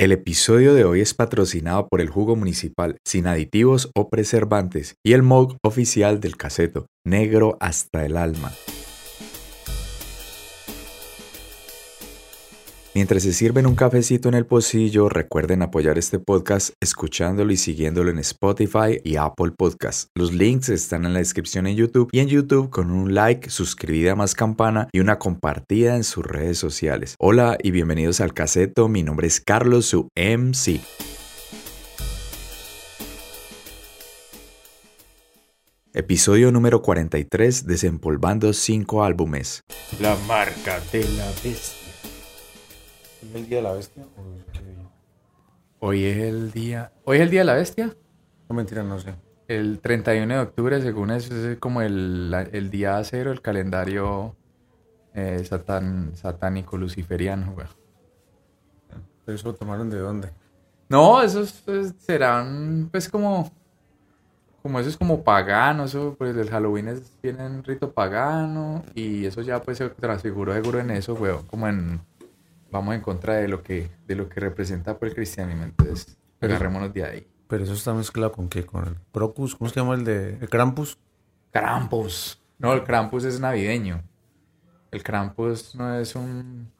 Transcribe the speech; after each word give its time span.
El 0.00 0.12
episodio 0.12 0.74
de 0.74 0.84
hoy 0.84 1.00
es 1.00 1.12
patrocinado 1.12 1.88
por 1.88 2.00
el 2.00 2.08
jugo 2.08 2.36
municipal, 2.36 2.98
sin 3.04 3.26
aditivos 3.26 3.90
o 3.96 4.08
preservantes, 4.08 4.94
y 5.04 5.12
el 5.12 5.24
mug 5.24 5.56
oficial 5.64 6.20
del 6.20 6.36
caseto, 6.36 6.86
negro 7.04 7.56
hasta 7.58 8.06
el 8.06 8.16
alma. 8.16 8.52
Mientras 12.98 13.22
se 13.22 13.32
sirven 13.32 13.68
un 13.68 13.76
cafecito 13.76 14.28
en 14.28 14.34
el 14.34 14.44
pocillo, 14.44 15.08
recuerden 15.08 15.62
apoyar 15.62 15.98
este 15.98 16.18
podcast 16.18 16.70
escuchándolo 16.80 17.52
y 17.52 17.56
siguiéndolo 17.56 18.10
en 18.10 18.18
Spotify 18.18 19.00
y 19.04 19.14
Apple 19.14 19.52
Podcasts. 19.56 20.08
Los 20.16 20.34
links 20.34 20.68
están 20.68 21.04
en 21.04 21.12
la 21.12 21.20
descripción 21.20 21.68
en 21.68 21.76
YouTube 21.76 22.08
y 22.10 22.18
en 22.18 22.26
YouTube 22.26 22.70
con 22.70 22.90
un 22.90 23.14
like, 23.14 23.50
suscribida 23.50 24.16
más 24.16 24.34
campana 24.34 24.88
y 24.90 24.98
una 24.98 25.20
compartida 25.20 25.94
en 25.94 26.02
sus 26.02 26.26
redes 26.26 26.58
sociales. 26.58 27.14
Hola 27.20 27.56
y 27.62 27.70
bienvenidos 27.70 28.20
al 28.20 28.34
caseto, 28.34 28.88
mi 28.88 29.04
nombre 29.04 29.28
es 29.28 29.40
Carlos, 29.40 29.86
su 29.86 30.08
MC. 30.16 30.80
Episodio 35.94 36.50
número 36.50 36.82
43, 36.82 37.64
desempolvando 37.64 38.52
5 38.52 39.04
álbumes. 39.04 39.60
La 40.00 40.16
marca 40.26 40.80
de 40.90 41.08
la 41.10 41.26
bestia. 41.44 41.77
¿Es 43.28 43.34
el 43.34 43.48
día 43.48 43.56
de 43.58 43.62
la 43.62 43.72
bestia 43.72 44.02
o 44.04 44.52
qué 44.52 44.58
día? 44.60 44.90
Hoy 45.80 46.04
es 46.04 46.16
el 46.18 46.50
día. 46.52 46.92
¿Hoy 47.04 47.16
es 47.18 47.22
el 47.22 47.30
día 47.30 47.40
de 47.40 47.44
la 47.46 47.54
bestia? 47.54 47.94
No, 48.48 48.54
mentira, 48.56 48.82
no 48.82 48.98
sé. 48.98 49.14
El 49.46 49.80
31 49.80 50.34
de 50.34 50.40
octubre, 50.40 50.80
según 50.82 51.10
eso, 51.10 51.34
es 51.34 51.58
como 51.58 51.80
el, 51.82 52.34
el 52.52 52.70
día 52.70 53.02
cero 53.04 53.30
del 53.30 53.40
calendario 53.40 54.34
eh, 55.14 55.42
satan- 55.44 56.14
satánico 56.16 56.76
luciferiano, 56.76 57.52
güey. 57.52 57.66
¿Pero 59.24 59.36
eso 59.36 59.48
lo 59.48 59.54
tomaron 59.54 59.90
de 59.90 59.98
dónde? 59.98 60.30
No, 60.88 61.22
esos 61.22 61.52
pues, 61.64 61.94
serán, 61.98 62.88
pues, 62.90 63.08
como. 63.08 63.50
Como 64.62 64.80
eso 64.80 64.88
es 64.88 64.96
como 64.96 65.22
pagano, 65.22 65.84
eso, 65.84 66.16
pues 66.18 66.36
el 66.36 66.50
Halloween 66.50 66.88
es, 66.88 67.00
tiene 67.22 67.46
un 67.46 67.62
rito 67.62 67.92
pagano 67.92 68.82
y 68.94 69.24
eso 69.24 69.40
ya 69.40 69.62
pues 69.62 69.78
se 69.78 69.88
transfiguró 69.88 70.52
seguro 70.52 70.80
en 70.80 70.90
eso, 70.90 71.14
güey, 71.14 71.32
como 71.46 71.68
en, 71.68 72.00
vamos 72.70 72.94
en 72.94 73.00
contra 73.00 73.34
de 73.34 73.48
lo 73.48 73.62
que, 73.62 73.90
de 74.06 74.14
lo 74.14 74.28
que 74.28 74.40
representa 74.40 74.98
pues 74.98 75.10
el 75.12 75.16
cristianismo, 75.16 75.64
entonces 75.64 76.16
Pero- 76.38 76.54
agarrémonos 76.54 76.92
de 76.92 77.04
ahí. 77.04 77.26
Pero 77.48 77.64
eso 77.64 77.72
está 77.72 77.94
mezclado 77.94 78.30
con 78.32 78.48
qué? 78.48 78.66
Con 78.66 78.86
el 78.86 78.96
Crocus, 79.10 79.56
¿cómo 79.56 79.70
se 79.70 79.80
llama 79.80 79.94
el 79.94 80.04
de 80.04 80.36
el 80.38 80.48
Krampus? 80.50 80.98
Krampus. 81.50 82.42
No, 82.58 82.72
el 82.74 82.84
Krampus 82.84 83.24
es 83.24 83.40
navideño. 83.40 84.02
El 84.90 85.02
Krampus 85.02 85.74
no 85.74 85.98
es 85.98 86.14
un... 86.14 86.70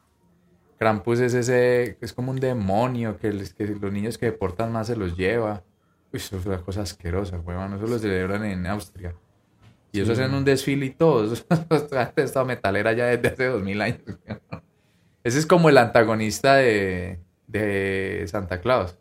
Krampus 0.79 1.21
es 1.21 1.35
ese... 1.35 1.97
Es 2.01 2.13
como 2.13 2.31
un 2.33 2.39
demonio 2.41 3.17
que, 3.19 3.33
les- 3.33 3.55
que 3.55 3.67
los 3.67 3.93
niños 3.93 4.19
que 4.19 4.27
deportan 4.27 4.71
más 4.73 4.87
se 4.89 4.97
los 4.97 5.17
lleva. 5.17 5.63
Uy, 6.13 6.19
eso 6.19 6.37
es 6.37 6.45
una 6.47 6.59
cosa 6.61 6.83
asquerosa, 6.83 7.39
huevón. 7.41 7.75
Eso 7.75 7.87
lo 7.87 7.99
celebran 7.99 8.45
en 8.45 8.67
Austria. 8.67 9.15
Y 9.93 10.01
eso 10.01 10.15
Sí. 10.15 10.21
hacen 10.21 10.35
un 10.35 10.45
desfile 10.45 10.87
y 10.87 10.91
todo. 10.91 11.25
Eso 11.33 11.47
es 11.71 12.13
esta 12.17 12.45
metalera 12.45 12.93
ya 12.93 13.07
desde 13.07 13.29
hace 13.29 13.47
dos 13.47 13.63
mil 13.63 13.81
años. 13.81 14.01
Ese 15.25 15.39
es 15.39 15.47
como 15.47 15.69
el 15.69 15.79
antagonista 15.79 16.55
de, 16.57 17.21
de 17.47 18.25
Santa 18.29 18.61
Claus. 18.61 18.97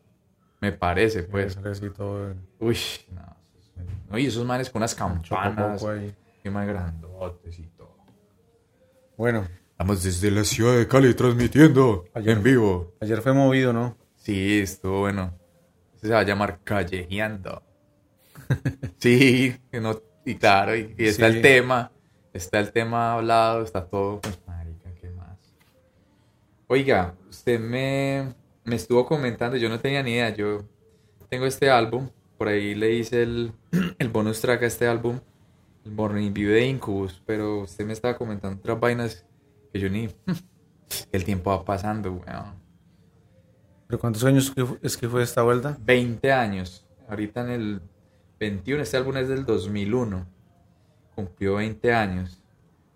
Me 0.60 0.72
parece, 0.72 1.24
pues. 1.24 1.58
Todo 1.96 2.30
el 2.32 2.38
Uy, 2.60 2.78
no. 3.12 3.38
no, 4.10 4.18
Y 4.18 4.26
esos 4.28 4.46
manes 4.46 4.70
con 4.70 4.80
unas 4.80 4.96
campanas. 4.96 5.84
ahí. 5.84 6.14
Qué 6.44 6.50
más 6.50 6.68
grandotes 6.68 7.60
y 7.60 7.64
todo. 7.78 7.96
Bueno, 9.18 9.48
Estamos 9.72 10.02
desde 10.04 10.32
la 10.32 10.44
ciudad 10.44 10.76
de 10.76 10.88
Cali 10.88 11.14
transmitiendo 11.14 12.06
Ayer. 12.16 12.38
en 12.38 12.44
vivo. 12.44 12.96
ayer 13.00 13.22
fue 13.22 13.34
movido, 13.34 13.74
¿no? 13.74 13.96
Sí, 14.16 14.60
estuvo 14.60 15.02
bueno. 15.02 15.38
Ese 15.96 16.08
se 16.08 16.14
va 16.14 16.20
a 16.22 16.24
llamar 16.24 16.60
Callejeando. 16.64 17.62
sí, 18.98 19.56
que 19.72 19.80
no- 19.80 20.02
y 20.26 20.36
claro, 20.36 20.76
y, 20.76 20.96
y 20.98 21.06
está 21.06 21.30
Sí. 21.30 21.36
el 21.38 21.42
tema. 21.44 21.92
Está 22.34 22.60
el 22.60 22.72
tema 22.72 23.14
hablado, 23.14 23.64
está 23.64 23.86
todo. 23.86 24.20
Pues. 24.22 24.40
Oiga, 26.70 27.16
usted 27.30 27.62
me, 27.62 28.34
me 28.66 28.76
estuvo 28.76 29.06
comentando, 29.06 29.56
yo 29.56 29.70
no 29.70 29.80
tenía 29.80 30.04
ni 30.04 30.12
idea. 30.12 30.36
Yo 30.36 30.66
tengo 31.30 31.46
este 31.46 31.70
álbum, 31.70 32.10
por 32.38 32.50
ahí 32.50 32.76
le 32.76 32.92
hice 32.92 33.24
el, 33.24 33.54
el 34.00 34.10
bonus 34.10 34.42
track 34.42 34.64
a 34.64 34.66
este 34.66 34.86
álbum, 34.86 35.22
el 35.86 35.92
Morning 35.94 36.34
View 36.34 36.52
de 36.52 36.66
Incubus, 36.66 37.24
pero 37.26 37.62
usted 37.62 37.86
me 37.86 37.94
estaba 37.94 38.18
comentando 38.18 38.60
otras 38.60 38.80
vainas 38.82 39.26
que 39.72 39.80
yo 39.80 39.90
ni. 39.90 40.10
El 41.12 41.26
tiempo 41.26 41.50
va 41.50 41.66
pasando, 41.66 42.14
weón. 42.14 42.56
¿Pero 43.88 44.00
cuántos 44.00 44.24
años 44.24 44.54
es 44.82 44.96
que 44.96 45.10
fue 45.10 45.22
esta 45.24 45.42
vuelta? 45.44 45.78
20 45.82 46.32
años. 46.32 46.86
Ahorita 47.10 47.42
en 47.42 47.50
el 47.50 47.82
21, 48.40 48.84
este 48.84 48.96
álbum 48.96 49.18
es 49.18 49.28
del 49.28 49.46
2001. 49.46 50.26
Cumplió 51.14 51.56
20 51.56 51.94
años. 51.94 52.42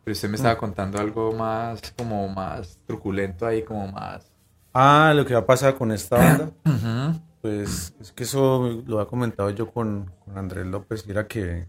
Pero 0.04 0.14
usted 0.14 0.30
me 0.30 0.36
estaba 0.36 0.58
contando 0.58 1.00
algo 1.00 1.32
más, 1.34 1.80
como 1.98 2.28
más 2.28 2.80
truculento 2.88 3.46
ahí, 3.46 3.64
como 3.64 3.88
más. 3.92 4.32
Ah, 4.74 5.14
lo 5.16 5.26
que 5.26 5.34
va 5.34 5.42
a 5.42 5.46
pasar 5.46 5.76
con 5.78 5.92
esta 5.92 6.18
banda. 6.18 6.52
Pues 7.42 7.96
es 8.00 8.12
que 8.12 8.22
eso 8.24 8.84
lo 8.86 9.00
había 9.00 9.10
comentado 9.10 9.50
yo 9.50 9.72
con, 9.72 10.12
con 10.24 10.38
Andrés 10.38 10.64
López, 10.68 11.04
y 11.08 11.10
era 11.10 11.26
que, 11.28 11.66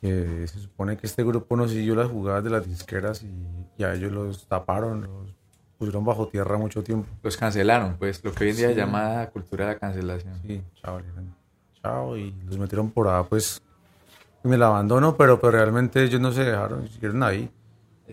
que 0.00 0.48
se 0.48 0.58
supone 0.58 0.96
que 0.96 1.06
este 1.06 1.22
grupo 1.22 1.56
no 1.56 1.68
siguió 1.68 1.94
las 1.94 2.10
jugadas 2.10 2.42
de 2.42 2.50
las 2.50 2.66
disqueras 2.66 3.22
y, 3.22 3.32
y 3.78 3.84
a 3.84 3.94
ellos 3.94 4.10
los 4.10 4.48
taparon, 4.48 5.02
los 5.02 5.32
pusieron 5.78 6.04
bajo 6.04 6.26
tierra 6.26 6.58
mucho 6.58 6.82
tiempo. 6.82 7.08
Los 7.22 7.36
cancelaron, 7.36 7.96
pues, 7.98 8.22
lo 8.24 8.32
que 8.32 8.42
hoy 8.44 8.50
en 8.50 8.56
día 8.56 8.68
Sí. 8.68 8.74
se 8.74 8.80
llama 8.80 9.26
cultura 9.32 9.66
de 9.68 9.74
la 9.74 9.78
cancelación. 9.78 10.34
Sí, 10.44 10.60
chao, 10.82 11.00
chao, 11.80 12.16
y 12.16 12.32
los 12.44 12.58
metieron 12.58 12.90
por 12.90 13.06
ahí, 13.08 13.22
pues, 13.28 13.62
en 14.44 14.52
el 14.52 14.62
abandono, 14.62 15.16
pero, 15.16 15.40
pero 15.40 15.52
realmente 15.52 16.02
ellos 16.02 16.20
no 16.20 16.32
se 16.32 16.44
dejaron, 16.44 16.88
siguieron 16.88 17.22
ahí. 17.22 17.50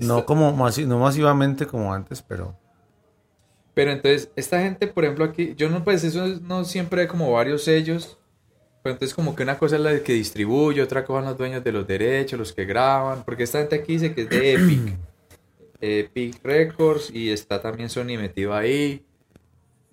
No 0.02 0.16
Esta- 0.20 0.26
como 0.26 0.54
masi- 0.56 0.86
no 0.86 1.00
masivamente 1.00 1.66
como 1.66 1.94
antes, 1.94 2.22
pero 2.22 2.56
Pero 3.74 3.92
entonces, 3.92 4.30
esta 4.36 4.60
gente, 4.60 4.88
por 4.88 5.06
ejemplo, 5.06 5.24
aquí, 5.26 5.54
yo 5.56 5.70
no, 5.70 5.84
pues 5.84 6.04
eso 6.04 6.26
es- 6.26 6.42
no 6.42 6.66
siempre 6.66 7.02
hay 7.02 7.08
como 7.08 7.32
varios 7.32 7.64
sellos. 7.64 8.18
Pero 8.84 8.94
entonces 8.94 9.14
como 9.16 9.36
que 9.36 9.44
una 9.44 9.58
cosa 9.58 9.76
es 9.78 9.82
la 9.82 10.00
que 10.02 10.14
distribuye, 10.14 10.82
otra 10.82 11.04
cosa 11.06 11.20
son 11.20 11.30
los 11.30 11.38
dueños 11.38 11.64
de 11.64 11.72
los 11.72 11.86
derechos, 11.88 12.38
los 12.40 12.52
que 12.54 12.66
graban. 12.66 13.24
Porque 13.24 13.44
esta 13.44 13.60
gente 13.60 13.76
aquí 13.76 13.94
dice 13.94 14.14
que 14.14 14.22
es 14.24 14.30
de 14.30 14.54
Epic. 14.54 14.98
Epic 15.82 16.40
Records 16.44 17.10
y 17.14 17.30
está 17.32 17.62
también 17.62 17.90
Sony 17.90 18.18
metido 18.18 18.54
ahí. 18.54 19.06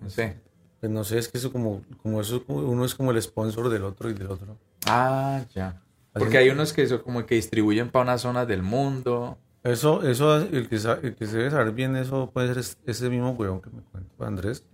No 0.01 0.11
sé. 0.11 0.37
pues 0.81 0.93
no 0.93 1.05
sé, 1.05 1.19
es 1.19 1.29
que 1.29 1.39
eso 1.39 1.51
como, 1.53 1.83
como 2.03 2.21
eso, 2.21 2.43
uno 2.49 2.85
es 2.85 2.95
como 2.95 3.11
el 3.11 3.21
sponsor 3.23 3.69
del 3.71 3.83
otro 3.85 4.11
y 4.11 4.15
del 4.15 4.31
otro. 4.31 4.57
Ah, 4.87 5.43
ya. 5.55 5.81
Porque 6.19 6.39
hay 6.39 6.49
unos 6.51 6.73
que 6.73 6.87
son 6.87 7.01
como 7.03 7.25
que 7.27 7.35
distribuyen 7.37 7.91
para 7.91 8.05
unas 8.05 8.21
zonas 8.23 8.47
del 8.49 8.63
mundo. 8.63 9.39
Eso, 9.63 10.03
eso, 10.09 10.37
el 10.37 10.69
que, 10.69 10.79
sa- 10.79 10.99
el 11.03 11.15
que 11.17 11.27
se 11.27 11.37
debe 11.39 11.51
saber 11.51 11.73
bien 11.73 11.97
eso 11.97 12.31
puede 12.31 12.49
ser 12.49 12.59
es- 12.59 12.79
ese 12.87 13.11
mismo 13.11 13.31
weón 13.33 13.61
que 13.61 13.69
me 13.71 13.83
cuento, 13.83 14.25
Andrés. 14.25 14.65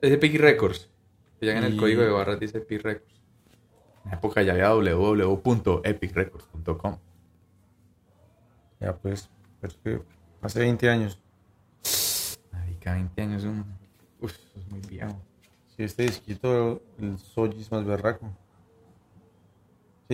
Es 0.00 0.12
Epic 0.12 0.38
Records. 0.40 0.88
Que 1.40 1.46
ya 1.46 1.56
en 1.56 1.64
el 1.64 1.74
Y- 1.74 1.78
código 1.78 2.02
de 2.02 2.10
barras 2.10 2.38
dice 2.38 2.58
Epic 2.58 2.82
Records. 2.82 3.14
En 4.04 4.10
la 4.12 4.16
época 4.18 4.42
ya 4.42 4.52
había 4.52 4.70
www.epicrecords.com. 4.70 6.98
Ya 8.80 8.94
pues, 8.96 9.28
hace 10.42 10.60
20 10.60 10.88
años. 10.88 11.18
Marica, 12.52 12.94
20 12.94 13.22
años 13.22 13.42
es 13.44 13.48
un... 13.48 13.64
Uf, 14.20 14.32
es 14.56 14.68
muy 14.70 14.80
viejo. 14.80 15.20
Sí, 15.76 15.82
este 15.84 16.02
disquito, 16.04 16.82
el 16.98 17.18
Sojis 17.18 17.70
más 17.70 17.84
berraco. 17.84 18.30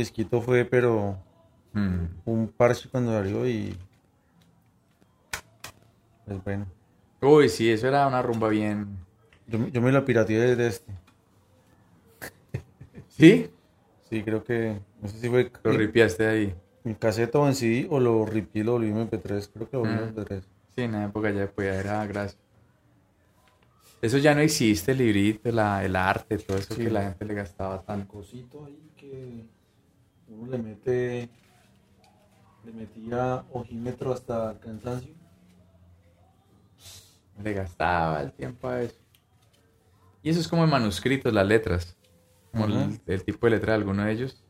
Disquito 0.00 0.40
fue, 0.40 0.64
pero 0.64 1.18
Mm. 1.72 2.06
un 2.24 2.48
parche 2.48 2.88
cuando 2.88 3.12
salió 3.12 3.46
y... 3.46 3.76
Pues 6.24 6.42
bueno. 6.44 6.66
Uy, 7.20 7.48
sí, 7.48 7.70
eso 7.70 7.86
era 7.88 8.06
una 8.06 8.22
rumba 8.22 8.48
bien... 8.48 8.98
Yo, 9.46 9.58
me- 9.58 9.70
yo 9.70 9.80
me 9.82 9.92
lo 9.92 10.04
pirateé 10.04 10.38
desde 10.38 10.66
este. 10.68 10.92
¿Sí? 13.08 13.50
Sí, 14.08 14.22
creo 14.22 14.42
que... 14.42 14.80
No 15.00 15.08
sé 15.08 15.18
si 15.18 15.28
fue 15.28 15.50
Lo 15.62 15.72
en, 15.72 15.78
ripiaste 15.78 16.26
ahí. 16.26 16.54
en 16.84 16.94
caseta 16.94 17.38
o 17.38 17.46
en 17.46 17.54
CD 17.54 17.86
o 17.90 18.00
lo 18.00 18.24
ripié 18.26 18.62
y 18.62 18.64
lo 18.64 18.72
volví 18.72 18.88
en 18.88 18.96
MP3. 19.08 19.50
Creo 19.52 19.68
que 19.70 19.76
lo 19.76 19.80
volví 19.80 19.92
en 19.94 20.00
Mm. 20.04 20.08
MP3. 20.16 20.40
Sí, 20.74 20.82
en 20.82 20.92
la 20.92 21.04
época 21.04 21.30
ya 21.30 21.46
podía 21.50 21.74
era 21.78 22.06
gracias. 22.06 22.38
Eso 24.02 24.18
ya 24.18 24.34
no 24.34 24.40
existe, 24.40 24.92
el 24.92 24.98
librito, 24.98 25.50
la, 25.52 25.84
el 25.84 25.96
arte, 25.96 26.38
todo 26.38 26.58
eso 26.58 26.74
Sí. 26.74 26.84
que 26.84 26.90
la 26.90 27.02
gente 27.04 27.24
le 27.24 27.34
gastaba 27.34 27.82
tan 27.82 28.04
cosito 28.06 28.64
ahí 28.66 28.78
que 28.96 29.46
uno 30.28 30.50
le 30.50 30.58
mete 30.58 31.30
le 32.64 32.72
metía 32.72 33.44
ojímetro 33.52 34.12
hasta 34.12 34.50
el 34.50 34.58
cansancio 34.58 35.14
Le 37.42 37.52
gastaba 37.52 38.22
el 38.22 38.32
tiempo 38.32 38.68
a 38.68 38.82
eso. 38.82 38.96
Y 40.22 40.30
eso 40.30 40.40
es 40.40 40.48
como 40.48 40.64
en 40.64 40.70
manuscritos, 40.70 41.32
las 41.32 41.46
letras. 41.46 41.96
Como 42.50 42.66
el 43.06 43.24
tipo 43.24 43.46
de 43.46 43.50
letra 43.50 43.72
de 43.72 43.78
alguno 43.78 44.04
de 44.04 44.12
ellos. 44.12 44.42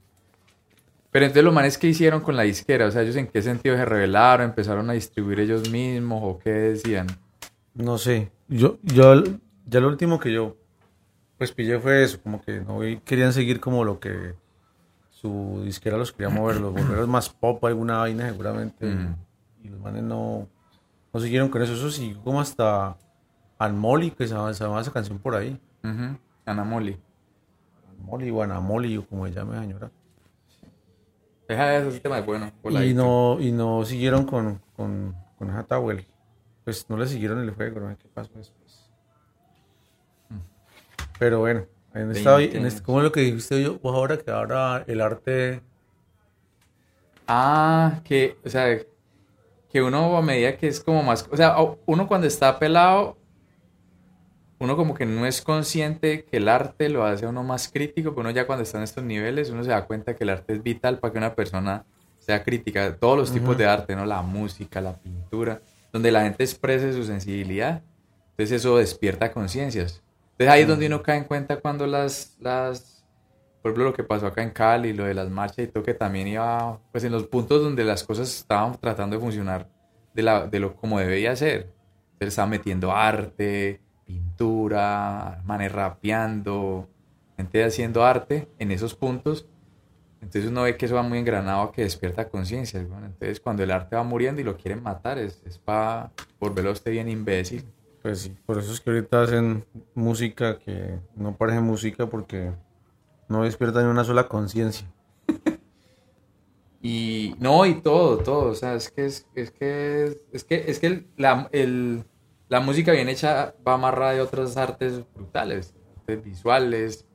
Pero 1.11 1.27
entonces 1.27 1.45
los 1.45 1.55
manes 1.55 1.77
que 1.77 1.89
hicieron 1.89 2.21
con 2.21 2.37
la 2.37 2.45
disquera, 2.45 2.87
o 2.87 2.91
sea, 2.91 3.03
ellos 3.03 3.17
en 3.17 3.27
qué 3.27 3.43
sentido 3.43 3.77
se 3.77 3.85
revelaron, 3.85 4.47
empezaron 4.47 4.89
a 4.91 4.95
distribuir 4.95 5.41
ellos 5.41 5.71
mismos 5.71 6.21
o 6.23 6.39
qué 6.39 6.51
decían. 6.51 7.07
No 7.75 7.99
sé. 7.99 8.33
Yo, 8.49 8.79
yo 8.83 9.23
ya 9.67 9.81
lo 9.81 9.89
último 9.89 10.21
que 10.21 10.33
yo 10.33 10.57
pues 11.37 11.53
pillé 11.53 11.79
fue 11.79 12.03
eso, 12.03 12.21
como 12.23 12.41
que 12.41 12.61
no 12.61 12.81
querían 13.05 13.33
seguir 13.33 13.61
como 13.61 13.85
lo 13.85 14.01
que 14.01 14.35
su 15.27 15.63
disquera 15.65 15.97
los 15.97 16.13
quería 16.13 16.29
mover, 16.29 16.61
los 16.61 16.73
volveros 16.73 17.09
más 17.09 17.29
pop, 17.29 17.65
alguna 17.65 17.99
vaina 17.99 18.29
seguramente. 18.29 18.95
Y 19.63 19.69
los 19.69 19.81
manes 19.81 20.03
no, 20.03 20.49
no 21.13 21.21
siguieron 21.21 21.49
con 21.49 21.63
eso. 21.63 21.75
Eso 21.75 21.91
siguió 21.91 22.23
como 22.23 22.41
hasta 22.41 22.97
Anmoli, 23.59 24.13
que 24.13 24.29
se 24.29 24.35
llama, 24.35 24.51
esa 24.51 24.93
canción 24.93 25.19
por 25.19 25.35
ahí. 25.35 25.61
Anamoli. 26.45 26.97
Anamoli 27.99 28.31
o 28.31 28.43
Anamoli, 28.43 28.97
o 28.97 29.07
como 29.07 29.27
se 29.27 29.33
llame 29.33 29.59
señora. 29.59 29.91
Deja 31.49 31.77
ese 31.77 32.01
tema 32.01 32.19
es 32.19 32.27
bueno. 32.27 32.53
Y 32.65 32.95
no, 32.95 33.39
y 33.41 33.53
no 33.53 33.85
siguieron 33.85 34.25
con, 34.25 34.61
con, 34.77 35.15
con 35.39 35.51
esa 35.51 35.67
Pues 36.65 36.89
no 36.89 36.97
le 36.97 37.07
siguieron 37.07 37.41
el 37.41 37.51
juego, 37.51 37.81
no 37.81 37.91
sé 37.91 37.97
qué 37.97 38.09
pasó 38.09 38.31
después. 38.35 38.91
Mm. 40.29 40.39
Pero 41.19 41.41
bueno, 41.41 41.67
en 41.97 42.11
esta, 42.13 42.41
en 42.41 42.67
este, 42.67 42.83
¿cómo 42.83 42.99
es 42.99 43.05
lo 43.05 43.13
que 43.13 43.21
dijiste 43.21 43.63
yo 43.63 43.81
ahora? 43.83 44.19
Que 44.19 44.31
ahora 44.31 44.85
el 44.87 45.01
arte... 45.01 45.63
Ah, 47.27 48.01
que, 48.05 48.37
o 48.45 48.49
sea, 48.49 48.79
que 49.71 49.83
uno 49.83 50.17
a 50.17 50.23
medida 50.23 50.57
que 50.57 50.69
es 50.69 50.81
como 50.81 51.03
más... 51.03 51.29
O 51.31 51.37
sea, 51.37 51.57
uno 51.87 52.07
cuando 52.07 52.27
está 52.27 52.59
pelado, 52.59 53.17
uno 54.59 54.77
como 54.77 54.95
que 54.95 55.07
no 55.07 55.27
es 55.27 55.43
consciente 55.43 56.25
que 56.25 56.37
el 56.37 56.49
arte 56.49 56.89
lo 56.89 57.05
hace 57.05 57.27
a 57.27 57.29
uno 57.29 57.43
más 57.43 57.69
crítico, 57.69 58.11
pero 58.11 58.21
uno 58.21 58.31
ya 58.31 58.47
cuando 58.47 58.63
está 58.63 58.79
en 58.79 58.85
estos 58.85 59.05
niveles, 59.05 59.51
uno 59.51 59.65
se 59.65 59.71
da 59.71 59.87
cuenta 59.87 60.15
que 60.15 60.25
el 60.25 60.31
arte 60.31 60.55
es 60.55 60.63
vital 60.63 60.99
para 60.99 61.13
que 61.13 61.19
una 61.19 61.35
persona 61.35 61.85
sea 62.19 62.43
crítica. 62.43 62.97
Todos 62.97 63.19
los 63.19 63.33
tipos 63.33 63.57
de 63.59 63.67
arte, 63.67 63.97
¿no? 63.97 64.07
La 64.07 64.23
música, 64.23 64.81
la 64.81 64.97
pintura, 64.97 65.61
donde 65.93 66.13
la 66.13 66.23
gente 66.23 66.45
exprese 66.45 66.93
su 66.93 67.05
sensibilidad. 67.05 67.83
Entonces 68.31 68.61
eso 68.61 68.79
despierta 68.79 69.33
conciencias. 69.33 70.03
Entonces 70.39 70.53
ahí 70.53 70.63
es 70.63 70.69
donde 70.69 70.87
uno 70.87 71.03
cae 71.03 71.17
en 71.17 71.25
cuenta 71.25 71.59
cuando 71.61 71.87
las, 71.87 72.37
las, 72.41 73.03
por 73.63 73.71
ejemplo, 73.71 73.85
lo 73.85 73.95
que 73.95 74.05
pasó 74.05 74.27
acá 74.27 74.43
en 74.43 74.51
Cali, 74.51 74.93
lo 74.93 75.05
de 75.05 75.15
las 75.15 75.31
marchas 75.31 75.61
y 75.61 75.69
todo, 75.69 75.83
que 75.83 75.95
también 75.95 76.29
iba, 76.29 76.79
pues 76.93 77.05
en 77.05 77.13
los 77.13 77.27
puntos 77.27 77.63
donde 77.63 77.85
las 77.85 78.05
cosas 78.05 78.29
estaban 78.29 78.79
tratando 78.79 79.17
de 79.17 79.23
funcionar 79.23 79.67
de, 80.13 80.23
la, 80.23 80.47
de 80.47 80.61
lo 80.61 80.77
como 80.77 80.99
debía 80.99 81.35
ser. 81.37 81.73
Entonces 82.13 82.29
estaba 82.29 82.49
metiendo 82.49 82.93
arte, 82.93 83.81
pintura, 84.05 85.41
manes 85.47 85.73
rapeando, 85.73 86.87
gente 87.39 87.65
haciendo 87.65 88.05
arte 88.05 88.47
en 88.59 88.73
esos 88.73 88.95
puntos. 88.95 89.47
Entonces 90.21 90.51
uno 90.51 90.65
ve 90.65 90.77
que 90.77 90.85
eso 90.85 90.97
va 90.97 91.03
muy 91.03 91.17
engranado 91.17 91.73
que 91.73 91.81
despierta 91.81 92.29
conciencia. 92.29 92.79
Entonces 92.81 93.41
cuando 93.41 93.63
el 93.63 93.71
arte 93.71 93.97
va 93.97 94.03
muriendo 94.03 94.43
y 94.43 94.45
lo 94.45 94.59
quieren 94.59 94.83
matar 94.83 95.17
es, 95.17 95.43
es 95.47 95.57
para 95.57 96.13
volverlo 96.39 96.69
a 96.69 96.73
usted 96.75 96.91
bien 96.91 97.09
imbécil. 97.09 97.65
Pues 98.07 98.21
sí, 98.21 98.37
por 98.47 98.57
eso 98.57 98.73
es 98.73 98.81
que 98.81 98.91
ahorita 98.91 99.23
hacen 99.23 99.65
música 99.97 100.61
que 100.61 101.01
no 101.17 101.37
parece 101.37 101.59
música 101.59 102.07
porque 102.07 102.53
no 103.29 103.43
despierta 103.43 103.83
ni 103.83 103.91
una 103.91 104.05
sola 104.05 104.29
conciencia. 104.29 104.87
y 106.81 107.35
no, 107.41 107.67
y 107.67 107.81
todo, 107.81 108.19
todo. 108.19 108.51
O 108.51 108.55
sea, 108.55 108.77
es 108.77 108.93
que 108.93 109.07
es, 109.07 109.27
es 109.35 109.51
que 109.51 110.17
es 110.31 110.45
que 110.45 110.71
es 110.71 110.79
que 110.79 111.05
la, 111.17 111.51
la 112.49 112.61
música 112.61 112.93
bien 112.93 113.09
hecha 113.09 113.57
va 113.67 113.75
amarrada 113.75 114.13
de 114.13 114.21
otras 114.21 114.57
artes 114.57 115.03
brutales, 115.13 115.75
artes 115.97 116.23
visuales, 116.23 117.07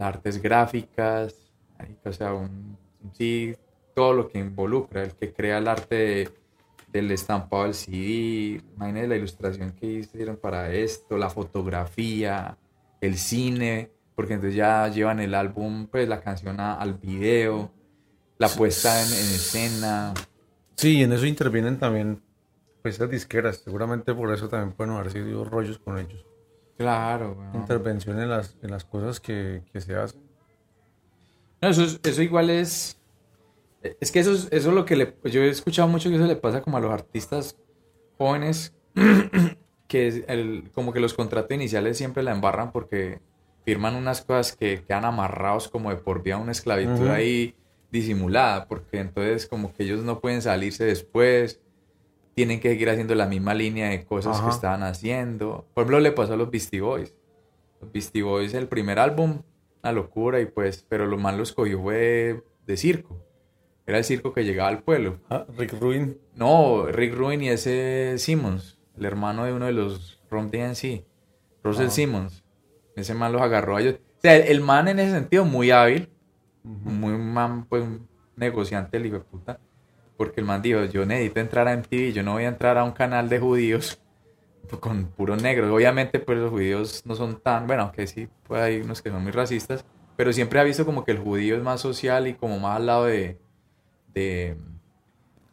artes 0.00 0.42
gráficas, 0.42 1.36
o 2.04 2.12
sea, 2.12 2.32
sí, 3.12 3.54
todo 3.94 4.12
lo 4.12 4.28
que 4.28 4.40
involucra, 4.40 5.04
el 5.04 5.12
que 5.12 5.32
crea 5.32 5.58
el 5.58 5.68
arte 5.68 6.30
del 6.94 7.10
estampado 7.10 7.64
del 7.64 7.74
CD, 7.74 8.62
imagínense 8.76 9.08
la 9.08 9.16
ilustración 9.16 9.72
que 9.72 9.86
hicieron 9.86 10.36
para 10.36 10.72
esto, 10.72 11.18
la 11.18 11.28
fotografía, 11.28 12.56
el 13.00 13.18
cine, 13.18 13.90
porque 14.14 14.34
entonces 14.34 14.56
ya 14.56 14.86
llevan 14.88 15.18
el 15.18 15.34
álbum, 15.34 15.88
pues 15.88 16.08
la 16.08 16.20
canción 16.20 16.60
al 16.60 16.94
video, 16.94 17.72
la 18.38 18.48
puesta 18.48 19.02
en, 19.02 19.08
escena. 19.08 20.14
Sí, 20.76 21.02
en 21.02 21.12
eso 21.12 21.26
intervienen 21.26 21.80
también 21.80 22.22
pues 22.80 22.94
esas 22.94 23.10
disqueras, 23.10 23.56
seguramente 23.56 24.14
por 24.14 24.32
eso 24.32 24.48
también 24.48 24.72
pueden 24.72 24.94
haber 24.94 25.10
sido 25.10 25.44
rollos 25.44 25.80
con 25.80 25.98
ellos. 25.98 26.24
Claro. 26.78 27.36
Intervención 27.54 28.20
en 28.20 28.30
las, 28.30 28.56
en 28.62 28.70
las 28.70 28.84
cosas 28.84 29.18
que, 29.18 29.64
que 29.72 29.80
se 29.80 29.96
hacen. 29.96 30.22
No, 31.60 31.70
eso, 31.70 31.98
eso 32.04 32.22
igual 32.22 32.50
es 32.50 33.00
es 34.00 34.10
que 34.10 34.20
eso 34.20 34.32
es, 34.32 34.48
eso 34.50 34.72
lo 34.72 34.84
que 34.84 34.96
le, 34.96 35.14
yo 35.24 35.42
he 35.42 35.48
escuchado 35.48 35.88
mucho 35.88 36.08
que 36.08 36.16
eso 36.16 36.26
le 36.26 36.36
pasa 36.36 36.62
como 36.62 36.76
a 36.76 36.80
los 36.80 36.92
artistas 36.92 37.56
jóvenes, 38.18 38.74
que 39.88 40.24
el, 40.28 40.70
como 40.72 40.92
que 40.92 41.00
los 41.00 41.14
contratos 41.14 41.52
iniciales 41.52 41.98
siempre 41.98 42.22
la 42.22 42.32
embarran 42.32 42.72
porque 42.72 43.20
firman 43.64 43.94
unas 43.94 44.22
cosas 44.22 44.56
que 44.56 44.82
quedan 44.82 45.04
amarrados 45.04 45.68
como 45.68 45.90
de 45.90 45.96
por 45.96 46.22
vida 46.22 46.36
una 46.36 46.52
esclavitud 46.52 47.08
ahí 47.08 47.54
disimulada, 47.90 48.66
porque 48.66 48.98
entonces 48.98 49.46
como 49.46 49.72
que 49.72 49.84
ellos 49.84 50.02
no 50.02 50.20
pueden 50.20 50.42
salirse 50.42 50.84
después, 50.84 51.60
tienen 52.34 52.60
que 52.60 52.70
seguir 52.70 52.90
haciendo 52.90 53.14
la 53.14 53.26
misma 53.26 53.54
línea 53.54 53.90
de 53.90 54.04
cosas 54.04 54.40
que 54.40 54.50
estaban 54.50 54.82
haciendo. 54.82 55.66
Por 55.72 55.82
ejemplo, 55.82 56.00
le 56.00 56.12
pasó 56.12 56.34
a 56.34 56.36
los 56.36 56.50
Beastie 56.50 56.80
Boys. 56.80 57.14
Los 57.80 57.92
Beastie 57.92 58.22
Boys, 58.22 58.54
el 58.54 58.66
primer 58.66 58.98
álbum, 58.98 59.42
una 59.82 59.92
locura, 59.92 60.40
y 60.40 60.46
pues, 60.46 60.84
pero 60.88 61.06
lo 61.06 61.16
más 61.16 61.36
lo 61.36 61.44
escogió 61.44 61.80
fue 61.80 62.42
de 62.66 62.76
circo. 62.76 63.24
Era 63.86 63.98
el 63.98 64.04
circo 64.04 64.32
que 64.32 64.44
llegaba 64.44 64.70
al 64.70 64.82
pueblo. 64.82 65.20
Ah, 65.28 65.46
Rick 65.56 65.74
Ruin. 65.78 66.18
No, 66.34 66.86
Rick 66.86 67.14
Ruin 67.14 67.42
y 67.42 67.50
ese 67.50 68.14
Simmons, 68.18 68.78
el 68.96 69.04
hermano 69.04 69.44
de 69.44 69.52
uno 69.52 69.66
de 69.66 69.72
los 69.72 70.22
Rom 70.30 70.50
DNC, 70.50 71.04
Russell 71.62 71.86
ah. 71.86 71.90
Simmons. 71.90 72.44
Ese 72.96 73.14
man 73.14 73.32
los 73.32 73.42
agarró 73.42 73.76
a 73.76 73.80
ellos. 73.82 73.96
O 73.96 74.20
sea, 74.20 74.36
el, 74.36 74.60
man 74.60 74.88
en 74.88 75.00
ese 75.00 75.12
sentido 75.12 75.44
muy 75.44 75.70
hábil, 75.70 76.08
muy 76.62 77.12
man, 77.18 77.66
pues 77.66 77.82
un 77.82 78.08
negociante 78.36 78.96
el 78.96 79.06
hijo 79.06 79.16
de 79.16 79.24
puta. 79.24 79.60
Porque 80.16 80.40
el 80.40 80.46
man 80.46 80.62
dijo, 80.62 80.84
yo 80.84 81.04
necesito 81.04 81.40
entrar 81.40 81.68
a 81.68 81.76
MTV, 81.76 82.12
yo 82.12 82.22
no 82.22 82.32
voy 82.32 82.44
a 82.44 82.48
entrar 82.48 82.78
a 82.78 82.84
un 82.84 82.92
canal 82.92 83.28
de 83.28 83.38
judíos 83.38 84.00
con 84.80 85.06
puros 85.08 85.42
negros. 85.42 85.70
Obviamente, 85.70 86.20
pues 86.20 86.38
los 86.38 86.50
judíos 86.50 87.02
no 87.04 87.16
son 87.16 87.38
tan, 87.40 87.66
bueno, 87.66 87.82
aunque 87.82 88.06
sí, 88.06 88.28
pues 88.44 88.62
hay 88.62 88.80
unos 88.80 89.02
que 89.02 89.10
son 89.10 89.22
muy 89.22 89.32
racistas, 89.32 89.84
pero 90.16 90.32
siempre 90.32 90.60
ha 90.60 90.62
visto 90.62 90.86
como 90.86 91.04
que 91.04 91.12
el 91.12 91.18
judío 91.18 91.56
es 91.56 91.62
más 91.62 91.80
social 91.80 92.28
y 92.28 92.34
como 92.34 92.58
más 92.60 92.76
al 92.76 92.86
lado 92.86 93.04
de, 93.06 93.38
de, 94.14 94.56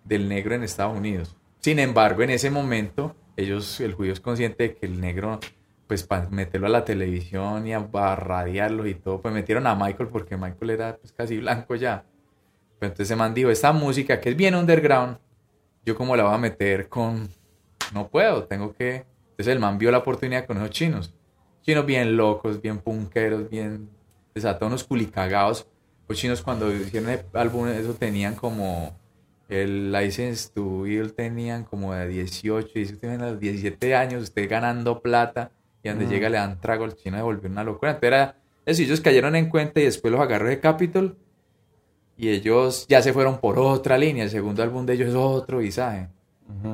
del 0.04 0.30
negro 0.30 0.56
en 0.56 0.63
Estados 0.63 0.98
Unidos. 0.98 1.36
Sin 1.60 1.80
embargo, 1.80 2.24
en 2.24 2.31
ese 2.31 2.50
momento, 2.50 3.16
ellos, 3.38 3.80
el 3.80 3.94
judío 3.94 4.13
es 4.13 4.19
consciente 4.19 4.63
de 4.63 4.75
que 4.75 4.86
el 4.86 5.00
negro, 5.00 5.40
pues 5.88 6.04
para 6.04 6.30
meterlo 6.30 6.68
a 6.68 6.72
la 6.72 6.86
televisión 6.86 7.68
y 7.68 7.74
a, 7.74 7.88
radiarlo 8.16 8.88
y 8.88 8.95
todo, 8.95 9.21
pues 9.21 9.33
metieron 9.33 9.68
a 9.68 9.76
Michael 9.76 10.09
porque 10.09 10.38
Michael 10.38 10.71
era 10.71 10.97
pues, 10.97 11.12
casi 11.12 11.38
blanco 11.38 11.76
ya. 11.76 12.06
Entonces 12.80 13.07
se 13.07 13.16
man 13.16 13.33
dijo, 13.33 13.52
esta 13.52 13.71
música 13.74 14.19
que 14.19 14.30
es 14.30 14.35
bien 14.35 14.56
underground, 14.56 15.18
yo 15.85 15.95
como 15.95 16.16
la 16.16 16.24
voy 16.24 16.33
a 16.33 16.38
meter 16.38 16.90
con... 16.90 17.30
No 17.94 18.07
puedo, 18.07 18.45
tengo 18.45 18.74
que... 18.74 19.06
Entonces 19.31 19.47
el 19.47 19.59
man 19.59 19.78
vio 19.78 19.92
la 19.92 20.00
oportunidad 20.00 20.45
con 20.45 20.57
esos 20.57 20.71
chinos. 20.71 21.14
Chinos 21.62 21.85
bien 21.85 22.18
locos, 22.18 22.59
bien 22.59 22.80
punqueros, 22.80 23.50
bien 23.50 23.90
desatados, 24.33 24.83
culicagados 24.83 25.68
los 26.11 26.19
chinos 26.19 26.41
cuando 26.41 26.73
hicieron 26.73 27.09
el 27.09 27.21
álbum, 27.33 27.68
eso 27.68 27.94
tenían 27.94 28.35
como 28.35 28.97
el 29.47 29.91
license 29.91 30.49
to 30.53 30.85
Ill 30.85 31.13
tenían 31.13 31.63
como 31.63 31.94
de 31.94 32.07
18, 32.07 32.80
y 32.80 32.85
si 32.85 32.95
tienen 32.95 33.21
los 33.21 33.39
17 33.39 33.95
años, 33.95 34.23
usted 34.23 34.49
ganando 34.49 35.01
plata, 35.01 35.51
y 35.83 35.89
donde 35.89 36.07
llega 36.07 36.30
le 36.30 36.37
dan 36.37 36.59
trago 36.61 36.85
al 36.85 36.95
chino 36.95 37.18
de 37.18 37.23
volver 37.23 37.51
una 37.51 37.63
locura. 37.63 37.91
Entonces 37.91 38.07
era 38.07 38.35
eso, 38.65 38.81
ellos 38.81 39.01
cayeron 39.01 39.35
en 39.35 39.49
cuenta 39.49 39.81
y 39.81 39.83
después 39.83 40.11
los 40.11 40.21
agarró 40.21 40.47
de 40.47 40.59
Capitol, 40.59 41.18
y 42.18 42.30
ellos 42.30 42.85
ya 42.87 43.01
se 43.01 43.13
fueron 43.13 43.39
por 43.39 43.57
otra 43.57 43.97
línea, 43.97 44.23
el 44.23 44.30
segundo 44.30 44.63
álbum 44.63 44.85
de 44.85 44.94
ellos 44.94 45.09
es 45.09 45.15
otro 45.15 45.57
visaje. 45.57 46.07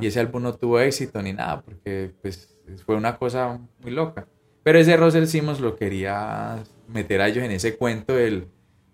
Y 0.02 0.08
ese 0.08 0.20
álbum 0.20 0.42
no 0.42 0.54
tuvo 0.56 0.80
éxito 0.80 1.22
ni 1.22 1.34
nada, 1.34 1.62
porque 1.62 2.12
pues 2.22 2.58
fue 2.86 2.96
una 2.96 3.18
cosa 3.18 3.60
muy 3.82 3.92
loca. 3.92 4.28
Pero 4.64 4.80
ese 4.80 4.98
Russell 4.98 5.26
Simmons 5.26 5.60
lo 5.60 5.76
quería 5.76 6.58
meter 6.88 7.22
a 7.22 7.28
ellos 7.28 7.44
en 7.44 7.52
ese 7.52 7.78
cuento 7.78 8.14
del 8.14 8.48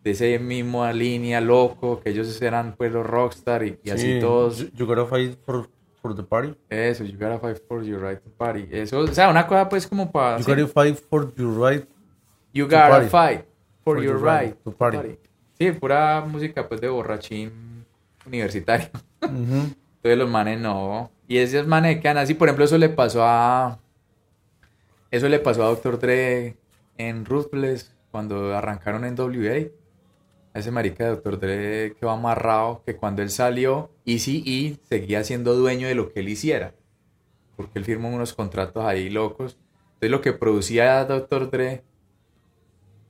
de 0.03 0.11
ese 0.11 0.37
mismo 0.39 0.85
línea 0.91 1.39
loco, 1.39 2.01
que 2.01 2.09
ellos 2.09 2.41
eran 2.41 2.75
pues 2.75 2.91
los 2.91 3.05
rockstar 3.05 3.63
y, 3.63 3.79
así 3.89 4.19
todos. 4.19 4.71
You, 4.73 4.85
gotta 4.85 5.05
fight 5.05 5.37
for, 5.45 5.69
for, 6.01 6.15
the 6.15 6.23
party. 6.23 6.53
Eso, 6.69 7.05
you 7.05 7.17
gotta 7.17 7.39
fight 7.39 7.57
for 7.67 7.83
your 7.83 8.01
right 8.01 8.19
to 8.19 8.29
party. 8.29 8.67
Eso, 8.69 8.99
o 8.99 9.07
sea, 9.07 9.29
una 9.29 9.47
cosa 9.47 9.69
pues 9.69 9.87
como 9.87 10.11
para... 10.11 10.39
You 10.39 10.45
gotta 10.45 10.67
fight 10.67 10.97
for 11.09 11.33
your 11.35 11.57
right 11.57 11.87
You 12.53 12.65
gotta 12.65 13.09
fight 13.09 13.45
for, 13.83 14.03
your, 14.03 14.21
right, 14.21 14.55
to 14.63 14.71
party. 14.71 15.17
Sí, 15.57 15.71
pura 15.71 16.21
música 16.21 16.67
pues 16.67 16.79
de 16.79 16.87
borrachín 16.87 17.85
universitario. 18.27 18.89
Entonces 19.21 20.17
los 20.17 20.29
manes 20.29 20.59
no. 20.59 21.09
Y 21.27 21.37
esos 21.37 21.65
manes 21.65 21.99
quedan 21.99 22.17
así, 22.19 22.35
por 22.35 22.47
ejemplo, 22.47 22.65
eso 22.65 22.77
le 22.77 22.89
pasó 22.89 23.23
a... 23.23 23.79
Eso 25.09 25.27
le 25.29 25.39
pasó 25.39 25.63
a 25.63 25.69
Dr. 25.69 25.99
Dre 25.99 26.57
en 26.97 27.25
Ruthless 27.25 27.95
cuando 28.11 28.55
arrancaron 28.55 29.05
en 29.05 29.15
WA 29.19 29.69
ese 30.59 30.71
marica 30.71 31.03
de 31.05 31.11
Dr. 31.15 31.39
Dre 31.39 31.95
quedó 31.99 32.11
amarrado 32.11 32.83
que 32.85 32.95
cuando 32.95 33.21
él 33.21 33.29
salió, 33.29 33.89
Easy 34.05 34.77
seguía 34.83 35.23
siendo 35.23 35.55
dueño 35.55 35.87
de 35.87 35.95
lo 35.95 36.11
que 36.13 36.19
él 36.19 36.29
hiciera. 36.29 36.73
Porque 37.55 37.79
él 37.79 37.85
firmó 37.85 38.09
unos 38.09 38.33
contratos 38.33 38.83
ahí 38.85 39.09
locos. 39.09 39.57
Entonces 39.95 40.11
lo 40.11 40.21
que 40.21 40.33
producía 40.33 41.03
Dr. 41.05 41.49
Dre, 41.49 41.83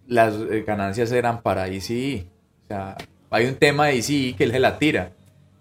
las 0.07 0.35
eh, 0.35 0.63
ganancias 0.65 1.11
eran 1.11 1.41
para 1.41 1.67
ECE. 1.67 2.27
O 2.63 2.67
sea, 2.67 2.97
hay 3.29 3.45
un 3.45 3.55
tema 3.55 3.87
de 3.87 3.97
ECE 3.97 4.35
que 4.37 4.43
él 4.43 4.51
se 4.51 4.59
la 4.59 4.77
tira. 4.79 5.11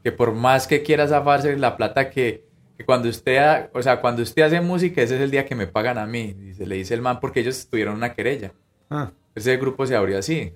Que 0.03 0.13
por 0.13 0.33
más 0.33 0.67
que 0.67 0.83
quiera 0.83 1.07
zafarse 1.07 1.57
la 1.57 1.77
plata 1.77 2.11
que, 2.11 2.45
que 2.77 2.85
cuando 2.85 3.09
usted, 3.09 3.37
ha- 3.39 3.71
o 3.73 3.83
sea, 3.83 4.01
cuando 4.01 4.23
usted 4.23 4.43
hace 4.43 4.61
música, 4.61 5.01
ese 5.03 5.15
es 5.17 5.21
el 5.23 5.31
día 5.31 5.47
que 5.47 5.55
me 5.55 5.67
pagan 5.69 5.99
a 5.99 6.07
mí. 6.07 6.33
Dice, 6.33 6.67
le 6.67 6.77
dice 6.77 6.95
el 6.95 7.03
man, 7.03 7.21
porque 7.21 7.41
ellos 7.41 7.69
tuvieron 7.71 7.95
una 7.95 8.13
querella. 8.15 8.53
Ah, 8.91 9.13
Ese 9.35 9.57
grupo 9.57 9.87
se 9.87 9.95
abrió 9.97 10.19
así. 10.19 10.53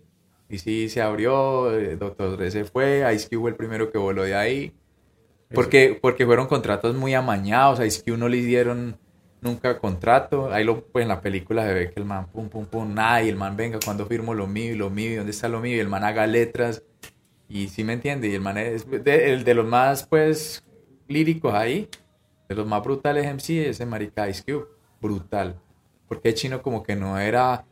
Y 0.49 0.59
sí, 0.59 0.89
se 0.89 1.03
abrió, 1.03 1.77
eh, 1.77 1.97
Dr. 1.97 2.37
Dre 2.37 2.51
se 2.51 2.65
fue, 2.65 3.05
Ice 3.15 3.29
Cube 3.29 3.41
fue 3.41 3.51
el 3.51 3.57
primero 3.57 3.91
que 3.91 3.99
voló 3.99 4.23
de 4.23 4.35
ahí. 4.35 4.73
Porque, 5.53 5.99
porque 6.01 6.27
fueron 6.27 6.47
contratos 6.47 6.95
muy 6.95 7.15
amañados, 7.15 7.81
a 7.81 7.87
Ice 7.87 8.03
Cube 8.03 8.17
no 8.17 8.29
le 8.29 8.39
dieron 8.39 8.99
nunca 9.41 9.79
contrato. 9.79 10.53
Ahí 10.53 10.65
lo, 10.65 10.85
pues 10.85 11.03
en 11.03 11.09
la 11.09 11.21
película 11.21 11.67
se 11.67 11.75
ve 11.75 11.91
que 11.91 12.01
el 12.01 12.07
man, 12.07 12.27
pum, 12.27 12.49
pum, 12.49 12.67
pum, 12.67 12.95
nada, 12.95 13.23
y 13.23 13.29
el 13.29 13.37
man, 13.37 13.57
venga, 13.57 13.79
cuando 13.85 14.07
firmo 14.07 14.35
lo 14.35 14.47
mío 14.47 14.73
y 14.73 14.77
lo 14.77 14.91
mío, 14.91 15.19
dónde 15.19 15.33
está 15.33 15.49
lo 15.49 15.61
mío, 15.61 15.77
y 15.77 15.81
el 15.81 15.89
man 15.89 16.05
haga 16.05 16.27
letras. 16.27 16.83
Y 17.49 17.69
sí 17.69 17.85
me 17.85 17.93
entiende, 17.95 18.29
y 18.29 18.35
el 18.35 18.41
man 18.41 18.59
es 18.59 18.89
de, 18.91 19.33
el 19.33 19.45
de 19.45 19.55
los 19.55 19.67
más, 19.67 20.07
pues, 20.07 20.65
líricos 21.09 21.55
ahí, 21.55 21.89
de 22.49 22.55
los 22.55 22.67
más 22.67 22.83
brutales 22.83 23.27
MC, 23.27 23.69
ese 23.69 23.87
marica 23.87 24.29
Ice 24.29 24.43
Cube, 24.43 24.67
brutal. 25.01 25.61
Porque 26.09 26.31
el 26.31 26.35
chino 26.35 26.63
como 26.63 26.83
que 26.83 26.97
no 26.97 27.19
era 27.19 27.65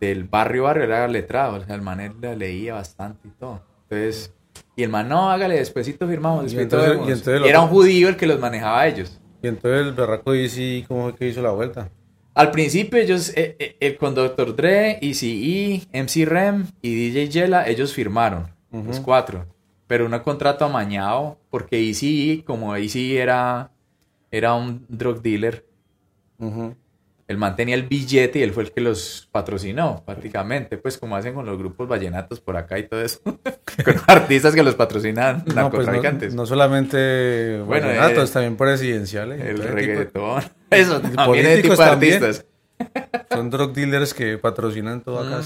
del 0.00 0.24
barrio 0.24 0.64
barrio, 0.64 0.84
era 0.84 1.06
letrado, 1.08 1.56
o 1.56 1.64
sea, 1.64 1.74
el 1.74 1.82
man 1.82 2.16
la 2.20 2.34
leía 2.34 2.74
bastante 2.74 3.28
y 3.28 3.30
todo. 3.32 3.62
Entonces, 3.84 4.32
y 4.76 4.82
el 4.82 4.90
man, 4.90 5.08
no, 5.08 5.30
hágale, 5.30 5.56
despuésito 5.56 6.06
firmamos, 6.06 6.42
Y 6.52 6.56
despuesito 6.56 6.76
entonces- 6.76 6.90
vemos. 6.92 7.08
y 7.08 7.12
entonces 7.12 7.34
el 7.40 7.46
Y 7.46 7.48
era 7.48 7.60
un 7.60 7.68
judío 7.68 8.08
el 8.08 8.16
que 8.16 8.26
los 8.26 8.38
manejaba 8.40 8.80
a 8.80 8.88
ellos. 8.88 9.20
y 9.42 9.48
entonces 9.48 9.86
el 9.86 9.92
berraco 9.92 10.32
dice 10.32 10.84
cómo 10.88 11.02
fue 11.04 11.14
que 11.16 11.28
hizo 11.28 11.42
la 11.42 11.50
vuelta. 11.50 11.88
Al 12.34 12.50
principio 12.52 12.98
ellos, 13.00 13.30
eh, 13.36 13.56
eh, 13.58 13.76
el 13.80 13.96
con 13.96 14.14
Dr. 14.14 14.54
Dre, 14.54 14.98
ECE, 15.02 15.82
MC 15.92 16.24
Rem 16.24 16.66
y 16.82 16.94
DJ 17.10 17.28
Yela, 17.28 17.68
ellos 17.68 17.92
firmaron, 17.92 18.48
los 18.70 19.00
cuatro. 19.00 19.46
Pero 19.88 20.06
un 20.06 20.16
contrato 20.20 20.64
amañado, 20.64 21.38
porque 21.50 21.88
ECE, 21.90 22.44
como 22.44 22.76
ECE 22.76 23.18
era, 23.18 23.70
era 24.30 24.54
un 24.54 24.84
drug 24.88 25.20
dealer, 25.22 25.64
man 27.36 27.54
tenía 27.56 27.74
el 27.74 27.82
billete 27.82 28.38
y 28.38 28.42
él 28.42 28.52
fue 28.52 28.62
el 28.62 28.72
que 28.72 28.80
los 28.80 29.28
patrocinó, 29.30 30.02
prácticamente, 30.06 30.78
pues 30.78 30.96
como 30.96 31.14
hacen 31.14 31.34
con 31.34 31.44
los 31.44 31.58
grupos 31.58 31.86
vallenatos 31.86 32.40
por 32.40 32.56
acá 32.56 32.78
y 32.78 32.88
todo 32.88 33.02
eso, 33.02 33.20
con 33.84 33.94
artistas 34.06 34.54
que 34.54 34.62
los 34.62 34.74
patrocinan 34.74 35.44
No, 35.54 35.70
pues 35.70 36.34
no, 36.34 36.46
solamente 36.46 37.60
Bueno, 37.66 37.88
vallenatos, 37.88 38.30
eh, 38.30 38.32
también 38.32 38.56
presidenciales. 38.56 39.40
el 39.42 39.56
tipo 39.56 39.68
reggaetón, 39.68 40.42
eso 40.70 41.00
también 41.02 41.46
es 41.46 41.62
tipo 41.62 41.76
políticos 41.76 41.78
de 41.78 41.84
también. 41.84 42.24
artistas. 42.24 42.46
Son 43.30 43.50
drug 43.50 43.72
dealers 43.74 44.14
que 44.14 44.38
patrocinan 44.38 45.02
todo 45.02 45.18
acá. 45.20 45.42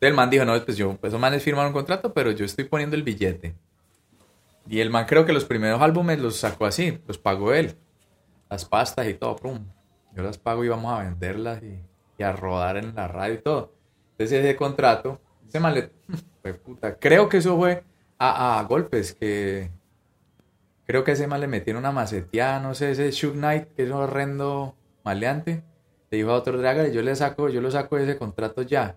El 0.00 0.14
man 0.14 0.30
dijo, 0.30 0.44
no, 0.44 0.60
pues 0.64 0.76
yo, 0.76 0.96
pues 0.96 1.10
esos 1.10 1.20
manes 1.20 1.42
firmaron 1.42 1.68
un 1.68 1.74
contrato, 1.74 2.12
pero 2.12 2.30
yo 2.30 2.44
estoy 2.44 2.64
poniendo 2.64 2.94
el 2.94 3.02
billete. 3.02 3.54
Y 4.68 4.80
el 4.80 4.90
man 4.90 5.06
creo 5.06 5.24
que 5.24 5.32
los 5.32 5.44
primeros 5.44 5.80
álbumes 5.80 6.20
los 6.20 6.36
sacó 6.36 6.66
así, 6.66 6.98
los 7.06 7.18
pagó 7.18 7.52
él. 7.52 7.76
Las 8.50 8.64
pastas 8.64 9.08
y 9.08 9.14
todo, 9.14 9.36
pum. 9.36 9.64
Yo 10.14 10.22
las 10.22 10.38
pago 10.38 10.64
y 10.64 10.68
vamos 10.68 10.92
a 10.92 11.02
venderlas 11.04 11.62
y, 11.62 11.80
y 12.18 12.22
a 12.22 12.32
rodar 12.32 12.76
en 12.76 12.94
la 12.94 13.08
radio 13.08 13.34
y 13.34 13.38
todo. 13.38 13.72
Entonces 14.12 14.44
ese 14.44 14.56
contrato, 14.56 15.20
ese 15.48 15.60
man 15.60 15.74
le... 15.74 15.90
Fue 16.42 16.54
puta. 16.54 16.96
Creo 16.96 17.28
que 17.28 17.38
eso 17.38 17.56
fue 17.56 17.84
a, 18.18 18.58
a 18.58 18.62
golpes, 18.64 19.14
que... 19.14 19.70
Creo 20.84 21.04
que 21.04 21.12
ese 21.12 21.26
man 21.28 21.40
le 21.40 21.46
metieron 21.46 21.80
una 21.80 21.92
maceteada, 21.92 22.58
no 22.60 22.74
sé, 22.74 22.90
ese 22.90 23.10
Shook 23.12 23.34
Knight, 23.34 23.68
que 23.74 23.84
es 23.84 23.88
un 23.90 23.96
horrendo 23.96 24.74
maleante. 25.04 25.62
Le 26.10 26.18
dijo 26.18 26.30
a 26.30 26.34
otro 26.34 26.58
Draga, 26.58 26.88
yo 26.88 27.00
le 27.02 27.14
saco, 27.14 27.48
yo 27.48 27.60
lo 27.60 27.70
saco 27.70 27.96
de 27.96 28.02
ese 28.04 28.18
contrato 28.18 28.62
ya. 28.62 28.96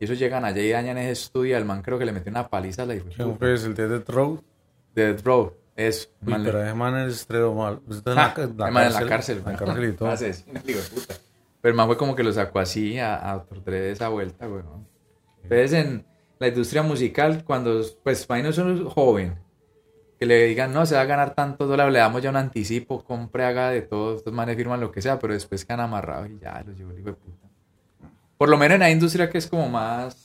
Y 0.00 0.04
eso 0.04 0.14
llegan 0.14 0.44
allá 0.44 0.60
y 0.60 0.70
dañan 0.70 0.98
ese 0.98 1.12
estudio. 1.12 1.56
El 1.56 1.64
man 1.64 1.80
creo 1.82 1.98
que 1.98 2.04
le 2.04 2.12
metió 2.12 2.30
una 2.30 2.48
paliza 2.48 2.82
a 2.82 2.86
la 2.86 2.96
hijo 2.96 3.08
de 3.08 3.14
¿Quién 3.14 3.38
fue 3.38 3.54
ese? 3.54 3.66
el 3.68 3.74
de 3.74 3.88
Death 3.88 4.08
Row? 4.10 4.42
Death 4.94 5.24
Row. 5.24 5.54
Es. 5.76 6.10
Uy, 6.24 6.34
pero 6.44 6.62
ese 6.62 6.74
man 6.74 6.96
es 6.98 7.14
estreno 7.14 7.54
mal. 7.54 7.80
Está 7.90 8.12
en 8.12 8.18
Ah, 8.18 8.34
la, 8.36 8.66
el 8.66 8.72
man 8.72 8.86
en 8.86 8.92
la 8.92 9.06
cárcel. 9.06 9.38
En 9.38 9.52
la 9.52 9.58
cárcel 9.58 9.84
y 9.88 9.92
todo. 9.92 10.08
Asesino, 10.10 10.60
puta. 10.60 11.14
Pero 11.60 11.70
el 11.70 11.76
man 11.76 11.86
fue 11.86 11.96
como 11.96 12.14
que 12.14 12.22
lo 12.22 12.32
sacó 12.32 12.58
así 12.60 12.98
a, 12.98 13.30
a 13.30 13.34
Dr. 13.38 13.64
Dre 13.64 13.80
de 13.80 13.90
esa 13.92 14.08
vuelta, 14.08 14.48
weón. 14.48 14.86
Entonces 15.42 15.72
en 15.72 16.06
la 16.38 16.48
industria 16.48 16.82
musical, 16.82 17.44
cuando, 17.44 17.80
pues, 18.02 18.26
imagínate 18.28 18.60
un 18.62 18.88
joven, 18.88 19.38
que 20.18 20.26
le 20.26 20.44
digan, 20.46 20.72
no, 20.72 20.84
se 20.86 20.94
va 20.94 21.02
a 21.02 21.06
ganar 21.06 21.34
tantos 21.34 21.68
dólares, 21.68 21.92
le 21.92 21.98
damos 21.98 22.22
ya 22.22 22.30
un 22.30 22.36
anticipo, 22.36 23.02
compre, 23.04 23.44
haga 23.44 23.70
de 23.70 23.82
todo, 23.82 24.16
estos 24.16 24.32
manes 24.32 24.56
firman 24.56 24.80
lo 24.80 24.92
que 24.92 25.02
sea, 25.02 25.18
pero 25.18 25.32
después 25.32 25.64
quedan 25.64 25.80
amarrados 25.80 26.28
y 26.30 26.38
ya, 26.38 26.62
los 26.66 26.76
llevó 26.76 26.92
el 26.92 27.00
hijo 27.00 27.10
de 27.10 27.14
puta. 27.16 27.48
Por 28.36 28.48
lo 28.48 28.56
menos 28.56 28.74
en 28.74 28.80
la 28.80 28.90
industria 28.90 29.30
que 29.30 29.38
es 29.38 29.46
como 29.46 29.68
más, 29.68 30.23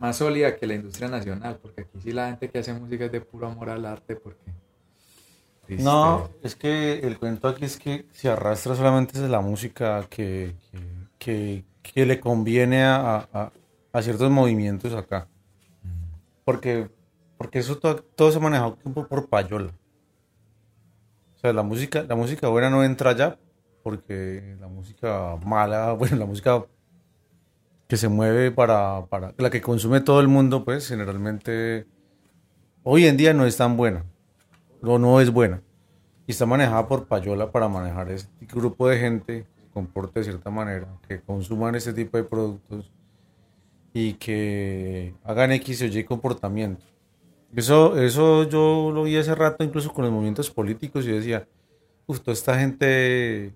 más 0.00 0.16
sólida 0.16 0.56
que 0.56 0.66
la 0.66 0.74
industria 0.74 1.08
nacional, 1.08 1.58
porque 1.62 1.82
aquí 1.82 2.00
sí 2.02 2.10
la 2.12 2.28
gente 2.30 2.48
que 2.50 2.58
hace 2.58 2.72
música 2.74 3.04
es 3.04 3.12
de 3.12 3.20
puro 3.20 3.46
amor 3.46 3.70
al 3.70 3.86
arte, 3.86 4.16
porque... 4.16 4.52
No, 5.78 6.28
triste. 6.30 6.46
es 6.48 6.56
que 6.56 6.98
el 7.06 7.18
cuento 7.18 7.46
aquí 7.46 7.64
es 7.64 7.76
que 7.78 8.06
se 8.10 8.28
arrastra 8.28 8.74
solamente 8.74 9.12
es 9.22 9.30
la 9.30 9.40
música 9.40 10.04
que, 10.10 10.56
que, 10.72 10.82
que- 11.18 11.64
que 11.82 12.06
le 12.06 12.18
conviene 12.18 12.82
a, 12.82 13.28
a- 13.32 13.52
a 13.92 14.02
ciertos 14.02 14.30
movimientos 14.30 14.92
acá. 14.94 15.28
Porque, 16.44 16.90
porque 17.38 17.60
eso 17.60 17.78
todo, 17.78 17.96
todo 17.96 18.32
se 18.32 18.38
ha 18.38 18.40
manejado 18.40 18.76
por, 18.76 19.06
por 19.06 19.28
payola. 19.28 19.72
O 21.36 21.38
sea, 21.38 21.52
la 21.52 21.62
música, 21.62 22.02
la 22.02 22.16
música 22.16 22.48
buena 22.48 22.68
no 22.70 22.82
entra 22.84 23.10
allá 23.10 23.38
porque 23.82 24.56
la 24.60 24.66
música 24.68 25.36
mala, 25.44 25.92
bueno, 25.98 26.16
la 26.16 26.26
música 26.26 26.64
que 27.90 27.98
se 27.98 28.08
mueve 28.08 28.50
para, 28.50 29.04
para 29.10 29.34
la 29.36 29.50
que 29.50 29.60
consume 29.60 30.00
todo 30.00 30.20
el 30.20 30.28
mundo, 30.28 30.64
pues 30.64 30.88
generalmente 30.88 31.86
hoy 32.82 33.04
en 33.04 33.18
día 33.18 33.34
no 33.34 33.44
es 33.44 33.58
tan 33.58 33.76
buena 33.76 34.06
no, 34.82 34.98
no 34.98 35.20
es 35.20 35.30
buena. 35.30 35.62
Y 36.26 36.32
está 36.32 36.46
manejada 36.46 36.86
por 36.86 37.06
payola 37.06 37.50
para 37.50 37.68
manejar 37.68 38.10
ese 38.10 38.28
grupo 38.52 38.88
de 38.88 38.98
gente 38.98 39.44
que 39.54 39.62
se 39.62 39.68
comporte 39.70 40.20
de 40.20 40.24
cierta 40.24 40.50
manera, 40.50 40.86
que 41.08 41.20
consuman 41.20 41.74
ese 41.74 41.92
tipo 41.92 42.16
de 42.16 42.24
productos 42.24 42.90
y 43.92 44.14
que 44.14 45.14
hagan 45.24 45.52
X 45.52 45.82
o 45.82 45.86
Y 45.86 46.04
comportamiento. 46.04 46.84
Eso, 47.54 48.00
eso 48.00 48.48
yo 48.48 48.92
lo 48.94 49.02
vi 49.02 49.16
hace 49.16 49.34
rato 49.34 49.64
incluso 49.64 49.92
con 49.92 50.04
los 50.04 50.12
movimientos 50.12 50.50
políticos 50.50 51.04
y 51.06 51.10
decía, 51.10 51.48
toda 52.06 52.32
esta 52.32 52.58
gente 52.58 53.52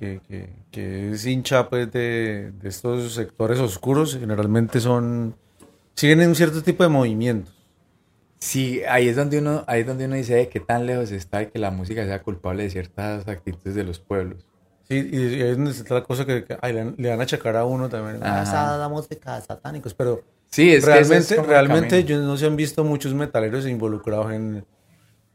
que, 0.00 0.20
que- 0.26 0.48
que 0.72 1.12
es 1.12 1.24
hincha 1.26 1.68
pues, 1.68 1.92
de, 1.92 2.50
de 2.60 2.68
estos 2.68 3.14
sectores 3.14 3.60
oscuros 3.60 4.16
generalmente 4.18 4.80
son, 4.80 5.36
siguen 5.94 6.22
en 6.22 6.30
un 6.30 6.34
cierto 6.34 6.62
tipo 6.62 6.82
de 6.82 6.88
movimientos. 6.88 7.54
Sí, 8.38 8.80
ahí 8.88 9.06
es 9.08 9.16
donde 9.16 9.38
uno, 9.38 9.64
ahí 9.66 9.82
es 9.82 9.86
donde 9.86 10.06
uno 10.06 10.16
dice 10.16 10.40
"Eh, 10.40 10.48
qué 10.48 10.60
tan 10.60 10.86
lejos 10.86 11.10
está 11.12 11.38
de 11.40 11.50
que 11.50 11.58
la 11.58 11.70
música 11.70 12.04
sea 12.06 12.22
culpable 12.22 12.62
de 12.62 12.70
ciertas 12.70 13.28
actitudes 13.28 13.74
de 13.74 13.84
los 13.84 13.98
pueblos. 14.00 14.44
Sí, 14.88 15.08
y 15.12 15.16
ahí 15.42 15.50
es 15.50 15.56
donde 15.56 15.70
está 15.72 15.94
la 15.94 16.02
cosa 16.02 16.24
que, 16.24 16.44
que, 16.44 16.56
ay, 16.62 16.72
le, 16.72 16.92
le 16.96 17.10
van 17.10 17.20
a 17.20 17.24
achacar 17.24 17.54
a 17.56 17.64
uno 17.66 17.88
también. 17.88 18.16
Ajá. 18.24 18.40
Ah, 18.40 18.42
esa 18.42 18.78
la 18.78 18.88
música 18.88 19.36
de 19.36 19.42
satánicos. 19.42 19.92
Pero 19.94 20.22
Sí, 20.50 20.70
es 20.72 20.84
que 20.84 20.98
ese 20.98 21.16
es 21.18 21.28
realmente, 21.30 21.46
realmente 21.46 21.98
ellos 21.98 22.24
no 22.24 22.36
se 22.36 22.46
han 22.46 22.56
visto 22.56 22.82
muchos 22.82 23.14
metaleros 23.14 23.66
involucrados 23.68 24.32
en 24.32 24.64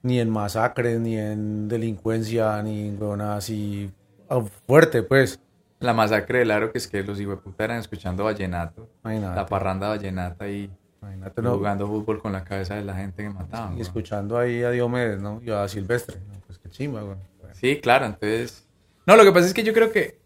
ni 0.02 0.20
en 0.20 0.30
masacres, 0.30 1.00
ni 1.00 1.18
en 1.18 1.68
delincuencia, 1.68 2.62
ni 2.64 2.90
en 2.90 3.00
nada 3.00 3.38
así 3.38 3.90
ah, 4.30 4.44
fuerte, 4.68 5.04
pues. 5.04 5.40
La 5.80 5.94
masacre 5.94 6.40
del 6.40 6.52
aro 6.52 6.72
que 6.72 6.78
es 6.78 6.88
que 6.88 7.04
los 7.04 7.20
hijueputas 7.20 7.66
eran 7.66 7.80
escuchando 7.80 8.24
vallenato, 8.24 8.90
Imagínate. 9.04 9.36
la 9.36 9.46
parranda 9.46 9.90
vallenata 9.90 10.48
y 10.48 10.72
Imagínate, 11.02 11.42
no, 11.42 11.58
jugando 11.58 11.86
fútbol 11.86 12.22
con 12.22 12.32
la 12.32 12.44
cabeza 12.44 12.76
de 12.76 12.84
la 12.84 12.96
gente 12.96 13.24
que 13.24 13.30
mataban. 13.30 13.78
y 13.78 13.82
escuchando 13.82 14.38
ahí 14.38 14.64
a 14.64 14.72
Diomedes, 14.72 15.22
¿no? 15.22 15.42
Y 15.44 15.52
a 15.52 15.68
Silvestre. 15.68 16.18
¿no? 16.28 16.40
Pues 16.48 16.58
qué 16.58 16.70
chimba, 16.70 17.02
güey. 17.02 17.18
Sí, 17.54 17.80
claro, 17.82 18.06
entonces... 18.06 18.68
No, 19.06 19.16
lo 19.16 19.24
que 19.24 19.32
pasa 19.32 19.48
es 19.48 19.54
que 19.54 19.64
yo 19.64 19.74
creo 19.74 19.92
que 19.92 20.20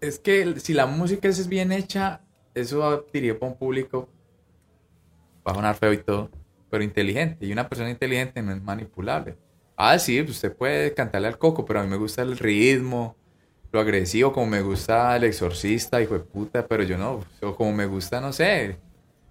es 0.00 0.18
que 0.18 0.58
si 0.60 0.72
la 0.72 0.86
música 0.86 1.28
es 1.28 1.48
bien 1.48 1.72
hecha, 1.72 2.22
eso 2.54 3.04
diría 3.12 3.38
para 3.38 3.52
un 3.52 3.58
público, 3.58 4.08
va 5.46 5.52
a 5.52 5.54
sonar 5.54 5.74
feo 5.74 5.92
y 5.92 5.98
todo, 5.98 6.30
pero 6.70 6.82
inteligente. 6.82 7.44
Y 7.44 7.52
una 7.52 7.68
persona 7.68 7.90
inteligente 7.90 8.42
no 8.42 8.52
es 8.52 8.62
manipulable. 8.62 9.36
Ah, 9.76 9.98
sí, 9.98 10.22
pues 10.22 10.36
usted 10.36 10.56
puede 10.56 10.94
cantarle 10.94 11.28
al 11.28 11.38
coco, 11.38 11.64
pero 11.64 11.80
a 11.80 11.82
mí 11.82 11.88
me 11.90 11.96
gusta 11.96 12.22
el 12.22 12.38
ritmo, 12.38 13.16
lo 13.72 13.80
agresivo, 13.80 14.32
como 14.32 14.46
me 14.46 14.62
gusta 14.62 15.16
el 15.16 15.24
exorcista, 15.24 16.00
hijo 16.00 16.14
de 16.14 16.20
puta, 16.20 16.66
pero 16.66 16.82
yo 16.82 16.96
no. 16.98 17.20
O 17.42 17.56
como 17.56 17.72
me 17.72 17.86
gusta, 17.86 18.20
no 18.20 18.32
sé, 18.32 18.78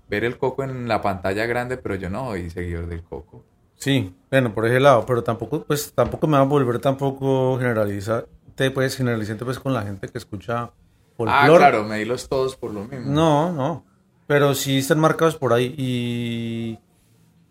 ver 0.09 0.23
el 0.23 0.37
coco 0.37 0.63
en 0.63 0.87
la 0.87 1.01
pantalla 1.01 1.45
grande, 1.45 1.77
pero 1.77 1.95
yo 1.95 2.09
no 2.09 2.27
soy 2.27 2.49
seguidor 2.49 2.87
del 2.87 3.03
coco. 3.03 3.43
Sí, 3.75 4.15
bueno, 4.31 4.53
por 4.53 4.65
ese 4.65 4.79
lado, 4.79 5.05
pero 5.05 5.23
tampoco, 5.23 5.63
pues, 5.63 5.93
tampoco 5.93 6.27
me 6.27 6.37
va 6.37 6.43
a 6.43 6.45
volver 6.45 6.79
tampoco 6.79 7.57
generalizar, 7.57 8.27
te 8.55 8.71
puedes 8.71 8.95
generalizante 8.95 9.43
pues 9.43 9.59
con 9.59 9.73
la 9.73 9.83
gente 9.83 10.07
que 10.07 10.17
escucha 10.17 10.71
folclore. 11.17 11.53
Ah, 11.53 11.57
claro, 11.57 11.83
medirlos 11.83 12.29
todos 12.29 12.55
por 12.55 12.73
lo 12.73 12.85
mismo. 12.85 13.11
No, 13.11 13.51
no. 13.51 13.85
Pero 14.27 14.55
sí 14.55 14.79
están 14.79 14.99
marcados 14.99 15.35
por 15.35 15.53
ahí. 15.53 15.75
Y, 15.77 16.79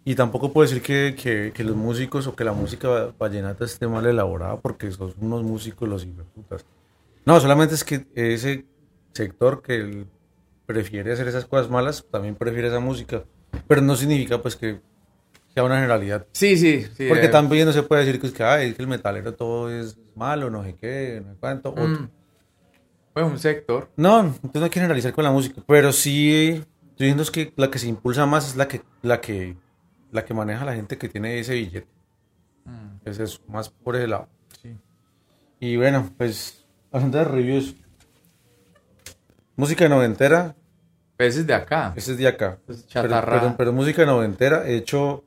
Y 0.05 0.15
tampoco 0.15 0.53
puedo 0.53 0.69
decir 0.69 0.83
que, 0.83 1.15
que, 1.21 1.51
que 1.55 1.65
los 1.65 1.77
músicos 1.77 2.27
o 2.27 2.37
que 2.37 2.45
la 2.45 2.53
música 2.53 3.13
vallenata 3.19 3.65
esté 3.65 3.87
mal 3.89 4.05
elaborada 4.05 4.61
porque 4.61 4.91
son 4.91 5.15
unos 5.19 5.43
músicos 5.43 5.89
los 5.89 6.07
putas. 6.35 6.65
No, 7.25 7.41
solamente 7.41 7.75
es 7.75 7.85
que 7.85 8.07
ese 8.15 8.67
sector 9.13 9.63
que 9.63 10.05
prefiere 10.67 11.13
hacer 11.13 11.29
esas 11.29 11.47
cosas 11.47 11.71
malas 11.71 12.05
también 12.11 12.35
prefiere 12.35 12.69
esa 12.69 12.81
música. 12.81 13.25
Pero 13.67 13.81
no 13.81 13.97
significa 13.97 14.43
pues 14.43 14.57
que 14.57 14.81
sea 15.55 15.65
una 15.65 15.77
generalidad. 15.77 16.27
Sí, 16.33 16.57
sí, 16.59 16.87
sí. 16.97 17.07
Porque 17.09 17.27
eh, 17.27 17.31
también 17.31 17.67
no 17.67 17.73
se 17.73 17.83
puede 17.83 18.05
decir 18.05 18.21
que, 18.21 18.27
es 18.27 18.33
que, 18.33 18.43
ay, 18.43 18.71
es 18.71 18.75
que 18.75 18.83
el 18.83 18.89
metalero 18.89 19.35
todo 19.35 19.71
es 19.71 19.97
malo, 20.15 20.51
no 20.51 20.65
sé 20.65 20.77
qué, 20.79 21.23
no 21.25 21.33
sé 21.33 21.39
cuánto. 21.41 21.73
Mm, 21.73 22.09
Pues 23.15 23.27
un 23.27 23.39
sector. 23.39 23.89
No, 23.97 24.21
entonces 24.21 24.55
no 24.55 24.65
hay 24.65 24.71
que 24.71 24.81
generalizar 24.81 25.13
con 25.13 25.25
la 25.25 25.31
música. 25.31 25.63
Pero 25.67 25.93
sí, 25.93 26.49
estoy 26.91 27.07
diciendo 27.07 27.23
es 27.23 27.31
que 27.31 27.53
la 27.57 27.71
que 27.71 27.79
se 27.79 27.89
impulsa 27.89 28.27
más 28.27 28.49
es 28.49 28.57
la 28.57 28.69
que, 28.69 28.83
la 29.03 29.21
que, 29.21 29.57
la 30.15 30.25
que 30.25 30.33
maneja 30.33 30.65
la 30.65 30.75
gente 30.75 30.97
que 30.97 31.09
tiene 31.09 31.39
ese 31.39 31.55
billete. 31.55 31.89
Mm, 32.65 32.97
Es 33.05 33.19
eso, 33.19 33.41
más 33.49 33.69
por 33.69 33.97
ese 33.97 34.07
lado. 34.09 34.29
sí. 34.63 34.77
Y 35.61 35.77
bueno, 35.77 36.11
pues, 36.19 36.65
hablando 36.93 37.19
de 37.19 37.25
reviews. 37.25 37.75
Música 39.57 39.89
noventera, 39.89 40.55
Pues 41.17 41.31
ese 41.31 41.41
es 41.41 41.47
de 41.47 41.55
acá. 41.55 41.93
ese 41.97 42.13
es 42.13 42.19
de 42.19 42.27
acá. 42.29 42.59
Pues 42.67 42.87
Pero, 42.93 43.09
pero, 43.25 43.55
pero 43.57 43.73
música 43.73 44.05
noventera, 44.05 44.69
hecho 44.69 45.25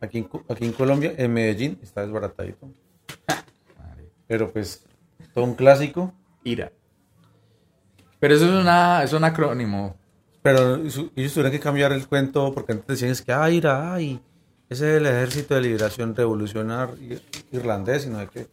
aquí 0.00 0.18
en, 0.18 0.28
aquí 0.48 0.64
en 0.66 0.72
Colombia, 0.72 1.14
en 1.16 1.32
Medellín, 1.32 1.78
está 1.82 2.02
desbaratadito. 2.02 2.70
Pero 4.28 4.50
pues, 4.52 4.84
todo 5.34 5.44
un 5.44 5.54
clásico. 5.54 6.12
Ira. 6.44 6.72
Pero 8.20 8.34
eso 8.34 8.44
es, 8.46 8.62
una, 8.62 9.02
es 9.02 9.12
un 9.12 9.24
acrónimo. 9.24 9.96
Pero 10.44 10.74
ellos 10.76 11.10
tuvieron 11.32 11.50
que 11.52 11.58
cambiar 11.58 11.90
el 11.92 12.06
cuento 12.06 12.52
porque 12.52 12.72
antes 12.72 12.86
decían 12.86 13.12
es 13.12 13.22
que, 13.22 13.32
ay, 13.32 13.56
ira, 13.56 13.94
ay, 13.94 14.20
ese 14.68 14.90
es 14.90 14.96
el 15.00 15.06
ejército 15.06 15.54
de 15.54 15.62
liberación 15.62 16.14
revolucionario 16.14 16.94
ir- 16.96 17.22
irlandés 17.50 18.04
y 18.04 18.10
no 18.10 18.20
sé 18.20 18.28
qué. 18.30 18.46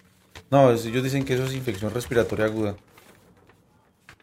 No, 0.49 0.71
es- 0.71 0.85
ellos 0.85 1.03
dicen 1.03 1.25
que 1.25 1.33
eso 1.33 1.43
es 1.43 1.53
infección 1.53 1.93
respiratoria 1.93 2.45
aguda. 2.45 2.77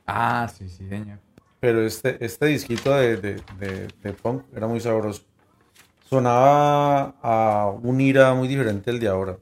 Ah, 0.07 0.49
sí, 0.49 0.67
sí, 0.71 0.89
señor. 0.89 1.19
Pero 1.61 1.83
este, 1.83 2.25
este 2.25 2.47
disquito 2.47 2.95
de, 2.95 3.19
de, 3.19 3.35
de- 3.61 3.89
de 4.03 4.13
punk 4.15 4.45
era 4.57 4.67
muy 4.67 4.81
sabroso. 4.81 5.25
Sonaba 6.09 7.17
a 7.23 7.71
un 7.83 8.01
ira 8.01 8.33
muy 8.33 8.49
diferente 8.49 8.91
al 8.91 8.99
de 8.99 9.09
ahora. 9.09 9.39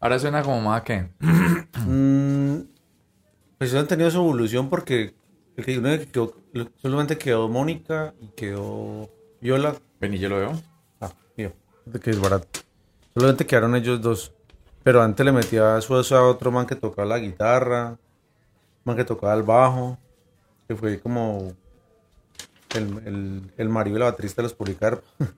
Ahora 0.00 0.18
suena 0.18 0.42
como 0.42 0.60
más 0.60 0.82
que. 0.82 1.08
Mm, 1.86 2.58
pues 3.56 3.72
han 3.74 3.86
tenido 3.86 4.10
su 4.10 4.18
evolución 4.18 4.68
porque 4.68 5.14
el 5.56 5.64
que, 5.64 5.78
uno 5.78 5.88
solamente 6.76 7.18
quedó 7.18 7.48
Mónica 7.48 8.14
y 8.20 8.28
quedó 8.28 9.08
Viola 9.40 9.76
Vení, 10.00 10.18
yo 10.18 10.28
lo 10.28 10.36
veo. 10.38 10.52
Ah, 11.00 11.12
mío. 11.36 11.52
De 11.84 11.98
que 11.98 12.10
es 12.10 12.20
barato. 12.20 12.60
Solamente 13.14 13.46
quedaron 13.46 13.74
ellos 13.74 14.00
dos. 14.00 14.32
Pero 14.84 15.02
antes 15.02 15.24
le 15.26 15.32
metía 15.32 15.80
su 15.80 15.94
a 15.94 16.22
otro 16.22 16.52
man 16.52 16.66
que 16.66 16.76
tocaba 16.76 17.08
la 17.08 17.18
guitarra, 17.18 17.98
man 18.84 18.96
que 18.96 19.04
tocaba 19.04 19.34
el 19.34 19.42
bajo, 19.42 19.98
que 20.68 20.76
fue 20.76 21.00
como 21.00 21.52
el, 22.74 23.06
el, 23.06 23.52
el 23.56 23.68
marido 23.68 23.96
y 23.96 24.00
la 24.00 24.06
baterista 24.06 24.42
de 24.42 24.44
los 24.48 24.54
Policarp. 24.54 25.02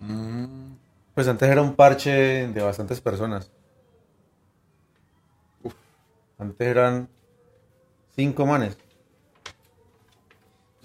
Mm, 0.00 0.76
Pues 1.12 1.26
antes 1.26 1.48
era 1.48 1.60
un 1.60 1.74
parche 1.74 2.46
de 2.46 2.62
bastantes 2.62 3.00
personas. 3.00 3.50
Uf. 5.64 5.74
Antes 6.38 6.68
eran 6.68 7.08
cinco 8.14 8.46
manes. 8.46 8.76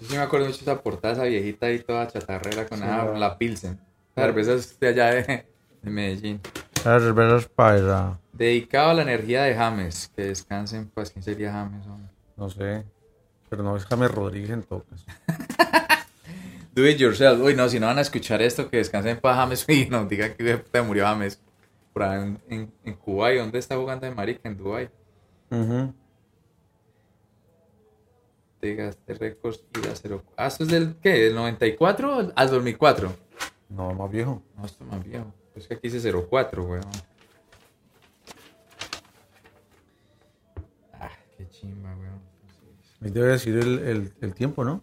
Yo 0.04 0.10
sí 0.10 0.16
me 0.16 0.22
acuerdo 0.22 0.46
mucho 0.46 0.58
de 0.64 0.70
esa 0.72 0.82
portada, 0.82 1.14
esa 1.14 1.22
viejita 1.24 1.66
ahí 1.66 1.80
toda 1.80 2.06
chatarrera 2.08 2.66
con 2.66 2.78
Sí, 2.78 2.84
esa- 2.84 3.04
la- 3.04 3.18
la 3.18 3.38
Pilsen. 3.38 3.80
La 4.14 4.24
cerveza 4.24 4.52
es 4.54 4.78
de 4.78 4.88
allá 4.88 5.06
de, 5.14 5.46
de 5.82 5.90
Medellín. 5.90 6.40
para... 7.56 8.18
Dedicado 8.32 8.90
a 8.90 8.94
la 8.94 9.02
energía 9.02 9.42
de 9.44 9.54
James. 9.54 10.10
Que 10.14 10.22
descansen, 10.26 10.90
pues, 10.94 11.10
¿quién 11.10 11.22
sería 11.22 11.52
James? 11.52 11.86
hombre? 11.86 12.08
No 12.36 12.48
sé. 12.50 12.84
Pero 13.48 13.62
no 13.62 13.76
es 13.76 13.84
James 13.86 14.10
Rodríguez 14.10 14.50
en 14.50 14.62
todo 14.62 14.84
caso. 14.84 15.04
Do 16.74 16.86
it 16.88 16.98
yourself. 16.98 17.40
Uy, 17.40 17.54
no, 17.54 17.68
si 17.68 17.78
no 17.80 17.86
van 17.86 17.98
a 17.98 18.02
escuchar 18.02 18.42
esto, 18.42 18.68
que 18.68 18.78
descansen 18.78 19.18
para 19.20 19.36
James 19.36 19.64
y 19.68 19.86
nos 19.86 20.08
digan 20.08 20.34
que 20.34 20.56
te 20.58 20.82
murió 20.82 21.04
James. 21.06 21.40
Por 21.92 22.02
ahí 22.02 22.20
en, 22.22 22.40
en, 22.48 22.72
en 22.84 22.94
Kuwait, 22.94 23.38
¿dónde 23.38 23.58
está 23.60 23.76
jugando 23.76 24.04
de 24.06 24.14
marica? 24.14 24.48
En 24.48 24.56
Dubai. 24.56 24.90
Ujú. 25.50 25.94
Te 28.64 28.74
gasté 28.76 29.12
récords 29.12 29.62
y 29.76 29.80
0. 29.92 30.22
Ah, 30.38 30.46
¿esto 30.46 30.64
es 30.64 30.70
del 30.70 30.96
qué? 30.96 31.10
¿Del 31.24 31.34
94 31.34 32.32
al 32.34 32.50
2004? 32.50 33.12
No, 33.68 33.92
más 33.92 34.10
viejo. 34.10 34.42
No, 34.56 34.64
esto 34.64 34.84
es 34.84 34.90
más 34.90 35.04
viejo. 35.04 35.26
Es 35.54 35.68
que 35.68 35.74
aquí 35.74 35.90
dice 35.90 36.10
04, 36.10 36.64
weón. 36.64 36.82
Ah, 40.94 41.10
qué 41.36 41.46
chimba, 41.50 41.94
weón. 41.94 42.22
Ahí 43.02 43.10
debe 43.10 43.32
decir 43.32 43.54
el, 43.58 43.80
el, 43.80 44.14
el 44.22 44.34
tiempo, 44.34 44.64
¿no? 44.64 44.82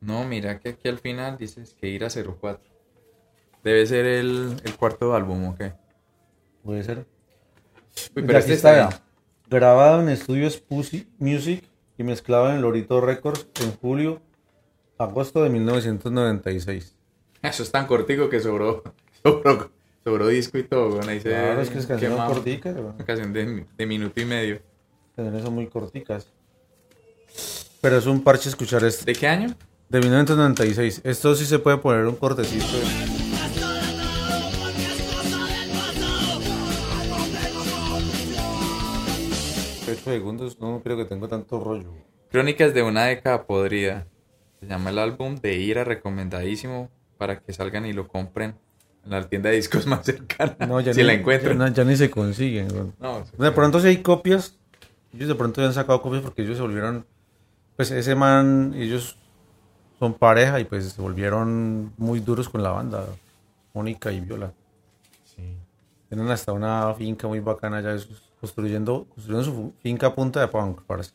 No, 0.00 0.24
mira 0.24 0.58
que 0.58 0.70
aquí 0.70 0.88
al 0.88 0.98
final 0.98 1.38
dices 1.38 1.74
que 1.74 1.86
ir 1.86 2.04
a 2.04 2.08
04. 2.10 2.60
Debe 3.62 3.86
ser 3.86 4.04
el, 4.04 4.56
el 4.64 4.76
cuarto 4.76 5.14
álbum, 5.14 5.44
¿o 5.44 5.54
qué? 5.54 5.74
Puede 6.64 6.82
ser. 6.82 7.06
Uy, 8.16 8.24
pero 8.26 8.38
aquí 8.38 8.50
este 8.50 8.54
está, 8.54 8.88
está. 8.88 9.02
Grabado 9.48 10.02
en 10.02 10.08
estudios 10.08 10.56
Pussy 10.56 11.08
Music 11.20 11.62
y 11.98 12.04
mezclado 12.04 12.50
en 12.50 12.60
Lorito 12.62 13.00
Records 13.00 13.46
en 13.62 13.72
julio, 13.76 14.20
agosto 14.98 15.42
de 15.42 15.50
1996. 15.50 16.96
Eso 17.42 17.62
es 17.62 17.70
tan 17.70 17.86
cortico 17.86 18.28
que 18.28 18.40
sobró, 18.40 18.82
sobró, 19.22 19.70
sobró 20.04 20.28
disco 20.28 20.58
y 20.58 20.64
todo, 20.64 20.94
weón. 20.94 21.08
Ahí 21.08 21.20
se 21.20 21.30
Claro, 21.30 21.60
es 21.60 21.70
que 21.70 21.78
es 21.78 21.86
canción 21.86 22.16
cortica. 22.16 22.70
Una 22.70 23.04
canción 23.04 23.32
de, 23.32 23.66
de 23.76 23.86
minuto 23.86 24.20
y 24.20 24.24
medio. 24.24 24.60
Canciones 25.14 25.42
son 25.42 25.54
muy 25.54 25.66
corticas. 25.68 26.32
Pero 27.80 27.98
es 27.98 28.06
un 28.06 28.22
parche 28.22 28.48
escuchar 28.48 28.84
esto. 28.84 29.04
¿De 29.04 29.14
qué 29.14 29.28
año? 29.28 29.54
De 29.88 30.00
1996. 30.00 31.02
Esto 31.04 31.34
sí 31.34 31.46
se 31.46 31.58
puede 31.58 31.78
poner 31.78 32.06
un 32.06 32.16
cortecito. 32.16 32.66
Ocho 40.06 40.12
segundos, 40.12 40.60
no 40.60 40.80
creo 40.84 40.96
que 40.96 41.04
tengo 41.04 41.26
tanto 41.26 41.58
rollo. 41.58 41.90
Crónicas 42.30 42.72
de 42.72 42.84
una 42.84 43.06
década 43.06 43.44
podrida. 43.44 44.06
Se 44.60 44.66
llama 44.68 44.90
el 44.90 45.00
álbum 45.00 45.34
de 45.34 45.56
Ira, 45.56 45.82
recomendadísimo 45.82 46.90
para 47.18 47.40
que 47.40 47.52
salgan 47.52 47.86
y 47.86 47.92
lo 47.92 48.06
compren 48.06 48.54
en 49.04 49.10
la 49.10 49.28
tienda 49.28 49.50
de 49.50 49.56
discos 49.56 49.84
más 49.88 50.06
cercana. 50.06 50.64
No, 50.64 50.78
ya 50.80 50.94
si 50.94 51.00
ni, 51.00 51.08
la 51.08 51.14
encuentran. 51.14 51.58
Ya, 51.58 51.68
ya 51.70 51.84
ni 51.84 51.96
se 51.96 52.08
consiguen. 52.08 52.68
No, 53.00 53.24
De 53.36 53.50
pronto 53.50 53.80
si 53.80 53.88
hay 53.88 53.96
copias, 53.96 54.56
ellos 55.12 55.26
de 55.26 55.34
pronto 55.34 55.60
ya 55.60 55.66
han 55.66 55.74
sacado 55.74 56.00
copias 56.00 56.22
porque 56.22 56.42
ellos 56.42 56.56
se 56.56 56.62
volvieron, 56.62 57.04
pues 57.74 57.90
ese 57.90 58.14
man, 58.14 58.74
ellos 58.76 59.18
son 59.98 60.14
pareja 60.14 60.60
y 60.60 60.66
pues 60.66 60.84
se 60.92 61.02
volvieron 61.02 61.92
muy 61.96 62.20
duros 62.20 62.48
con 62.48 62.62
la 62.62 62.70
banda, 62.70 63.06
Mónica 63.74 64.12
y 64.12 64.20
Viola. 64.20 64.52
Sí. 65.24 65.56
Tienen 66.08 66.30
hasta 66.30 66.52
una 66.52 66.94
finca 66.94 67.26
muy 67.26 67.40
bacana 67.40 67.80
ya, 67.80 67.92
esos, 67.92 68.25
construyendo, 68.40 69.06
construyendo 69.08 69.44
su 69.44 69.72
finca 69.80 70.08
a 70.08 70.14
punta 70.14 70.40
de 70.40 70.48
punk, 70.48 70.82
parece. 70.82 71.12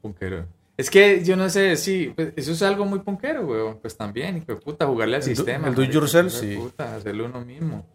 Punkero. 0.00 0.46
Es 0.76 0.90
que 0.90 1.22
yo 1.22 1.36
no 1.36 1.48
sé, 1.48 1.76
sí, 1.76 2.12
pues, 2.16 2.32
eso 2.34 2.52
es 2.52 2.62
algo 2.62 2.84
muy 2.84 3.00
punkero, 3.00 3.46
weón. 3.46 3.78
Pues 3.80 3.96
también, 3.96 4.36
hijo 4.38 4.46
de 4.48 4.56
puta, 4.56 4.86
jugarle 4.86 5.16
al 5.16 5.22
El 5.22 5.28
do- 5.28 5.34
sistema. 5.36 5.68
el 5.68 5.74
do 5.74 5.84
yourself, 5.84 6.32
de 6.32 6.38
sí. 6.38 6.56
Puta, 6.56 6.96
hacerlo 6.96 7.26
uno 7.26 7.44
mismo. 7.44 7.86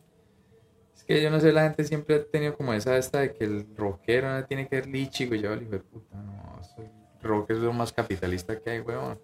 Es 0.96 1.04
que 1.04 1.22
yo 1.22 1.30
no 1.30 1.40
sé, 1.40 1.52
la 1.52 1.64
gente 1.64 1.84
siempre 1.84 2.16
ha 2.16 2.24
tenido 2.24 2.56
como 2.56 2.74
esa 2.74 2.98
esta 2.98 3.20
de 3.20 3.34
que 3.34 3.44
el 3.46 3.66
rockero 3.76 4.30
no 4.32 4.46
tiene 4.46 4.68
que 4.68 4.78
ser 4.78 4.88
lichigo. 4.88 5.36
Y 5.36 5.42
yo, 5.42 5.54
hijo 5.56 5.72
de 5.72 5.80
puta, 5.80 6.16
no, 6.18 6.60
el 6.78 7.24
rock 7.28 7.50
es 7.52 7.58
lo 7.58 7.74
más 7.74 7.92
capitalista 7.92 8.58
que 8.60 8.70
hay, 8.70 8.80
weón. 8.82 9.20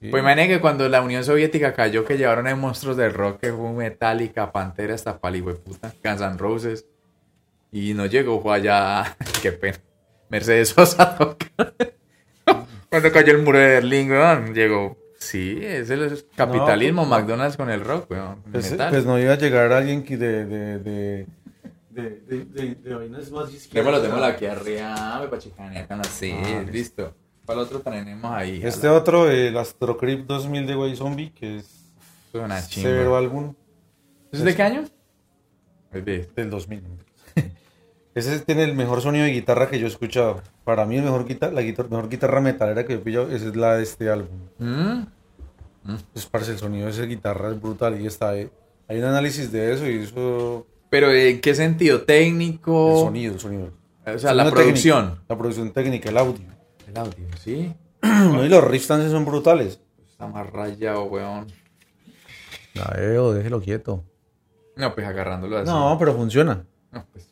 Sí. 0.00 0.08
Pues 0.10 0.22
imagínate 0.22 0.48
que 0.48 0.60
cuando 0.60 0.88
la 0.88 1.02
Unión 1.02 1.24
Soviética 1.24 1.74
cayó, 1.74 2.04
que 2.04 2.16
llevaron 2.16 2.46
a 2.46 2.54
monstruos 2.54 2.96
del 2.96 3.12
rock, 3.12 3.40
que 3.40 3.52
fue 3.52 3.72
Metallica, 3.72 4.52
Pantera, 4.52 4.94
hasta 4.94 5.18
pali, 5.18 5.40
de 5.40 5.54
puta, 5.54 5.92
Guns 6.04 6.20
N' 6.20 6.38
Roses. 6.38 6.86
Y 7.72 7.94
no 7.94 8.06
llegó, 8.06 8.40
fue 8.40 8.54
allá, 8.56 9.16
qué 9.42 9.52
pena, 9.52 9.78
Mercedes 10.28 10.70
Sosa. 10.70 11.16
Cuando 12.90 13.12
cayó 13.12 13.32
el 13.32 13.42
muro 13.42 13.58
de 13.58 13.66
Berlín, 13.66 14.10
weón, 14.10 14.54
llegó. 14.54 14.96
Sí, 15.18 15.58
es 15.60 15.90
el 15.90 16.24
capitalismo, 16.34 17.02
pues, 17.02 17.10
no. 17.10 17.16
McDonald's 17.18 17.56
con 17.56 17.68
el 17.70 17.80
rock, 17.82 18.10
weón. 18.10 18.42
Pues, 18.50 18.70
metal. 18.70 18.90
pues 18.90 19.04
no 19.04 19.18
iba 19.18 19.32
a 19.34 19.36
llegar 19.38 19.72
alguien 19.72 20.02
que 20.04 20.16
de, 20.16 20.46
de, 20.46 20.78
de, 20.78 21.26
de, 21.90 22.10
de, 22.20 22.44
de- 22.44 22.74
de 22.76 22.94
vainas 22.94 23.30
más 23.30 23.52
izquierdas. 23.52 24.02
Démoslo, 24.02 24.24
aquí 24.24 24.46
arriba, 24.46 25.18
me 25.20 25.28
pachicanear 25.28 25.86
con 25.88 26.00
así, 26.00 26.32
Ah, 26.32 26.64
listo. 26.70 27.14
¿Cuál 27.44 27.58
otro 27.58 27.80
tenemos 27.80 28.30
ahí? 28.32 28.60
Este 28.62 28.88
otro, 28.88 29.28
el 29.30 29.56
Astrocrypt 29.56 30.26
2000 30.26 30.66
de 30.66 30.76
Way 30.76 30.96
Zombie, 30.96 31.32
que 31.32 31.56
es 31.56 31.90
chimba. 32.68 32.88
severo 32.90 33.16
álbum 33.16 33.54
¿Eso 34.30 34.42
es 34.42 34.44
de 34.44 34.54
qué 34.54 34.62
año? 34.62 34.84
Es 35.92 36.04
de- 36.04 36.28
del 36.36 36.50
2000. 36.50 36.82
Ese 38.18 38.40
tiene 38.40 38.64
el 38.64 38.74
mejor 38.74 39.00
sonido 39.00 39.24
de 39.24 39.30
guitarra 39.32 39.68
que 39.68 39.78
yo 39.78 39.86
he 39.86 39.90
escuchado. 39.90 40.42
Para 40.64 40.84
mí, 40.86 40.96
el 40.96 41.04
mejor 41.04 41.26
guitarra, 41.26 41.52
la 41.52 41.62
guitar- 41.62 41.88
mejor 41.88 42.08
guitarra 42.08 42.40
metalera 42.40 42.84
que 42.86 42.94
he 42.94 42.98
pillado 42.98 43.30
esa 43.30 43.46
es 43.48 43.56
la 43.56 43.76
de 43.76 43.82
este 43.82 44.10
álbum. 44.10 44.38
¿Mm? 44.58 45.02
Pues, 46.12 46.26
parce, 46.26 46.52
el 46.52 46.58
sonido 46.58 46.86
de 46.86 46.92
esa 46.92 47.02
guitarra 47.04 47.50
es 47.50 47.60
brutal 47.60 48.00
y 48.00 48.06
está 48.06 48.30
ahí. 48.30 48.50
Hay 48.88 48.98
un 48.98 49.04
análisis 49.04 49.50
de 49.52 49.72
eso 49.74 49.86
y 49.88 49.98
eso... 50.00 50.66
Pero 50.90 51.12
¿en 51.12 51.40
qué 51.40 51.54
sentido? 51.54 52.02
¿Técnico? 52.02 52.92
El 52.92 52.98
sonido, 53.06 53.34
el 53.34 53.40
sonido. 53.40 53.70
O 54.06 54.18
sea, 54.18 54.32
la 54.34 54.50
producción. 54.50 55.04
técnico, 55.06 55.24
la 55.28 55.38
producción 55.38 55.70
técnica, 55.72 56.08
el 56.08 56.16
audio. 56.18 56.46
El 56.86 56.96
audio, 56.98 57.26
¿sí? 57.42 57.74
No, 58.02 58.44
y 58.44 58.48
los 58.48 58.64
riffs 58.64 58.86
también 58.88 59.10
son 59.10 59.24
brutales. 59.24 59.80
Está 60.08 60.26
más 60.26 60.48
rayado, 60.50 61.04
weón. 61.04 61.46
La 62.74 62.84
veo, 62.96 63.32
déjelo 63.34 63.60
quieto. 63.60 64.02
No, 64.76 64.94
pues 64.94 65.06
agarrándolo 65.06 65.58
así. 65.58 65.70
No, 65.70 65.96
pero 65.98 66.14
funciona. 66.14 66.64
No, 66.92 67.04
pues, 67.12 67.27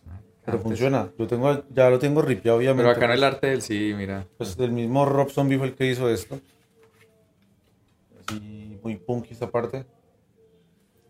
Pero 0.47 0.57
antes- 0.59 0.63
funciona. 0.63 1.11
Lo 1.19 1.27
tengo, 1.27 1.65
ya 1.75 1.91
lo 1.91 1.99
tengo 1.99 2.23
ripeado, 2.23 2.59
obviamente. 2.59 2.85
Pero 2.85 2.97
acá 2.97 3.07
no 3.09 3.13
el 3.13 3.25
arte 3.25 3.49
del 3.49 3.61
sí, 3.63 3.93
mira. 3.97 4.27
Pues 4.39 4.57
el 4.59 4.73
mismo 4.73 5.05
Rob 5.05 5.31
Zombie 5.31 5.59
fue 5.59 5.67
el 5.67 5.75
que 5.75 5.91
hizo 5.91 6.09
esto. 6.09 6.39
Así, 8.29 8.79
muy 8.83 8.97
punky 8.97 9.33
esta 9.33 9.51
parte. 9.51 9.85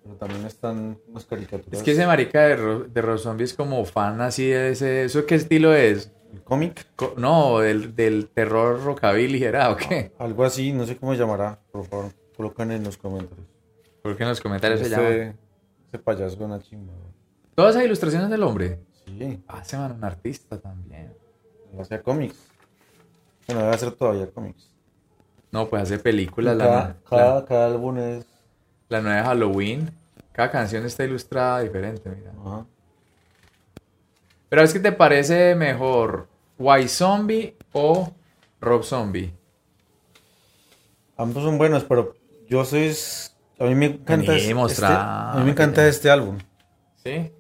Pero 0.03 0.17
también 0.17 0.45
están 0.47 0.99
unas 1.09 1.25
caricaturas. 1.25 1.79
Es 1.81 1.83
que 1.83 1.93
ese 1.93 2.07
marica 2.07 2.43
de, 2.47 2.57
Ro- 2.57 2.85
de 2.85 3.03
Rob 3.03 3.19
Zombie 3.19 3.45
es 3.45 3.55
como 3.55 3.85
fan 3.85 4.21
así 4.21 4.47
de 4.47 4.71
ese... 4.71 5.05
¿Eso 5.05 5.27
qué 5.27 5.35
estilo 5.35 5.75
es? 5.75 6.13
El 6.33 6.43
cómic, 6.43 6.87
Co- 6.97 7.15
No, 7.17 7.59
del, 7.61 7.95
del 7.95 8.29
terror 8.29 8.83
rockabilly, 8.85 9.43
¿era 9.43 9.71
o 9.71 9.77
qué? 9.77 10.13
algo 10.19 10.45
así, 10.45 10.73
no 10.73 10.87
sé 10.87 10.97
cómo 10.97 11.13
se 11.13 11.19
llamará. 11.19 11.59
Por 11.73 11.85
favor, 11.87 12.13
colocan 12.37 12.71
en 12.73 12.85
los 12.85 12.97
comentarios. 12.97 13.47
Porque 14.03 14.23
en 14.23 14.29
los 14.29 14.41
comentarios 14.41 14.81
se 14.81 14.89
llama. 14.89 15.09
Este, 15.09 15.35
este 15.87 15.99
payaso 15.99 16.35
es 16.35 16.41
una 16.41 16.61
chimba. 16.61 16.93
Todas 17.57 17.75
esas 17.75 17.87
ilustraciones 17.87 18.29
del 18.31 18.43
hombre. 18.45 18.79
Sí, 19.07 19.43
Ah, 19.49 19.65
se 19.65 19.77
van 19.77 19.93
un 19.93 20.05
artista 20.05 20.59
también. 20.59 21.13
él 21.73 21.81
hacía 21.81 22.03
cómics. 22.03 22.37
Bueno, 23.47 23.63
debe 23.63 23.75
hacer 23.75 23.93
todavía 23.93 24.29
cómics. 24.31 24.69
No, 25.53 25.69
pues 25.69 25.83
hace 25.85 25.99
películas. 25.99 26.57
cada, 26.59 26.77
La, 26.89 26.97
cada, 27.09 27.35
la, 27.37 27.45
cada 27.45 27.67
álbum 27.67 27.99
es. 27.99 28.27
la 28.89 29.01
nueva 29.01 29.25
Halloween. 29.25 29.91
Cada 30.33 30.51
canción 30.51 30.85
está 30.85 31.05
ilustrada 31.05 31.61
diferente, 31.61 32.11
mira. 32.11 32.33
Ajá. 32.45 32.67
Pero 34.49 34.63
es 34.63 34.73
que 34.73 34.81
te 34.81 34.93
parece 34.93 35.55
mejor 35.55 36.29
White 36.59 36.89
Zombie 36.89 37.57
o 37.73 38.13
Rob 38.61 38.83
Zombie. 38.85 39.33
Ambos 41.17 41.43
son 41.43 41.57
buenos, 41.59 41.85
pero 41.85 42.15
yo 42.49 42.65
soy. 42.65 42.95
A 43.59 43.65
mí 43.65 43.75
me 43.75 43.87
encanta. 43.87 44.35
Este- 44.37 44.53
a 44.85 45.35
mí 45.39 45.45
me 45.45 45.51
encanta 45.53 45.87
este 45.89 46.11
álbum. 46.11 46.39
¿Sí? 47.03 47.31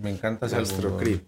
Me 0.00 0.10
encanta 0.10 0.46
El 0.46 0.52
ese. 0.52 0.60
Astro. 0.62 0.96
Creep. 0.96 1.22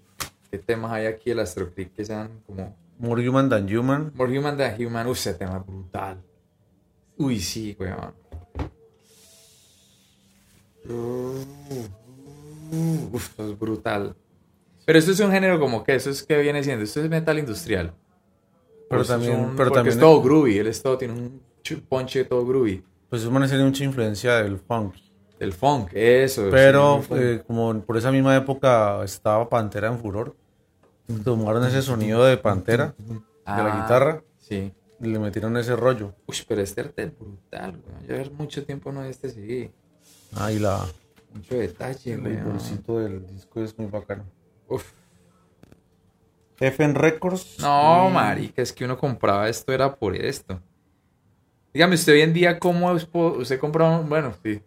¿Qué 0.51 0.59
temas 0.59 0.93
hay 0.93 1.07
aquí? 1.07 1.31
El 1.31 1.41
Astro 1.41 1.73
Creep 1.73 1.95
que 1.95 2.05
sean 2.05 2.41
como. 2.47 2.77
More 2.99 3.27
Human 3.29 3.49
Than 3.49 3.77
Human. 3.77 4.13
More 4.15 4.39
Human 4.39 4.57
than 4.57 4.81
Human. 4.87 5.07
Uy, 5.07 5.13
ese 5.13 5.35
tema 5.35 5.59
es 5.59 5.67
brutal. 5.67 6.23
Uy, 7.17 7.41
sí, 7.41 7.77
weón. 7.79 8.15
Uf, 13.13 13.29
esto 13.31 13.51
es 13.51 13.59
brutal. 13.59 14.15
Pero 14.85 14.99
esto 14.99 15.13
es 15.13 15.21
un 15.21 15.31
género 15.31 15.61
como 15.61 15.85
que, 15.85 15.95
eso 15.95 16.11
es 16.11 16.23
que 16.23 16.39
viene 16.41 16.63
siendo, 16.65 16.85
esto 16.85 17.01
es 17.03 17.09
metal 17.09 17.39
industrial. 17.39 17.93
Pero 18.89 19.03
Esto 19.03 19.15
es 19.15 19.21
también- 19.21 19.41
un- 19.51 19.57
pero 19.57 19.71
también- 19.71 19.95
es 19.95 20.01
todo 20.01 20.23
groovy, 20.23 20.59
él 20.59 20.67
es 20.67 20.83
todo, 20.83 20.99
tiene 20.99 21.15
un 21.15 21.41
ponche 21.89 22.25
todo 22.25 22.45
groovy. 22.47 22.85
Pues 23.09 23.23
eso 23.23 23.31
van 23.31 23.43
a 23.45 23.49
ser 23.49 23.61
mucha 23.65 23.85
influencia 23.85 24.35
del 24.37 24.59
funk. 24.59 24.95
Del 25.43 25.53
funk, 25.53 25.91
eso. 25.95 26.47
Pero 26.53 27.03
sí, 27.03 27.15
eh, 27.17 27.43
como 27.45 27.81
por 27.81 27.97
esa 27.97 28.13
misma 28.13 28.37
época 28.37 29.03
estaba 29.03 29.49
Pantera 29.49 29.89
en 29.89 29.99
furor, 29.99 30.37
tomaron 31.25 31.67
ese 31.67 31.83
sonido 31.83 32.25
de 32.25 32.37
Pantera, 32.37 32.95
de 32.97 33.15
la 33.45 33.75
Ah, 33.75 33.83
guitarra, 33.83 34.23
Sí. 34.39 34.73
y 35.01 35.07
le 35.09 35.19
metieron 35.19 35.57
ese 35.57 35.75
rollo. 35.75 36.15
Uy, 36.29 36.37
pero 36.47 36.63
este 36.63 36.83
arte 36.83 37.03
es 37.03 37.19
brutal, 37.19 37.83
weón. 37.85 38.07
Yo 38.07 38.21
hace 38.21 38.31
mucho 38.31 38.65
tiempo 38.65 38.93
no 38.93 39.03
este 39.03 39.31
sí. 39.31 39.69
Ah, 40.37 40.53
y 40.53 40.61
la, 40.61 40.87
Mucho 41.35 41.57
detalle, 41.57 42.13
el 42.13 42.21
bolsito 42.45 43.01
del 43.01 43.27
disco 43.27 43.61
es 43.65 43.77
muy 43.77 43.89
bacano. 43.89 44.23
Uf. 44.69 44.93
FN 46.61 46.95
Records. 46.95 47.59
No, 47.59 48.09
y- 48.09 48.13
marica, 48.13 48.63
es 48.63 48.73
que 48.73 48.85
uno 48.85 48.97
compraba 48.97 49.49
esto 49.49 49.73
era 49.73 49.97
por 49.97 50.15
esto. 50.15 50.61
Dígame, 51.75 51.97
usted 51.97 52.13
hoy 52.13 52.21
en 52.21 52.33
día, 52.33 52.61
¿cómo 52.61 52.95
es 52.95 53.09
usted 53.13 53.59
compra 53.59 53.89
un, 53.99 54.09
bueno, 54.09 54.35
sí, 54.45 54.63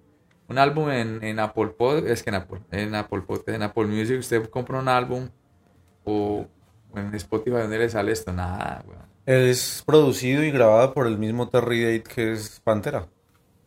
un 0.48 0.58
álbum 0.58 0.90
en, 0.90 1.24
en 1.24 1.40
Apple 1.40 1.70
Pod, 1.78 2.08
es 2.08 2.24
que 2.24 2.30
en 2.30 2.36
Apple, 2.36 2.62
en 2.72 2.96
Apple 2.96 3.22
Podcast, 3.22 3.50
en 3.50 3.64
Apple 3.64 3.86
Music, 3.86 4.20
usted 4.20 4.50
compra 4.50 4.80
un 4.80 4.88
álbum 4.88 5.30
o 6.04 6.46
en 6.96 7.14
Spotify, 7.16 7.58
¿dónde 7.58 7.80
le 7.80 7.90
sale 7.90 8.12
esto? 8.12 8.32
Nada, 8.32 8.84
weón. 8.88 9.06
Es 9.26 9.84
producido 9.86 10.44
y 10.44 10.52
grabado 10.52 10.94
por 10.94 11.08
el 11.08 11.18
mismo 11.18 11.50
Terry 11.50 11.84
Date 11.84 12.04
que 12.04 12.34
es 12.34 12.60
Pantera. 12.64 13.08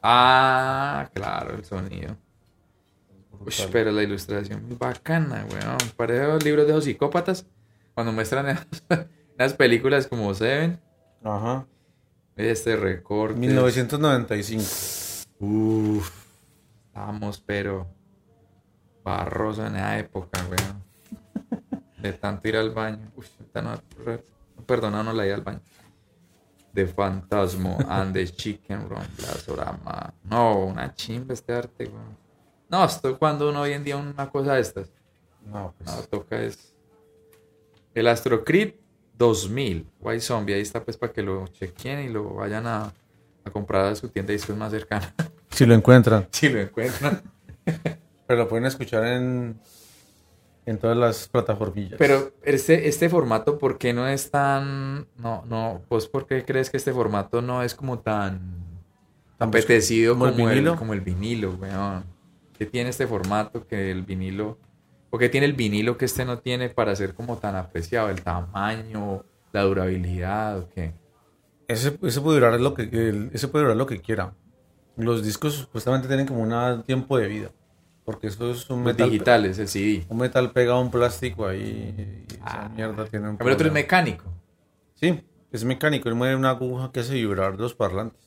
Ah, 0.02 1.10
claro, 1.12 1.56
el 1.56 1.64
sonido. 1.64 2.16
Uy, 3.40 3.52
pero 3.72 3.90
la 3.90 4.02
ilustración 4.02 4.66
es 4.70 4.78
bacana, 4.78 5.46
weón. 5.50 5.78
Parece 5.96 6.26
los 6.26 6.44
libros 6.44 6.66
de 6.66 6.74
los 6.74 6.84
psicópatas 6.84 7.46
cuando 7.94 8.12
muestran 8.12 8.48
esas, 8.88 9.06
las 9.36 9.54
películas 9.54 10.06
como 10.06 10.32
Seven. 10.34 10.80
Ajá. 11.24 11.66
Este 12.36 12.76
recorte. 12.76 13.34
1995. 13.34 14.62
Uf, 15.40 16.17
estábamos, 16.98 17.40
pero 17.40 17.86
barroso 19.04 19.64
en 19.66 19.76
esa 19.76 19.98
época, 19.98 20.40
weón. 20.50 20.82
De 22.02 22.12
tanto 22.12 22.48
ir 22.48 22.56
al 22.56 22.70
baño. 22.70 23.10
Ahorita 23.16 23.62
no, 23.62 23.74
re- 24.04 24.24
perdona, 24.66 25.02
no 25.02 25.12
la 25.12 25.24
iba 25.26 25.36
al 25.36 25.42
baño. 25.42 25.60
De 26.72 26.86
Fantasmo 26.86 27.78
and 27.88 28.12
the 28.12 28.26
Chicken 28.28 28.88
Run 28.88 29.06
Blazorama. 29.16 30.12
No, 30.24 30.64
una 30.66 30.92
chimba 30.94 31.34
este 31.34 31.52
arte, 31.52 31.84
weón. 31.84 32.16
No, 32.68 32.84
esto 32.84 33.18
cuando 33.18 33.48
uno 33.48 33.60
hoy 33.62 33.72
en 33.72 33.84
día 33.84 33.96
una 33.96 34.28
cosa 34.28 34.54
de 34.54 34.60
estas. 34.60 34.90
No, 35.46 35.74
pues. 35.78 35.88
No, 35.90 36.02
toca 36.02 36.40
es. 36.42 36.74
El 37.94 38.08
Astro 38.08 38.44
Creep 38.44 38.78
2000. 39.16 39.88
White 40.00 40.20
Zombie. 40.20 40.54
Ahí 40.54 40.60
está, 40.62 40.84
pues, 40.84 40.96
para 40.96 41.12
que 41.12 41.22
lo 41.22 41.46
chequen 41.48 42.00
y 42.00 42.08
lo 42.08 42.34
vayan 42.34 42.66
a, 42.66 42.92
a 43.44 43.50
comprar 43.50 43.86
a 43.86 43.94
su 43.94 44.08
tienda 44.08 44.28
de 44.28 44.34
discos 44.34 44.56
más 44.56 44.70
cercana. 44.72 45.14
Si 45.58 45.66
lo 45.66 45.74
encuentran. 45.74 46.28
si 46.32 46.48
lo 46.48 46.60
encuentran. 46.60 47.20
Pero 48.26 48.38
lo 48.40 48.48
pueden 48.48 48.66
escuchar 48.66 49.04
en, 49.06 49.58
en 50.66 50.78
todas 50.78 50.96
las 50.96 51.26
plataformillas. 51.28 51.96
Pero 51.98 52.32
este, 52.44 52.88
este 52.88 53.08
formato, 53.08 53.58
¿por 53.58 53.76
qué 53.76 53.92
no 53.92 54.06
es 54.06 54.30
tan. 54.30 55.08
No, 55.16 55.44
no. 55.46 55.82
¿Vos 55.88 56.06
por 56.08 56.26
qué 56.26 56.44
crees 56.44 56.70
que 56.70 56.76
este 56.76 56.92
formato 56.92 57.42
no 57.42 57.62
es 57.64 57.74
como 57.74 57.98
tan. 57.98 58.40
Tan 59.36 59.48
apetecido 59.48 60.14
como 60.16 60.30
como, 60.32 60.50
el 60.50 60.74
como 60.76 60.94
el 60.94 61.00
vinilo, 61.00 61.52
weón? 61.60 62.04
¿Qué 62.56 62.66
tiene 62.66 62.90
este 62.90 63.06
formato 63.08 63.66
que 63.66 63.90
el 63.90 64.02
vinilo. 64.02 64.58
¿O 65.10 65.18
qué 65.18 65.28
tiene 65.28 65.46
el 65.46 65.54
vinilo 65.54 65.96
que 65.96 66.04
este 66.04 66.24
no 66.24 66.38
tiene 66.38 66.68
para 66.68 66.94
ser 66.94 67.14
como 67.14 67.38
tan 67.38 67.56
apreciado? 67.56 68.10
¿El 68.10 68.22
tamaño? 68.22 69.24
¿La 69.52 69.62
durabilidad? 69.62 70.58
¿O 70.58 70.68
qué? 70.68 70.92
Ese, 71.66 71.98
ese 72.02 72.20
puede 72.20 72.38
durar 72.40 72.60
lo 72.60 72.74
que 72.74 72.82
el- 72.82 73.30
ese 73.32 73.48
puede 73.48 73.64
durar 73.64 73.76
lo 73.76 73.86
que 73.86 74.00
quiera. 74.00 74.34
Los 74.98 75.24
discos 75.24 75.54
supuestamente 75.54 76.08
tienen 76.08 76.26
como 76.26 76.42
un 76.42 76.82
tiempo 76.82 77.16
de 77.18 77.28
vida. 77.28 77.50
Porque 78.04 78.26
eso 78.28 78.50
es 78.50 78.68
un 78.70 78.78
Los 78.84 78.86
metal. 78.86 79.10
digitales, 79.10 79.58
el 79.58 79.68
CD. 79.68 80.04
Un 80.08 80.18
metal 80.18 80.50
pegado 80.52 80.78
a 80.78 80.80
un 80.80 80.90
plástico 80.90 81.46
ahí. 81.46 82.26
Y 82.28 82.34
esa 82.34 82.64
Ah. 82.64 82.68
mierda 82.74 83.04
tiene 83.06 83.28
un 83.30 83.36
Pero 83.36 83.52
otro 83.52 83.66
es 83.68 83.72
mecánico. 83.72 84.24
Sí, 84.94 85.22
es 85.52 85.64
mecánico. 85.64 86.08
Él 86.08 86.14
mueve 86.14 86.34
una 86.34 86.50
aguja 86.50 86.90
que 86.90 87.00
hace 87.00 87.14
vibrar 87.14 87.54
los 87.58 87.74
parlantes. 87.74 88.20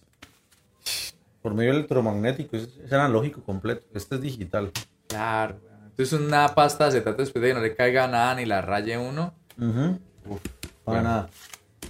Por 1.42 1.54
medio 1.56 1.72
electromagnético. 1.72 2.56
Es, 2.56 2.70
es 2.86 2.94
analógico 2.94 3.42
completo. 3.42 3.86
Este 3.94 4.16
es 4.16 4.22
digital. 4.22 4.72
Claro. 5.08 5.60
Entonces 5.90 6.20
una 6.20 6.48
pasta 6.50 6.86
de 6.86 6.90
acetato 6.90 7.22
después 7.22 7.42
de 7.42 7.50
que 7.50 7.54
no 7.56 7.62
le 7.62 7.76
caiga 7.76 8.08
nada 8.08 8.36
ni 8.36 8.46
la 8.46 8.62
raye 8.62 8.98
uno. 8.98 9.34
Uf, 9.58 10.40
Para 10.86 11.00
bueno. 11.00 11.04
nada. 11.04 11.30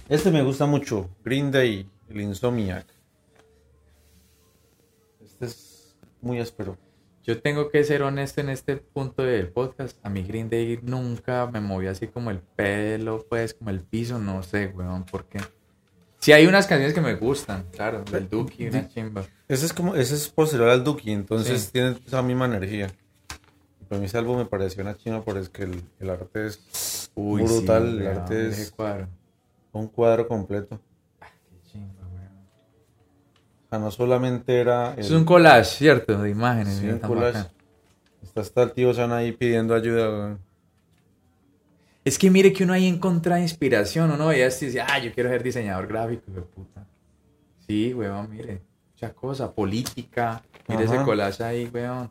Este 0.08 0.30
me 0.30 0.42
gusta 0.42 0.66
mucho. 0.66 1.08
Green 1.24 1.50
Day, 1.50 1.88
el 2.08 2.20
Insomniac. 2.22 2.86
Muy 6.22 6.40
áspero. 6.40 6.76
Yo 7.24 7.40
tengo 7.40 7.70
que 7.70 7.84
ser 7.84 8.02
honesto 8.02 8.40
en 8.40 8.48
este 8.48 8.76
punto 8.76 9.22
del 9.22 9.48
podcast. 9.48 9.96
A 10.04 10.10
mí 10.10 10.22
Green 10.22 10.50
Day 10.50 10.80
nunca 10.82 11.48
me 11.52 11.60
movió 11.60 11.90
así 11.90 12.08
como 12.08 12.30
el 12.30 12.40
pelo, 12.40 13.24
pues, 13.28 13.54
como 13.54 13.70
el 13.70 13.80
piso, 13.80 14.18
no 14.18 14.42
sé, 14.42 14.72
weón, 14.74 15.04
por 15.04 15.26
qué. 15.26 15.38
Sí 16.18 16.32
hay 16.32 16.46
unas 16.46 16.66
canciones 16.66 16.94
que 16.94 17.00
me 17.00 17.14
gustan, 17.14 17.64
claro, 17.72 18.02
del 18.04 18.28
Duki, 18.28 18.66
una 18.68 18.88
chimba. 18.88 19.24
Ese 19.48 19.66
es 19.66 19.72
como, 19.72 19.94
ese 19.94 20.14
es 20.14 20.28
posterior 20.28 20.68
al 20.68 20.82
Duki, 20.84 21.10
entonces 21.12 21.62
Sí. 21.62 21.70
tiene 21.72 21.96
esa 22.06 22.22
misma 22.22 22.46
energía. 22.46 22.88
Para 23.88 24.00
mí 24.00 24.06
ese 24.06 24.18
álbum 24.18 24.38
me 24.38 24.46
pareció 24.46 24.82
una 24.82 24.96
chima 24.96 25.22
por 25.22 25.36
es 25.36 25.48
que 25.48 25.64
el, 25.64 25.82
el 26.00 26.10
arte 26.10 26.46
es 26.46 27.10
Uy, 27.14 27.42
brutal, 27.42 27.90
sí, 27.90 27.98
el 27.98 28.06
arte 28.06 28.48
es 28.48 28.74
un 29.72 29.86
cuadro 29.88 30.26
completo. 30.26 30.80
Sea, 33.72 33.78
no 33.78 33.90
solamente 33.90 34.60
era 34.60 34.92
el, 34.94 35.00
Es 35.00 35.10
un 35.10 35.24
collage, 35.24 35.76
¿cierto? 35.76 36.20
De 36.20 36.30
imágenes. 36.30 36.76
sí, 36.76 36.88
un 36.88 36.98
collage. 36.98 37.38
bacán. 37.38 37.52
Está 38.22 38.40
hasta 38.42 38.62
el 38.62 38.72
tío 38.72 38.94
San 38.94 39.12
ahí 39.12 39.32
pidiendo 39.32 39.74
ayuda. 39.74 40.38
Es 42.04 42.18
que 42.18 42.30
mire 42.30 42.52
que 42.52 42.64
uno 42.64 42.72
ahí 42.72 42.86
encuentra 42.86 43.40
inspiración, 43.40 44.10
uno 44.10 44.26
veía 44.26 44.46
esto 44.46 44.64
y 44.64 44.68
dice, 44.68 44.80
ah, 44.80 44.98
yo 44.98 45.12
quiero 45.12 45.30
ser 45.30 45.42
diseñador 45.42 45.86
gráfico, 45.86 46.30
de 46.32 46.42
puta. 46.42 46.86
Sí, 47.66 47.94
weón, 47.94 48.30
mire. 48.30 48.60
mucha 48.92 49.12
cosa, 49.14 49.52
política. 49.52 50.42
Mire 50.68 50.84
ese 50.84 51.02
collage 51.02 51.42
ahí, 51.42 51.70
weón. 51.72 52.10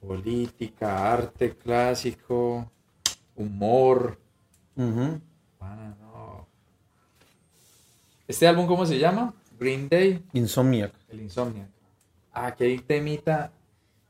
Política, 0.00 1.12
arte 1.12 1.56
clásico, 1.56 2.70
humor. 3.34 4.18
No. 4.74 5.20
¿Este 8.26 8.46
álbum 8.48 8.66
cómo 8.66 8.84
se 8.86 8.98
llama? 8.98 9.34
Green 9.58 9.88
Day, 9.88 10.22
Insomniac. 10.32 10.92
el 11.08 11.20
Insomnia. 11.22 11.68
Ah, 12.32 12.48
aquí 12.48 12.64
hay 12.64 12.78
temita. 12.78 13.50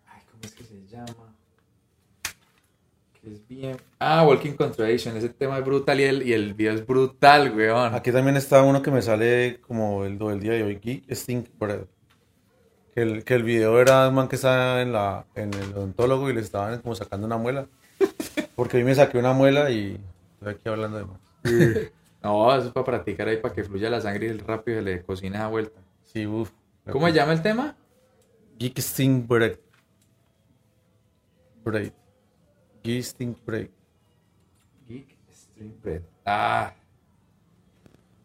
Ay, 0.07 0.23
¿cómo 0.31 0.43
es 0.43 0.53
que 0.53 0.65
se 0.65 0.87
llama? 0.87 1.35
Que 3.23 3.33
es 3.33 3.47
bien. 3.49 3.77
Ah, 3.99 4.25
Walking 4.27 4.53
Contradiction. 4.53 5.17
Ese 5.17 5.29
tema 5.29 5.59
es 5.59 5.65
brutal 5.65 6.01
y 6.01 6.05
el, 6.05 6.23
y 6.27 6.33
el 6.33 6.55
video 6.55 6.75
es 6.75 6.87
brutal, 6.87 7.55
weón. 7.57 7.95
Aquí 7.95 8.11
también 8.13 8.37
está 8.37 8.63
uno 8.63 8.83
que 8.83 8.91
me 8.91 9.03
sale 9.03 9.61
como 9.67 10.05
el 10.05 10.19
do 10.19 10.31
del 10.31 10.41
día 10.41 10.53
de 10.53 10.63
hoy, 10.65 10.79
Geek 10.83 11.13
Stink 11.15 11.49
Bread. 11.59 11.85
Que 12.95 13.03
el, 13.03 13.25
que 13.25 13.35
el 13.35 13.43
video 13.43 13.81
era 13.81 14.09
un 14.09 14.15
man 14.15 14.27
que 14.29 14.37
estaba 14.37 14.81
en, 14.81 14.93
la, 14.93 15.27
en 15.35 15.53
el 15.55 15.73
odontólogo 15.75 16.31
y 16.31 16.35
le 16.35 16.41
estaban 16.41 16.81
como 16.81 16.95
sacando 16.95 17.27
una 17.27 17.37
muela. 17.37 17.67
Porque 18.57 18.79
hoy 18.79 18.85
me 18.85 18.95
saqué 18.95 19.19
una 19.19 19.33
muela 19.35 19.71
y 19.71 20.01
estoy 20.35 20.55
aquí 20.55 20.69
hablando 20.69 20.99
de 20.99 21.05
más. 21.05 21.21
No, 22.27 22.53
eso 22.57 22.67
es 22.67 22.73
para 22.73 22.85
practicar 22.85 23.29
ahí, 23.29 23.37
para 23.37 23.55
que 23.55 23.63
fluya 23.63 23.89
la 23.89 24.01
sangre 24.01 24.27
y 24.27 24.31
el 24.31 24.41
rápido 24.41 24.79
se 24.79 24.83
le 24.83 25.03
cocina 25.05 25.37
esa 25.37 25.47
vuelta. 25.47 25.81
Sí, 26.03 26.27
uff. 26.27 26.51
¿Cómo 26.91 27.07
se 27.07 27.13
llama 27.13 27.33
el 27.35 27.41
tema? 27.41 27.77
Bread. 29.29 29.59
Bread. 31.63 31.93
Geek 32.83 33.03
Stink 33.05 33.45
Bread. 33.45 33.69
Geek 34.89 35.17
Stream 35.31 35.73
Bread. 35.81 36.03
Ah, 36.25 36.73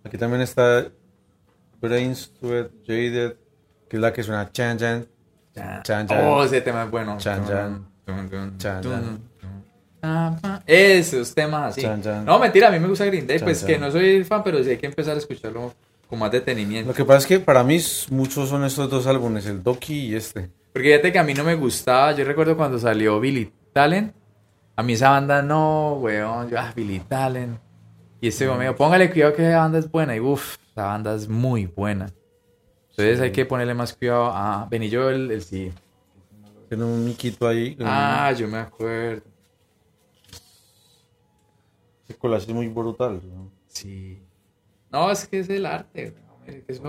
Aquí 0.03 0.17
también 0.17 0.41
está 0.41 0.87
Brain 1.79 2.15
Sweat 2.15 2.71
Jaded, 2.83 3.35
que 3.87 3.97
es 3.97 4.01
la 4.01 4.11
que 4.11 4.23
suena 4.23 4.51
chan 4.51 4.79
chan. 4.79 5.07
Chan, 5.53 6.07
Chan. 6.07 6.25
Oh, 6.25 6.43
ese 6.43 6.61
tema 6.61 6.85
es 6.85 6.89
bueno. 6.89 7.17
Chan, 7.19 7.45
chan. 7.45 7.85
Chan, 8.07 8.57
chan. 8.57 9.30
Esos 10.65 11.33
temas 11.33 11.71
así. 11.71 11.81
Chan, 11.81 12.01
chan. 12.01 12.25
No, 12.25 12.39
mentira, 12.39 12.67
a 12.67 12.71
mí 12.71 12.79
me 12.79 12.87
gusta 12.87 13.05
Green 13.05 13.27
Day, 13.27 13.39
Chan, 13.39 13.45
pues 13.45 13.63
que 13.63 13.77
no 13.77 13.91
soy 13.91 14.23
fan, 14.23 14.43
pero 14.43 14.63
sí 14.63 14.71
hay 14.71 14.77
que 14.77 14.87
empezar 14.87 15.15
a 15.15 15.19
escucharlo 15.19 15.73
con 16.07 16.19
más 16.19 16.31
detenimiento. 16.31 16.89
Lo 16.89 16.95
que 16.95 17.05
pasa 17.05 17.19
es 17.19 17.25
que 17.25 17.39
para 17.39 17.63
mí 17.63 17.79
muchos 18.09 18.49
son 18.49 18.65
estos 18.65 18.89
dos 18.89 19.07
álbumes, 19.07 19.45
el 19.45 19.63
Doki 19.63 20.07
y 20.07 20.15
este. 20.15 20.49
Porque 20.73 20.89
fíjate 20.89 21.11
que 21.11 21.19
a 21.19 21.23
mí 21.23 21.33
no 21.33 21.43
me 21.43 21.55
gustaba, 21.55 22.13
yo 22.13 22.23
recuerdo 22.23 22.55
cuando 22.57 22.79
salió 22.79 23.19
Billy 23.19 23.51
Talent, 23.73 24.13
a 24.75 24.83
mí 24.83 24.93
esa 24.93 25.09
banda 25.09 25.41
no, 25.41 25.93
weón, 26.01 26.49
yo, 26.49 26.59
ah, 26.59 26.71
Billy 26.75 26.99
Talent. 26.99 27.59
Y 28.19 28.27
este 28.27 28.47
me 28.47 28.65
dijo, 28.65 28.75
póngale 28.75 29.09
cuidado 29.09 29.33
que 29.33 29.47
esa 29.47 29.59
banda 29.59 29.79
es 29.79 29.89
buena, 29.89 30.15
y 30.15 30.19
uff, 30.19 30.57
esa 30.71 30.85
banda 30.87 31.15
es 31.15 31.27
muy 31.27 31.65
buena. 31.65 32.11
Entonces 32.91 33.21
hay 33.21 33.31
que 33.31 33.45
ponerle 33.45 33.73
más 33.73 33.93
cuidado 33.93 34.25
a 34.25 34.67
Benillo 34.69 35.09
el, 35.09 35.31
el 35.31 35.41
sí. 35.41 35.71
Tiene 36.67 36.83
un 36.83 37.03
miquito 37.05 37.47
ahí. 37.47 37.77
Ah, 37.81 38.33
yo 38.37 38.47
me 38.47 38.59
acuerdo. 38.59 39.30
Ese 42.11 42.19
collage 42.19 42.47
es 42.47 42.53
muy 42.53 42.67
brutal. 42.67 43.21
¿no? 43.23 43.51
Sí. 43.67 44.21
No, 44.91 45.09
es 45.11 45.27
que 45.27 45.39
es 45.39 45.49
el 45.49 45.65
arte, 45.65 46.13
weón, 46.15 46.49
es 46.49 46.63
que 46.65 46.71
eso... 46.71 46.83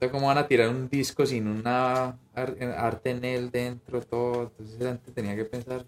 eso- 0.00 0.10
¿Cómo 0.12 0.28
van 0.28 0.38
a 0.38 0.46
tirar 0.46 0.68
un 0.68 0.88
disco 0.88 1.26
sin 1.26 1.48
una 1.48 2.18
ar- 2.34 2.56
arte 2.76 3.10
en 3.10 3.24
él 3.24 3.50
dentro, 3.50 4.00
todo? 4.00 4.42
Entonces 4.44 4.80
antes 4.86 5.12
tenía 5.12 5.34
que 5.34 5.44
pensar 5.44 5.84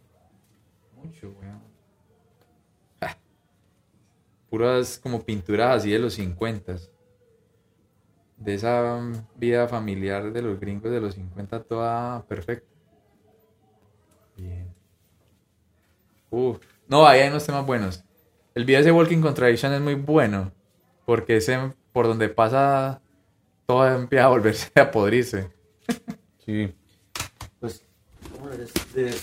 mucho, 0.96 1.28
weón. 1.40 1.60
Ah. 3.00 3.16
Puras 4.50 4.98
como 4.98 5.22
pinturas 5.24 5.76
así 5.78 5.90
de 5.90 5.98
los 5.98 6.12
50 6.14 6.76
De 8.36 8.54
esa 8.54 8.98
mm, 9.00 9.38
vida 9.38 9.68
familiar 9.68 10.32
de 10.32 10.42
los 10.42 10.58
gringos 10.58 10.90
de 10.90 11.00
los 11.00 11.14
50 11.14 11.62
toda 11.62 12.24
perfecta. 12.26 12.66
Bien. 14.36 14.74
Uf. 16.30 16.60
No, 16.90 17.06
ahí 17.06 17.20
hay 17.20 17.28
unos 17.28 17.46
temas 17.46 17.64
buenos. 17.64 18.02
El 18.52 18.64
video 18.64 18.80
de 18.80 18.88
ese 18.88 18.92
Walking 18.92 19.20
Contradiction 19.20 19.72
es 19.72 19.80
muy 19.80 19.94
bueno. 19.94 20.50
Porque 21.06 21.36
ese 21.36 21.56
por 21.92 22.08
donde 22.08 22.28
pasa 22.28 23.00
todo 23.64 23.86
empieza 23.86 24.24
a 24.24 24.28
volverse 24.28 24.72
a 24.74 24.90
podrirse. 24.90 25.52
Sí. 26.44 26.74
Pues, 27.60 27.86
¿cómo 28.32 28.50
eres? 28.50 28.72
De... 28.92 29.14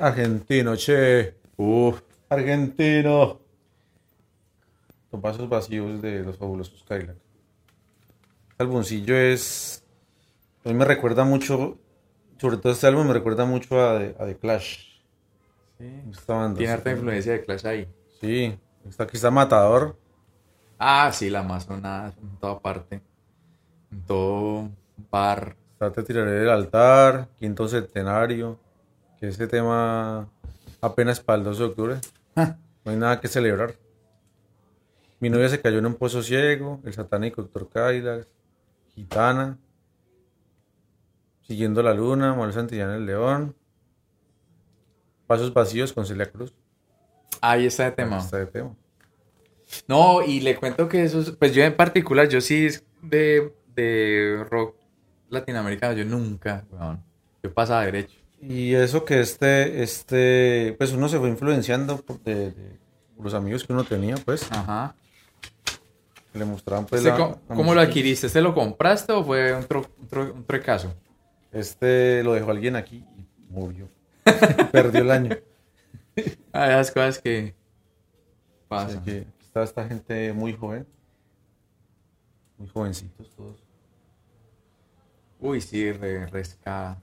Argentino, 0.00 0.76
che. 0.76 1.34
Uf. 1.58 2.00
Argentino. 2.30 3.38
Los 5.12 5.20
vasos 5.20 5.50
vacíos 5.50 6.00
de 6.00 6.20
los 6.20 6.38
fabulosos 6.38 6.82
Cadillacs. 6.84 7.20
Este 8.52 8.62
álbumcillo 8.62 9.14
es. 9.14 9.84
A 10.64 10.70
mí 10.70 10.74
me 10.74 10.86
recuerda 10.86 11.22
mucho. 11.22 11.76
Sobre 12.38 12.56
todo 12.56 12.72
este 12.72 12.86
álbum 12.86 13.06
me 13.06 13.12
recuerda 13.12 13.44
mucho 13.44 13.78
a 13.78 13.96
a 13.96 14.24
The 14.24 14.38
Clash. 14.38 14.95
Esta 15.78 16.34
banda. 16.34 16.58
Tiene 16.58 16.72
sí. 16.72 16.78
harta 16.78 16.90
influencia 16.90 17.32
de 17.32 17.42
Clash 17.42 17.66
ahí. 17.66 17.88
Sí. 18.20 18.58
Está, 18.88 19.04
aquí 19.04 19.16
está 19.16 19.30
Matador. 19.30 19.96
Ah, 20.78 21.10
sí, 21.12 21.30
la 21.30 21.42
más 21.42 21.64
sonada 21.64 22.12
en 22.20 22.36
toda 22.38 22.60
parte. 22.60 23.02
En 23.90 24.02
todo 24.04 24.70
bar. 25.10 25.56
Está 25.72 25.92
Te 25.92 26.02
tiraré 26.02 26.32
del 26.32 26.50
altar. 26.50 27.28
Quinto 27.38 27.68
centenario. 27.68 28.58
Que 29.18 29.28
ese 29.28 29.46
tema 29.46 30.28
apenas 30.80 31.20
para 31.20 31.38
el 31.38 31.44
2 31.44 31.58
de 31.58 31.64
octubre. 31.64 31.96
Ah. 32.34 32.56
No 32.84 32.92
hay 32.92 32.98
nada 32.98 33.20
que 33.20 33.28
celebrar. 33.28 33.74
Mi 35.18 35.30
novia 35.30 35.48
se 35.48 35.60
cayó 35.60 35.78
en 35.78 35.86
un 35.86 35.94
pozo 35.94 36.22
ciego. 36.22 36.80
El 36.84 36.92
satánico 36.92 37.42
Doctor 37.42 37.68
Cadillac. 37.70 38.28
Gitana. 38.94 39.58
Siguiendo 41.42 41.82
la 41.82 41.94
luna. 41.94 42.30
Manuel 42.30 42.52
Santillán 42.52 42.90
el 42.90 43.06
León. 43.06 43.54
Pasos 45.26 45.52
vacíos 45.52 45.92
con 45.92 46.06
Celia 46.06 46.30
Cruz. 46.30 46.54
Ahí 47.40 47.66
está 47.66 47.86
el 47.88 47.94
tema. 47.94 48.18
Está 48.18 48.38
de 48.38 48.46
tema. 48.46 48.74
No, 49.88 50.22
y 50.22 50.40
le 50.40 50.56
cuento 50.56 50.88
que 50.88 51.02
eso, 51.04 51.20
es- 51.20 51.30
pues 51.32 51.52
yo 51.54 51.62
en 51.64 51.74
particular, 51.76 52.28
yo 52.28 52.40
sí 52.40 52.66
es 52.66 52.84
de, 53.02 53.52
de 53.74 54.44
rock 54.48 54.76
latinoamericano, 55.28 55.92
yo 55.94 56.04
nunca, 56.04 56.64
weón. 56.70 57.02
Yo 57.42 57.52
pasaba 57.52 57.84
derecho. 57.84 58.16
Y 58.40 58.74
eso 58.74 59.04
que 59.04 59.20
este, 59.20 59.82
este, 59.82 60.74
pues 60.78 60.92
uno 60.92 61.08
se 61.08 61.18
fue 61.18 61.28
influenciando 61.28 61.96
por, 62.00 62.20
de, 62.22 62.52
de 62.52 62.78
los 63.20 63.34
amigos 63.34 63.64
que 63.64 63.72
uno 63.72 63.82
tenía, 63.82 64.14
pues, 64.24 64.50
Ajá. 64.52 64.94
que 66.32 66.38
le 66.38 66.44
mostraban 66.44 66.86
pues 66.86 67.00
¿Este 67.04 67.10
la- 67.10 67.16
co- 67.16 67.40
la 67.48 67.56
¿Cómo 67.56 67.74
lo 67.74 67.80
adquiriste? 67.80 68.28
¿Este 68.28 68.40
lo 68.40 68.54
compraste 68.54 69.12
o 69.12 69.24
fue 69.24 69.52
un, 69.54 69.64
tro, 69.64 69.84
un, 69.98 70.08
tro- 70.08 70.32
un 70.32 70.44
truecazo? 70.44 70.94
Este 71.50 72.22
lo 72.22 72.34
dejó 72.34 72.50
alguien 72.52 72.76
aquí 72.76 73.04
y 73.16 73.26
murió. 73.52 73.88
Perdió 74.72 75.02
el 75.02 75.10
año. 75.10 75.36
Ah, 76.52 76.68
esas 76.68 76.90
cosas 76.90 77.18
que 77.18 77.54
pasan. 78.68 79.02
que 79.04 79.26
está 79.40 79.62
esta 79.62 79.86
gente 79.86 80.32
muy 80.32 80.52
joven. 80.54 80.86
Muy 82.58 82.68
jovencitos 82.68 83.30
todos. 83.36 83.62
Uy, 85.38 85.60
sí, 85.60 85.92
re, 85.92 86.26
rescada. 86.26 87.00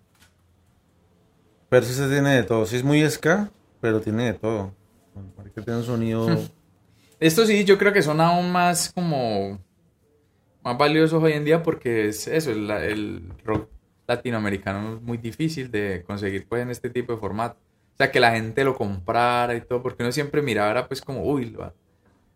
Pero 1.69 1.85
sí 1.85 1.93
se 1.93 2.07
tiene 2.09 2.35
de 2.35 2.43
todo. 2.43 2.65
Sí 2.65 2.77
es 2.77 2.83
muy 2.83 3.07
ska, 3.09 3.51
pero 3.79 4.01
tiene 4.01 4.25
de 4.25 4.33
todo. 4.33 4.73
Bueno, 5.13 5.31
Parece 5.35 5.55
que 5.55 5.61
tiene 5.61 5.79
un 5.79 5.85
sonido. 5.85 6.27
Estos 7.19 7.47
sí, 7.47 7.63
yo 7.63 7.77
creo 7.77 7.93
que 7.93 8.01
son 8.01 8.19
aún 8.19 8.51
más 8.51 8.91
como 8.93 9.59
más 10.63 10.77
valiosos 10.77 11.21
hoy 11.21 11.33
en 11.33 11.45
día 11.45 11.61
porque 11.61 12.07
es 12.07 12.27
eso, 12.27 12.51
el, 12.51 12.69
el 12.69 13.33
rock 13.43 13.69
latinoamericano 14.07 14.95
es 14.95 15.01
muy 15.01 15.17
difícil 15.17 15.71
de 15.71 16.03
conseguir 16.05 16.47
pues 16.47 16.61
en 16.61 16.69
este 16.69 16.89
tipo 16.89 17.13
de 17.13 17.19
formato. 17.19 17.57
O 17.93 17.97
sea, 17.97 18.11
que 18.11 18.19
la 18.19 18.31
gente 18.31 18.63
lo 18.63 18.75
comprara 18.75 19.55
y 19.55 19.61
todo, 19.61 19.83
porque 19.83 20.03
uno 20.03 20.11
siempre 20.11 20.41
miraba, 20.41 20.71
era 20.71 20.87
pues 20.87 21.01
como, 21.01 21.23
uy, 21.23 21.51
lo 21.51 21.73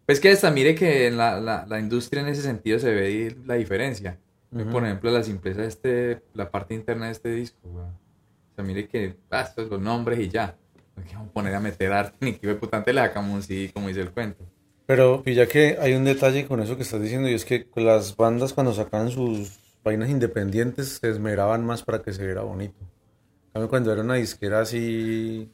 pues 0.07 0.21
que 0.21 0.29
hasta 0.29 0.49
mire 0.51 0.73
que 0.73 1.07
en 1.07 1.17
la, 1.17 1.37
la, 1.41 1.65
la 1.67 1.79
industria 1.79 2.21
en 2.21 2.29
ese 2.29 2.41
sentido 2.41 2.79
se 2.79 2.93
ve 2.93 3.35
la 3.45 3.55
diferencia. 3.55 4.17
Ujú. 4.51 4.69
Por 4.69 4.85
ejemplo, 4.85 5.11
la 5.11 5.21
simpleza 5.21 5.61
de 5.61 5.67
este, 5.67 6.21
la 6.33 6.49
parte 6.49 6.73
interna 6.73 7.07
de 7.07 7.11
este 7.11 7.29
disco, 7.31 7.59
weón. 7.65 7.89
O 7.89 8.55
sea, 8.55 8.63
mire 8.63 8.87
que, 8.87 9.17
ah, 9.29 9.41
estos 9.41 9.69
los 9.69 9.81
nombres 9.81 10.17
y 10.19 10.29
ya. 10.29 10.55
No 10.95 11.03
vamos 11.11 11.29
a 11.29 11.33
poner 11.33 11.55
a 11.55 11.59
meter 11.59 11.91
arte 11.91 12.15
ni 12.21 12.33
que 12.33 12.55
putante 12.55 12.93
le 12.93 13.01
sacamos, 13.01 13.45
sí, 13.45 13.69
como 13.73 13.89
dice 13.89 13.99
el 13.99 14.11
cuento. 14.11 14.45
Pero 14.85 15.21
pilla 15.21 15.45
que 15.45 15.77
hay 15.77 15.93
un 15.93 16.05
detalle 16.05 16.47
con 16.47 16.61
eso 16.61 16.77
que 16.77 16.83
estás 16.83 17.01
diciendo 17.01 17.27
y 17.27 17.33
es 17.33 17.43
que 17.43 17.67
las 17.75 18.15
bandas 18.15 18.53
cuando 18.53 18.73
sacaban 18.73 19.11
sus 19.11 19.59
vainas 19.87 20.09
independientes 20.09 20.99
se 21.01 21.09
esmeraban 21.09 21.65
más 21.65 21.83
para 21.83 22.01
que 22.01 22.13
se 22.13 22.23
viera 22.25 22.41
bonito. 22.41 22.75
Cambio, 23.53 23.69
cuando 23.69 23.91
era 23.91 24.01
una 24.01 24.15
disquera 24.15 24.61
así, 24.61 25.49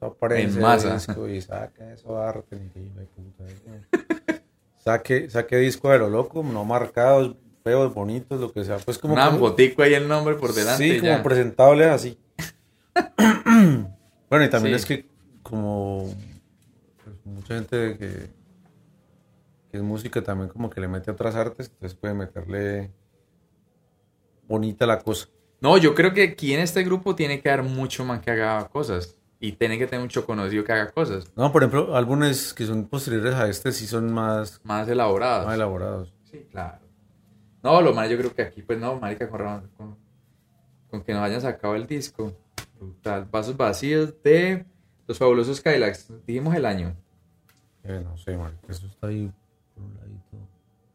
aparece 0.00 0.56
En 0.56 0.60
masa. 0.60 0.94
disco 0.94 1.28
y 1.28 1.40
saca 1.40 1.92
eso 1.92 2.16
arte, 2.20 2.56
puta, 2.56 3.44
eh. 3.48 4.40
Saque, 4.78 5.28
saque 5.30 5.56
disco 5.58 5.90
de 5.90 5.98
lo 5.98 6.08
loco, 6.10 6.42
no 6.42 6.64
marcados, 6.64 7.36
feos, 7.62 7.94
bonitos, 7.94 8.40
lo 8.40 8.52
que 8.52 8.64
sea. 8.64 8.78
Pues 8.78 8.98
como 8.98 9.14
Una 9.14 9.26
como- 9.26 9.38
botico 9.40 9.82
ahí 9.82 9.94
el 9.94 10.08
nombre 10.08 10.34
por 10.34 10.52
delante. 10.54 10.82
Sí, 10.82 10.96
y 10.96 11.00
como 11.00 11.12
ya. 11.12 11.22
presentable 11.22 11.84
así. 11.90 12.18
bueno, 14.30 14.44
y 14.44 14.50
también 14.50 14.78
Sí. 14.78 14.82
es 14.82 14.86
que 14.86 15.06
como 15.42 16.08
pues, 17.04 17.16
mucha 17.24 17.54
gente 17.54 17.96
que, 17.98 18.08
que 19.70 19.76
es 19.76 19.82
música 19.82 20.22
también 20.22 20.48
como 20.48 20.70
que 20.70 20.80
le 20.80 20.88
mete 20.88 21.10
otras 21.10 21.34
artes, 21.34 21.68
entonces 21.72 21.96
puede 21.98 22.14
meterle 22.14 22.90
bonita 24.52 24.86
la 24.86 24.98
cosa. 24.98 25.28
No, 25.60 25.78
yo 25.78 25.94
creo 25.94 26.12
que 26.12 26.22
aquí 26.24 26.52
en 26.52 26.60
este 26.60 26.82
grupo 26.84 27.14
tiene 27.14 27.40
que 27.40 27.50
haber 27.50 27.64
mucho 27.64 28.04
man 28.04 28.20
que 28.20 28.30
haga 28.30 28.68
cosas. 28.68 29.16
Y 29.40 29.52
tiene 29.52 29.76
que 29.78 29.86
tener 29.86 30.02
mucho 30.04 30.24
conocido 30.24 30.62
que 30.62 30.72
haga 30.72 30.90
cosas. 30.92 31.24
No, 31.34 31.50
por 31.50 31.62
ejemplo, 31.62 31.96
álbumes 31.96 32.52
que 32.54 32.64
son 32.64 32.86
posteriores 32.86 33.34
a 33.34 33.48
este 33.48 33.72
sí 33.72 33.86
son 33.88 34.12
más, 34.12 34.60
Más 34.62 34.86
elaboradas. 34.88 35.46
más 35.46 35.54
elaborados. 35.56 36.12
Sí, 36.30 36.46
claro. 36.50 36.78
No, 37.62 37.80
lo 37.80 37.92
malo 37.94 38.10
yo 38.10 38.18
creo 38.18 38.34
que 38.34 38.42
aquí, 38.42 38.62
pues 38.62 38.78
no, 38.78 39.00
marica, 39.00 39.28
con, 39.28 39.40
con, 39.76 39.96
con 40.90 41.02
que 41.02 41.12
nos 41.12 41.22
hayan 41.22 41.40
sacado 41.40 41.74
el 41.74 41.86
disco. 41.86 42.36
Brutal. 42.78 43.26
Vasos 43.30 43.56
vacíos 43.56 44.14
de 44.22 44.64
los 45.06 45.18
fabulosos 45.18 45.60
Kylax. 45.60 46.12
Dijimos 46.26 46.54
el 46.54 46.66
año. 46.66 46.94
Eh, 47.84 48.00
no 48.04 48.16
sé, 48.16 48.36
marica, 48.36 48.66
eso 48.68 48.86
está 48.86 49.06
ahí 49.08 49.30
por 49.74 49.84
un 49.84 49.94
ladito. 49.94 50.48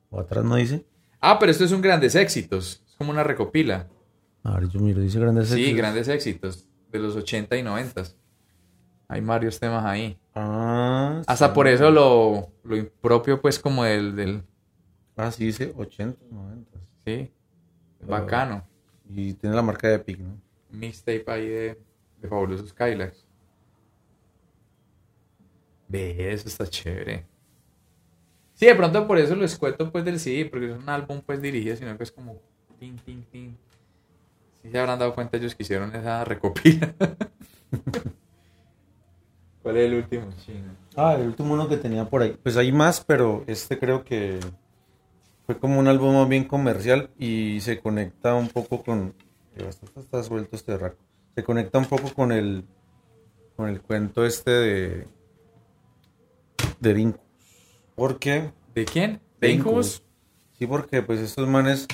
¿O 0.10 0.20
atrás 0.22 0.46
no 0.46 0.56
dice? 0.56 0.86
Ah, 1.20 1.38
pero 1.40 1.52
esto 1.52 1.64
es 1.66 1.72
un 1.72 1.82
grandes 1.82 2.16
éxitos. 2.16 2.82
Como 2.98 3.12
una 3.12 3.24
recopila. 3.24 3.88
A 4.44 4.60
ver, 4.60 4.70
yo 4.70 4.80
miro, 4.80 5.02
dice 5.02 5.20
grandes 5.20 5.50
Sí, 5.50 5.56
éxitos. 5.62 5.78
grandes 5.78 6.08
éxitos. 6.08 6.68
De 6.92 7.00
los 7.00 7.16
80 7.16 7.58
y 7.58 7.64
90. 7.64 8.04
Hay 9.10 9.22
varios 9.22 9.60
temas 9.60 9.86
ahí. 9.86 10.18
Ah, 10.36 11.22
Hasta 11.28 11.48
sí. 11.48 11.54
por 11.54 11.68
eso 11.68 11.92
lo, 11.92 12.50
lo 12.64 12.76
impropio, 12.78 13.42
pues, 13.42 13.60
como 13.60 13.84
del, 13.84 14.16
del 14.16 14.44
Ah, 15.16 15.32
sí, 15.32 15.46
dice 15.46 15.74
80, 15.76 16.20
90. 16.30 16.72
sí, 17.06 17.32
bacano. 18.02 18.64
Y 19.10 19.34
tiene 19.34 19.56
la 19.56 19.62
marca 19.62 19.88
de 19.88 19.96
Epic, 19.96 20.20
¿no? 20.20 20.40
Mixtape 20.72 21.24
ahí 21.28 21.48
de, 21.48 21.82
de 22.22 22.28
fabulosos 22.28 22.74
Kylax. 22.74 23.26
Ve, 25.88 26.34
eso 26.34 26.48
está 26.48 26.68
chévere. 26.68 27.26
Sí, 28.54 28.66
de 28.66 28.76
pronto 28.76 29.08
por 29.08 29.18
eso 29.18 29.36
lo 29.36 29.46
escueto 29.46 29.92
pues 29.92 30.04
del 30.04 30.20
CD, 30.20 30.46
porque 30.50 30.72
es 30.72 30.78
un 30.78 30.90
álbum 30.90 31.22
pues 31.26 31.42
dirigido, 31.42 31.76
sino 31.76 31.96
que 31.98 32.04
es 32.04 32.12
como 32.12 32.42
tin, 32.80 32.96
tin, 32.98 33.24
tin. 33.32 33.58
Sí 34.64 34.72
se 34.72 34.80
habrán 34.80 35.00
dado 35.00 35.14
cuenta 35.16 35.38
ellos 35.38 35.56
que 35.56 35.64
hicieron 35.64 35.96
esa 35.96 36.24
recopila. 36.26 36.94
¿Cuál 39.64 39.78
es 39.78 39.86
el 39.86 39.96
último? 39.96 40.28
Chino. 40.46 40.76
Ah, 40.96 41.16
el 41.16 41.28
último 41.28 41.54
uno 41.54 41.68
que 41.68 41.78
tenía 41.78 42.06
por 42.06 42.22
ahí. 42.22 42.38
Pues 42.42 42.56
hay 42.58 42.72
más, 42.72 43.04
pero 43.04 43.44
este 43.48 43.78
creo 43.78 44.04
que 44.04 44.40
fue 45.46 45.60
como 45.60 45.80
un 45.80 45.88
álbum 45.88 46.16
más 46.16 46.28
bien 46.30 46.46
comercial 46.46 47.10
y 47.18 47.60
se 47.62 47.80
conecta 47.80 48.34
un 48.36 48.50
poco 48.50 48.84
con... 48.84 49.14
eh, 49.56 49.64
Bastante 49.64 50.00
está 50.00 50.24
suelto 50.24 50.56
este 50.56 50.78
raco. 50.78 50.98
Se 51.36 51.44
conecta 51.44 51.78
un 51.80 51.86
poco 51.86 52.14
con 52.14 52.32
el 52.32 52.66
con 53.56 53.70
el 53.70 53.82
cuento 53.82 54.26
este 54.26 54.52
de 54.52 55.08
de 56.80 56.94
Vincus. 56.94 57.22
Porque 57.96 58.52
¿De 58.74 58.86
quién? 58.86 59.20
¿De 59.40 59.52
Incubus. 59.52 59.98
Incubus? 59.98 60.04
Sí, 60.60 60.68
porque 60.68 61.02
pues 61.02 61.20
estos 61.20 61.48
manes 61.48 61.88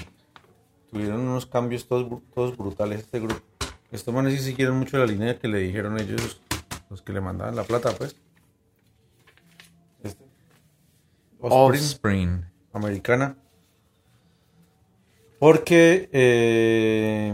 tuvieron 0.93 1.21
unos 1.21 1.45
cambios 1.45 1.88
todos, 1.88 2.21
todos 2.34 2.56
brutales 2.56 3.01
este 3.01 3.19
grupo. 3.19 3.41
Estos 3.91 4.13
manes 4.13 4.34
sí 4.34 4.39
siguieron 4.39 4.77
mucho 4.77 4.97
la 4.97 5.06
línea 5.06 5.38
que 5.38 5.47
le 5.47 5.60
dijeron 5.60 5.99
ellos, 5.99 6.39
los 6.89 7.01
que 7.01 7.13
le 7.13 7.21
mandaban 7.21 7.56
la 7.56 7.63
plata, 7.63 7.91
pues. 7.91 8.15
Este. 10.03 10.23
Offspring, 11.39 11.82
Offspring. 11.84 12.45
americana. 12.73 13.36
Porque 15.39 16.10
eh, 16.13 17.34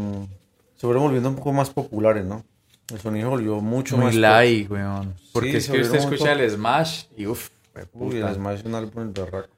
se 0.75 0.87
fueron 0.87 1.03
volviendo 1.03 1.29
un 1.29 1.35
poco 1.35 1.53
más 1.53 1.69
populares, 1.69 2.25
¿no? 2.25 2.43
El 2.91 2.99
sonido 2.99 3.29
volvió 3.29 3.61
mucho 3.61 3.95
Muy 3.97 4.05
más... 4.05 4.15
pop. 4.15 4.21
light, 4.21 4.71
weón. 4.71 5.15
Porque 5.31 5.51
Sí, 5.51 5.57
es 5.57 5.69
que 5.69 5.81
usted 5.81 5.99
escucha 5.99 6.31
el 6.31 6.49
Smash 6.49 7.03
y 7.15 7.27
uff, 7.27 7.49
Uy, 7.93 8.17
el 8.17 8.33
Smash 8.33 8.59
es 8.59 8.65
un 8.65 8.75
álbum 8.75 9.13
de 9.13 9.21
berraco. 9.21 9.49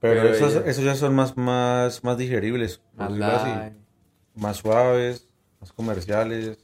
Pero 0.00 0.22
Pero, 0.22 0.34
esos, 0.34 0.54
ella- 0.56 0.66
esos 0.66 0.84
ya 0.84 0.94
son 0.94 1.14
más, 1.14 1.36
más, 1.36 2.02
más 2.02 2.16
digeribles, 2.16 2.80
más 2.96 3.12
así. 3.12 4.58
suaves, 4.60 5.28
más 5.60 5.72
comerciales. 5.72 6.58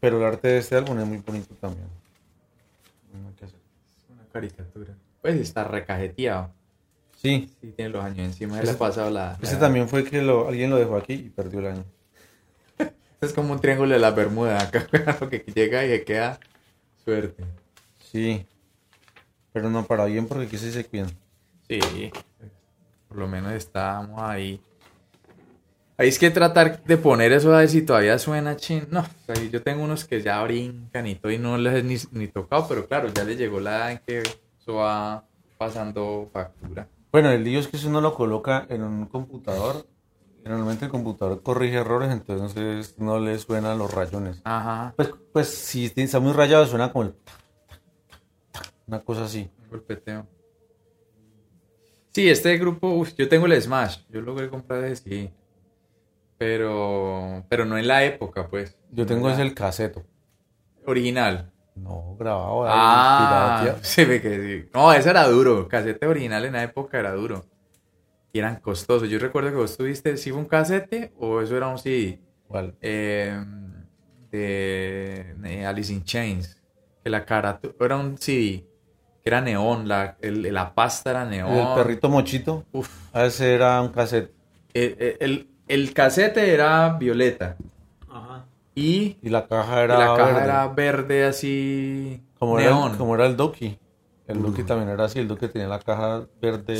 Pero 0.00 0.18
el 0.18 0.24
arte 0.24 0.48
de 0.48 0.58
este 0.58 0.76
álbum 0.76 0.98
es 0.98 1.06
muy 1.06 1.18
bonito 1.18 1.54
también. 1.60 1.88
No 3.12 3.28
hay 3.28 3.34
que 3.34 3.44
hacer. 3.46 3.58
Una 4.12 4.24
caricatura. 4.32 4.94
Pues 5.22 5.36
está 5.36 5.64
recajeteado. 5.64 6.50
Sí, 7.16 7.50
Sí, 7.60 7.72
tiene 7.76 7.90
los 7.90 8.04
años 8.04 8.18
encima. 8.20 8.56
Ese- 8.58 8.66
le 8.66 8.70
ha 8.72 8.78
pasado 8.78 9.10
la. 9.10 9.38
la- 9.40 9.58
también 9.58 9.88
fue 9.88 10.04
que 10.04 10.20
lo, 10.22 10.48
alguien 10.48 10.70
lo 10.70 10.76
dejó 10.76 10.96
aquí 10.96 11.14
y 11.14 11.30
perdió 11.30 11.60
el 11.60 11.66
año. 11.66 11.84
Es 13.20 13.32
como 13.32 13.52
un 13.54 13.60
triángulo 13.60 13.92
de 13.94 13.98
la 13.98 14.10
Bermuda. 14.10 14.60
Acá, 14.62 14.86
que 15.30 15.38
llega 15.54 15.84
y 15.84 15.88
se 15.88 16.04
queda. 16.04 16.38
Suerte. 17.04 17.44
Sí, 17.98 18.46
pero 19.56 19.70
no 19.70 19.86
para 19.86 20.04
bien 20.04 20.26
porque 20.26 20.44
aquí 20.44 20.58
sí 20.58 20.70
se 20.70 20.84
cuidan. 20.84 21.08
Sí. 21.66 21.80
Por 23.08 23.16
lo 23.16 23.26
menos 23.26 23.52
estamos 23.52 24.20
ahí. 24.20 24.60
Ahí 25.96 26.08
es 26.08 26.18
que 26.18 26.28
tratar 26.28 26.84
de 26.84 26.98
poner 26.98 27.32
eso 27.32 27.54
a 27.54 27.60
ver 27.60 27.70
si 27.70 27.80
todavía 27.80 28.18
suena 28.18 28.56
chin. 28.56 28.86
No, 28.90 29.00
o 29.00 29.06
sea, 29.24 29.42
yo 29.50 29.62
tengo 29.62 29.82
unos 29.82 30.04
que 30.04 30.20
ya 30.20 30.42
brincan 30.42 31.06
y 31.06 31.14
todo 31.14 31.32
y 31.32 31.38
no 31.38 31.56
les 31.56 31.74
he 31.74 31.82
ni, 31.82 31.96
ni 32.10 32.28
tocado, 32.28 32.68
pero 32.68 32.86
claro, 32.86 33.08
ya 33.08 33.24
les 33.24 33.38
llegó 33.38 33.58
la 33.58 33.76
edad 33.76 33.92
en 33.92 34.00
que 34.06 34.18
eso 34.18 34.74
va 34.74 35.24
pasando 35.56 36.28
factura. 36.30 36.86
Bueno, 37.10 37.30
el 37.30 37.42
lío 37.42 37.58
es 37.58 37.68
que 37.68 37.78
si 37.78 37.86
uno 37.86 38.02
lo 38.02 38.12
coloca 38.12 38.66
en 38.68 38.82
un 38.82 39.06
computador, 39.06 39.86
generalmente 40.42 40.84
el 40.84 40.90
computador 40.90 41.42
corrige 41.42 41.76
errores, 41.76 42.12
entonces 42.12 42.98
no 42.98 43.20
le 43.20 43.38
suenan 43.38 43.78
los 43.78 43.90
rayones. 43.90 44.42
Ajá. 44.44 44.92
Pues, 44.96 45.14
pues 45.32 45.48
si 45.48 45.90
está 45.96 46.20
muy 46.20 46.34
rayado 46.34 46.66
suena 46.66 46.92
como 46.92 47.06
el... 47.06 47.14
Una 48.86 49.00
cosa 49.04 49.24
así. 49.24 49.50
Un 49.62 49.68
golpeteo. 49.68 50.26
Sí, 52.12 52.28
este 52.28 52.56
grupo, 52.58 52.88
uf, 52.94 53.14
yo 53.16 53.28
tengo 53.28 53.46
el 53.46 53.60
Smash. 53.60 53.98
Yo 54.08 54.20
logré 54.20 54.48
comprar 54.48 54.84
ese 54.84 55.02
sí. 55.04 55.30
Pero, 56.38 57.44
pero 57.48 57.64
no 57.64 57.78
en 57.78 57.88
la 57.88 58.04
época, 58.04 58.48
pues. 58.48 58.76
Yo 58.90 59.06
tengo 59.06 59.30
es 59.30 59.38
el 59.38 59.54
caseto. 59.54 60.04
original. 60.86 61.52
No, 61.74 62.16
grabado. 62.18 62.64
Ah, 62.66 63.76
se 63.82 64.06
que 64.22 64.64
sí. 64.64 64.70
No, 64.74 64.92
ese 64.92 65.10
era 65.10 65.26
duro. 65.28 65.68
Casete 65.68 66.06
original 66.06 66.44
en 66.44 66.54
la 66.54 66.62
época 66.64 66.98
era 66.98 67.12
duro. 67.12 67.44
Y 68.32 68.38
eran 68.38 68.60
costosos. 68.60 69.08
Yo 69.08 69.18
recuerdo 69.18 69.50
que 69.50 69.56
vos 69.56 69.76
tuviste, 69.76 70.16
¿sí 70.16 70.30
fue 70.30 70.40
un 70.40 70.46
casete 70.46 71.12
o 71.18 71.40
eso 71.40 71.56
era 71.56 71.68
un 71.68 71.78
CD? 71.78 72.20
¿Cuál? 72.48 72.76
Eh, 72.80 73.38
de, 74.30 75.34
de 75.38 75.66
Alice 75.66 75.92
in 75.92 76.04
Chains. 76.04 76.62
Que 77.02 77.10
la 77.10 77.24
cara 77.24 77.60
era 77.80 77.96
un 77.96 78.18
CD. 78.18 78.66
Que 79.26 79.30
era 79.30 79.40
neón. 79.40 79.88
La, 79.88 80.16
el- 80.20 80.54
la 80.54 80.72
pasta 80.72 81.10
era 81.10 81.24
neón. 81.24 81.52
El 81.52 81.74
perrito 81.74 82.08
mochito. 82.08 82.64
Uf. 82.70 82.88
A 83.12 83.24
ese 83.24 83.54
era 83.54 83.82
un 83.82 83.88
cassette. 83.88 84.30
El, 84.72 84.96
el, 85.00 85.16
el- 85.18 85.48
el 85.66 85.92
casete 85.92 86.54
era 86.54 86.90
violeta. 86.92 87.56
Y, 88.76 89.16
Y 89.22 89.30
la 89.30 89.48
caja 89.48 89.80
y 89.80 89.84
era 89.84 89.98
la 89.98 90.16
caja 90.16 90.32
verde. 90.32 90.44
era 90.44 90.68
verde 90.68 91.24
así. 91.24 92.22
como, 92.38 92.60
era 92.60 92.70
neón. 92.70 92.92
el, 92.92 92.98
como 92.98 93.16
era 93.16 93.26
el 93.26 93.36
Doki. 93.36 93.76
El 94.28 94.42
Doki 94.42 94.62
también 94.62 94.90
era 94.90 95.06
así. 95.06 95.18
El 95.18 95.26
Doki 95.26 95.48
tenía 95.48 95.66
la 95.66 95.80
caja 95.80 96.24
verde 96.40 96.76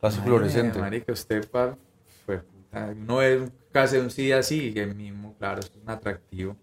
casi 0.00 0.20
Ay, 0.20 0.24
fluorescente. 0.24 0.78
Marica, 0.78 1.12
usted 1.12 1.46
pa, 1.50 1.76
fue 2.24 2.38
puta, 2.38 2.94
no 2.96 3.20
es 3.20 3.38
un 3.42 3.52
casi 3.70 3.98
un 3.98 4.08
CD 4.10 4.32
así, 4.32 4.72
que 4.72 4.86
mismo, 4.86 5.34
claro, 5.38 5.60
es 5.60 5.70
un 5.82 5.90
atractivo. 5.90 6.56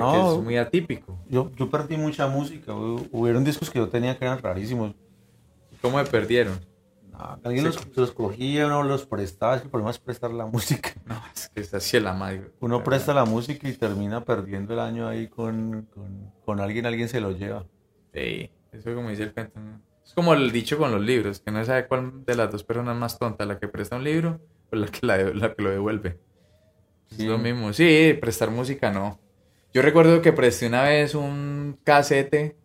Porque 0.00 0.18
No. 0.18 0.34
es 0.36 0.42
muy 0.42 0.56
atípico. 0.56 1.18
Yo, 1.28 1.50
yo 1.56 1.70
perdí 1.70 1.96
mucha 1.96 2.26
música. 2.28 2.72
hu- 2.72 3.08
Hubieron 3.12 3.44
discos 3.44 3.70
que 3.70 3.78
yo 3.78 3.88
tenía 3.88 4.18
que 4.18 4.24
eran 4.24 4.38
rarísimos. 4.38 4.94
¿Cómo 5.82 5.98
se 6.04 6.10
perdieron? 6.10 6.58
No, 7.12 7.38
alguien 7.44 7.64
los, 7.64 7.96
los 7.96 8.12
cogía, 8.12 8.66
uno 8.66 8.82
los 8.82 9.06
prestaba. 9.06 9.54
Es 9.56 9.60
que 9.62 9.66
el 9.66 9.70
problema 9.70 9.90
es 9.90 9.98
prestar 9.98 10.30
la 10.32 10.46
música. 10.46 10.90
No, 11.06 11.20
es 11.34 11.48
que 11.48 11.60
es 11.60 11.74
así 11.74 11.98
la 11.98 12.12
madre. 12.12 12.52
Uno 12.60 12.84
presta 12.84 13.12
la 13.12 13.24
música 13.24 13.68
y 13.68 13.72
termina 13.72 14.24
perdiendo 14.24 14.74
el 14.74 14.78
año 14.80 15.08
ahí 15.08 15.26
con, 15.28 15.88
con, 15.92 16.32
con 16.44 16.60
alguien. 16.60 16.86
Alguien 16.86 17.08
se 17.08 17.20
lo 17.20 17.32
lleva. 17.32 17.64
Sí, 18.14 18.50
eso 18.72 18.94
como 18.94 19.10
dice 19.10 19.24
el 19.24 19.32
cuento. 19.34 19.58
¿no? 19.58 19.80
Es 20.04 20.14
como 20.14 20.34
el 20.34 20.50
dicho 20.52 20.78
con 20.78 20.92
los 20.92 21.00
libros, 21.00 21.40
que 21.40 21.50
no 21.50 21.64
sabe 21.64 21.86
cuál 21.88 22.24
de 22.24 22.34
las 22.36 22.50
dos 22.50 22.62
personas 22.64 22.94
es 22.94 23.00
más 23.00 23.18
tonta, 23.18 23.44
la 23.44 23.58
que 23.58 23.68
presta 23.68 23.96
un 23.96 24.04
libro 24.04 24.40
o 24.72 24.76
la 24.76 24.86
que, 24.86 25.04
la, 25.06 25.16
la 25.18 25.54
que 25.54 25.62
lo 25.62 25.70
devuelve. 25.70 26.18
Sí. 27.08 27.22
Es 27.22 27.28
lo 27.28 27.38
mismo. 27.38 27.72
Sí, 27.72 28.16
prestar 28.20 28.50
música 28.50 28.90
no. 28.92 29.18
Yo 29.72 29.82
recuerdo 29.82 30.20
que 30.22 30.32
presté 30.32 30.66
una 30.66 30.82
vez 30.82 31.14
un 31.14 31.78
casete 31.84 32.56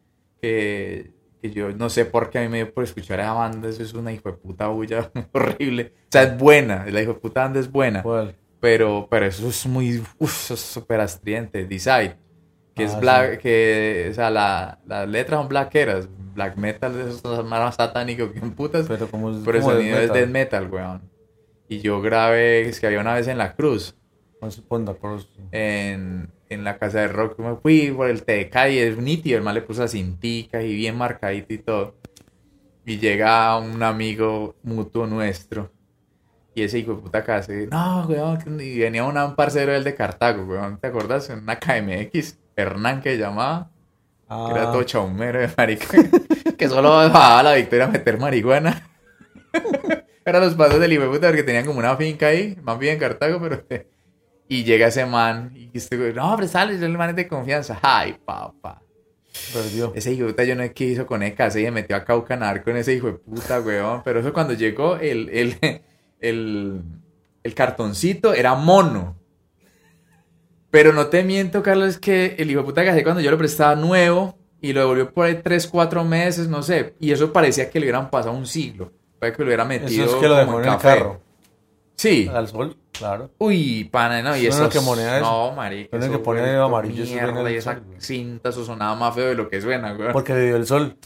que, 0.41 1.11
que 1.41 1.51
yo 1.51 1.69
no 1.71 1.89
sé 1.89 2.05
por 2.05 2.29
qué 2.29 2.39
a 2.39 2.41
mí 2.41 2.49
me 2.49 2.57
dio 2.57 2.73
por 2.73 2.83
escuchar 2.83 3.19
a 3.19 3.23
esa 3.23 3.33
banda. 3.33 3.69
Eso 3.69 3.83
es 3.83 3.93
una 3.93 4.11
hijo 4.11 4.29
de 4.31 4.37
puta 4.37 4.67
bulla 4.67 5.11
horrible. 5.33 5.93
O 5.95 6.11
sea, 6.11 6.23
es 6.23 6.37
buena. 6.37 6.85
La 6.89 7.01
hijo 7.01 7.13
de 7.13 7.19
puta 7.19 7.41
banda 7.43 7.59
es 7.59 7.71
buena. 7.71 8.01
¿Cuál? 8.03 8.35
Pero, 8.59 9.07
pero 9.09 9.25
eso 9.27 9.47
es 9.47 9.65
muy, 9.67 9.99
uf, 10.17 10.43
eso 10.45 10.53
es 10.55 10.59
súper 10.61 10.99
astridente. 10.99 11.65
Decide. 11.65 12.17
Que 12.73 12.83
es 12.85 12.93
Ah, 12.95 12.99
black, 12.99 13.31
sí. 13.33 13.37
que, 13.37 14.07
o 14.11 14.13
sea, 14.15 14.29
la- 14.31 14.79
las 14.85 15.07
letras 15.07 15.39
son 15.39 15.47
blackeras. 15.47 16.09
Black 16.33 16.57
metal 16.57 16.99
eso 16.99 17.39
es 17.39 17.45
más 17.45 17.75
satánico 17.75 18.31
que 18.33 18.39
un 18.41 18.51
putas. 18.53 18.85
Pero 18.87 19.07
como 19.09 19.29
es 19.31 19.37
Pero 19.45 19.57
el 19.57 19.63
como 19.63 19.75
sonido 19.75 19.97
es 19.99 20.11
death 20.11 20.29
metal, 20.29 20.69
weón. 20.69 21.01
Y 21.69 21.79
yo 21.79 22.01
grabé, 22.01 22.67
es 22.67 22.79
que 22.79 22.87
había 22.87 22.99
una 22.99 23.13
vez 23.13 23.27
en 23.27 23.37
la 23.37 23.55
cruz, 23.55 23.95
acuerdo, 24.91 25.19
sí. 25.19 25.27
en, 25.51 26.29
en 26.49 26.63
la 26.63 26.77
casa 26.77 26.99
de 27.01 27.07
rock, 27.07 27.39
me 27.39 27.55
fui 27.55 27.91
por 27.91 28.09
el 28.09 28.23
TDK 28.23 28.55
y 28.71 28.77
es 28.79 28.97
nítido, 28.97 29.37
el 29.37 29.43
man 29.43 29.55
le 29.55 29.61
puso 29.61 29.83
a 29.83 29.87
cintica 29.87 30.61
y 30.61 30.75
bien 30.75 30.97
marcadito 30.97 31.53
y 31.53 31.57
todo. 31.57 31.95
Y 32.85 32.97
llega 32.99 33.57
un 33.57 33.81
amigo 33.81 34.55
mutuo 34.63 35.07
nuestro 35.07 35.71
Y 36.53 36.61
ese 36.63 36.79
hijo 36.79 36.93
de 36.95 37.01
puta 37.01 37.23
case, 37.23 37.67
no, 37.69 38.05
weón, 38.07 38.61
y 38.61 38.77
venía 38.79 39.03
una- 39.03 39.25
un 39.25 39.35
parcero 39.35 39.73
del 39.73 39.83
de 39.83 39.93
Cartago, 39.95 40.45
weón, 40.45 40.77
¿te 40.79 40.87
acuerdas? 40.87 41.29
En 41.29 41.39
una 41.39 41.59
KMX, 41.59 42.37
Hernán 42.55 43.01
que 43.01 43.17
llamaba, 43.17 43.71
Ah, 44.29 44.45
que 44.47 44.57
era 44.59 44.71
todo 44.71 44.81
chaumero 44.83 45.39
de 45.39 45.49
marica, 45.57 45.85
que 46.57 46.67
solo 46.69 46.89
bajaba 46.91 47.43
la 47.43 47.53
victoria 47.55 47.85
a 47.85 47.89
meter 47.89 48.17
marihuana. 48.19 48.87
Eran 50.25 50.41
los 50.43 50.55
pasos 50.55 50.79
del 50.79 50.93
hijo 50.93 51.03
de 51.03 51.09
puta 51.09 51.27
porque 51.27 51.43
tenían 51.43 51.65
como 51.65 51.79
una 51.79 51.95
finca 51.97 52.27
ahí, 52.27 52.57
más 52.63 52.79
bien 52.79 52.93
en 52.93 52.99
Cartago, 52.99 53.39
pero... 53.41 53.63
Y 54.47 54.63
llega 54.63 54.87
ese 54.87 55.05
man, 55.05 55.51
y 55.55 55.71
este 55.73 55.97
güey, 55.97 56.13
no, 56.13 56.31
hombre, 56.31 56.47
sale, 56.47 56.75
el 56.75 56.97
man 56.97 57.09
es 57.11 57.15
de 57.15 57.27
confianza. 57.27 57.79
Ay, 57.81 58.15
papá. 58.23 58.81
perdió. 59.53 59.91
Ese 59.95 60.13
hijo 60.13 60.25
de 60.25 60.31
puta 60.33 60.43
yo 60.43 60.55
no 60.55 60.63
sé 60.63 60.73
qué 60.73 60.85
hizo 60.85 61.07
con 61.07 61.23
y 61.23 61.33
se 61.49 61.71
metió 61.71 61.95
a 61.95 62.05
caucanar 62.05 62.63
con 62.63 62.77
ese 62.77 62.93
hijo 62.93 63.07
de 63.07 63.13
puta, 63.13 63.59
weón. 63.59 64.01
Pero 64.03 64.19
eso 64.19 64.31
cuando 64.33 64.53
llegó, 64.53 64.97
el, 64.97 65.29
el, 65.29 65.57
el, 66.19 66.81
el 67.43 67.53
cartoncito 67.55 68.33
era 68.33 68.53
mono. 68.53 69.15
Pero 70.69 70.93
no 70.93 71.07
te 71.07 71.23
miento, 71.23 71.63
Carlos, 71.63 71.97
que 71.97 72.35
el 72.37 72.51
hijo 72.51 72.59
de 72.59 72.65
puta 72.65 72.83
que 72.83 73.03
cuando 73.03 73.21
yo 73.21 73.31
lo 73.31 73.37
prestaba 73.37 73.75
nuevo 73.75 74.37
y 74.61 74.73
lo 74.73 74.81
devolvió 74.81 75.11
por 75.11 75.25
ahí 75.25 75.39
3, 75.41 75.67
4 75.67 76.03
meses, 76.03 76.47
no 76.47 76.61
sé. 76.61 76.95
Y 76.99 77.11
eso 77.11 77.31
parecía 77.31 77.69
que 77.69 77.79
le 77.79 77.85
hubieran 77.85 78.09
pasado 78.09 78.35
un 78.35 78.45
siglo. 78.45 78.91
Para 79.17 79.31
que 79.31 79.41
lo 79.41 79.47
hubiera 79.47 79.65
metido. 79.65 80.05
Eso 80.05 80.15
es 80.17 80.21
que 80.21 80.27
lo 80.27 80.35
dejó 80.35 80.59
en 80.59 80.65
el 80.65 80.71
café. 80.71 80.87
carro. 80.87 81.21
Sí. 81.95 82.29
Al 82.33 82.47
sol, 82.47 82.75
claro. 82.91 83.31
Uy, 83.37 83.85
pana, 83.85 84.21
no, 84.21 84.35
y 84.35 84.47
Eso 84.47 84.63
no 84.63 84.69
que 84.69 84.79
moneda. 84.79 85.19
No, 85.19 85.51
marica. 85.53 85.97
Eso 85.97 86.11
que 86.11 86.21
como 86.21 86.65
amarillo, 86.65 87.03
Mierda, 87.05 87.51
y 87.51 87.55
esa 87.55 87.79
cinta, 87.97 88.49
eso 88.49 88.65
sonaba 88.65 88.95
más 88.95 89.15
feo 89.15 89.27
de 89.27 89.35
lo 89.35 89.49
que 89.49 89.61
suena, 89.61 89.93
güey. 89.93 90.11
Porque 90.11 90.33
le 90.33 90.45
dio 90.47 90.55
el 90.57 90.65
sol. 90.65 90.97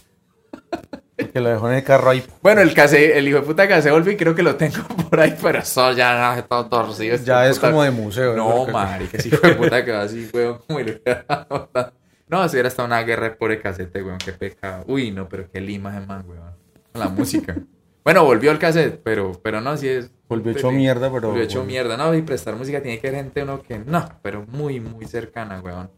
Porque 1.18 1.42
lo 1.42 1.50
dejó 1.50 1.70
en 1.70 1.76
el 1.78 1.84
carro 1.84 2.10
ahí. 2.10 2.24
Bueno, 2.42 2.62
el 2.62 2.74
case, 2.74 3.18
el 3.18 3.28
hijo 3.28 3.40
de 3.42 3.46
puta 3.46 3.68
que 3.68 3.82
se 3.82 3.92
volvió 3.92 4.14
y 4.14 4.18
creo 4.18 4.34
que 4.34 4.42
lo 4.42 4.56
tengo 4.56 4.78
por 5.10 5.20
ahí, 5.20 5.36
pero 5.42 5.60
eso 5.60 5.92
ya 5.92 6.38
está 6.38 6.48
todo 6.48 6.84
torcido. 6.86 7.16
este 7.16 7.28
Ya 7.28 7.46
es 7.48 7.58
puta. 7.58 7.70
como 7.70 7.84
de 7.84 7.92
museo. 7.92 8.36
No, 8.36 8.66
marica, 8.68 9.18
ese 9.18 9.28
hijo 9.30 9.46
de 9.46 9.56
puta 9.56 9.84
que 9.84 9.92
va 9.92 10.02
así, 10.04 10.30
weón. 10.34 10.60
No, 12.30 12.48
si 12.48 12.56
hubiera 12.56 12.68
estado 12.70 12.86
una 12.86 13.02
guerra 13.02 13.36
por 13.36 13.52
el 13.52 13.60
casete, 13.60 14.04
weón, 14.04 14.20
qué 14.20 14.32
pecado. 14.34 14.84
Uy, 14.88 15.10
no, 15.10 15.28
pero 15.28 15.50
qué 15.52 15.60
lima 15.60 16.00
man, 16.02 16.24
weón. 16.28 16.56
La 16.94 17.10
música. 17.10 17.56
Bueno, 18.04 18.24
volvió 18.24 18.52
el 18.52 18.60
cassette, 18.60 19.00
pero, 19.04 19.34
pero 19.44 19.62
no, 19.62 19.76
sí 19.78 19.88
es... 19.88 20.12
Volvió 20.28 20.52
hecho 20.52 20.72
mierda, 20.72 21.12
pero. 21.12 21.30
Volvió 21.30 21.44
hecho 21.44 21.64
mierda, 21.64 21.98
no, 21.98 22.14
y 22.16 22.22
prestar 22.22 22.56
música 22.56 22.82
tiene 22.82 23.00
que 23.00 23.08
haber 23.08 23.24
gente 23.24 23.44
uno 23.44 23.62
que 23.62 23.80
no, 23.80 24.08
pero 24.22 24.46
muy, 24.48 24.80
muy 24.80 25.06
cercana, 25.06 25.60
weón. 25.62 25.90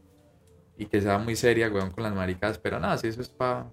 Y 0.78 0.86
que 0.86 1.02
sea 1.02 1.18
muy 1.18 1.36
seria, 1.36 1.70
weón, 1.70 1.91
con 1.91 2.04
las 2.04 2.14
maricas, 2.14 2.58
pero 2.58 2.80
no, 2.80 2.97
sí, 2.97 3.08
eso 3.08 3.22
es 3.22 3.30
para 3.30 3.72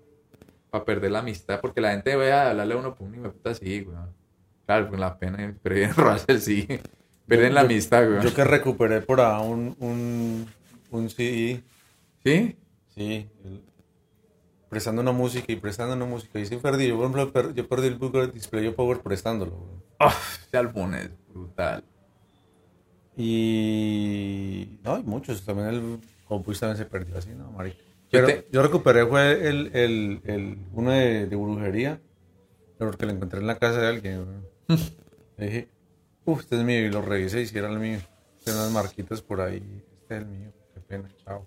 pa 0.70 0.84
perder 0.84 1.10
la 1.12 1.20
amistad, 1.20 1.60
porque 1.60 1.80
la 1.80 1.92
gente 1.92 2.14
ve 2.16 2.32
a 2.32 2.50
hablarle 2.50 2.74
a 2.74 2.76
uno 2.76 2.94
por 2.94 3.06
un 3.06 3.14
hijo 3.14 3.32
puta 3.32 3.50
así, 3.50 3.82
weón. 3.82 4.14
Claro, 4.66 4.90
con 4.90 5.00
la 5.00 5.18
pena, 5.18 5.54
pero 5.62 5.74
bien 5.76 5.92
Russell 5.96 6.38
sí. 6.38 6.66
Pierden 7.26 7.54
la 7.54 7.62
amistad, 7.62 8.02
weón. 8.08 8.22
Yo 8.22 8.34
que 8.34 8.44
recuperé 8.44 9.00
por 9.00 9.20
ahí 9.20 9.46
un, 9.46 9.76
un, 9.78 10.46
un 10.90 11.10
CD. 11.10 11.62
¿Sí? 12.24 12.56
Sí. 12.94 13.28
el- 13.44 13.67
prestando 14.68 15.00
una 15.02 15.12
música 15.12 15.50
y 15.52 15.56
prestando 15.56 15.94
una 15.94 16.04
música. 16.04 16.38
Y 16.38 16.46
sí 16.46 16.56
perdí. 16.56 16.88
Yo, 16.88 16.96
por 16.96 17.04
ejemplo, 17.06 17.32
per- 17.32 17.54
yo 17.54 17.68
perdí 17.68 17.88
el 17.88 17.98
Google 17.98 18.28
Display 18.28 18.70
Power 18.70 19.00
prestándolo. 19.00 19.52
güey. 19.52 20.10
Ese 20.46 20.56
álbum 20.56 20.94
es 20.94 21.10
brutal. 21.32 21.84
Y. 23.48 24.78
No, 24.84 24.94
hay 24.96 25.02
muchos. 25.02 25.44
También 25.44 25.68
el 25.68 26.00
Compus 26.26 26.60
también 26.60 26.76
se 26.78 26.84
perdió 26.86 27.16
así, 27.18 27.30
¿no, 27.30 27.50
marica? 27.52 27.78
Yo 27.78 27.84
Pero 28.10 28.26
te- 28.26 28.48
yo 28.52 28.62
recuperé 28.62 29.06
fue 29.06 29.48
el, 29.48 29.70
el, 29.74 30.20
el 30.24 30.58
uno 30.72 30.90
de, 30.92 31.26
de 31.26 31.36
brujería. 31.36 32.00
Porque 32.78 33.06
lo 33.06 33.12
encontré 33.12 33.40
en 33.40 33.46
la 33.48 33.58
casa 33.58 33.80
de 33.80 33.88
alguien. 33.88 34.24
Le 35.36 35.46
dije, 35.46 35.68
uff, 36.24 36.40
este 36.40 36.56
es 36.56 36.62
mío. 36.62 36.80
Y 36.86 36.90
lo 36.90 37.02
revisé 37.02 37.40
y 37.42 37.46
si 37.46 37.58
era 37.58 37.68
el 37.68 37.78
mío. 37.78 37.98
Tiene 38.44 38.60
unas 38.60 38.70
marquitas 38.72 39.20
por 39.20 39.40
ahí. 39.40 39.56
Este 40.02 40.14
es 40.16 40.20
el 40.22 40.26
mío. 40.26 40.52
Qué 40.74 40.80
pena, 40.80 41.08
chao. 41.24 41.44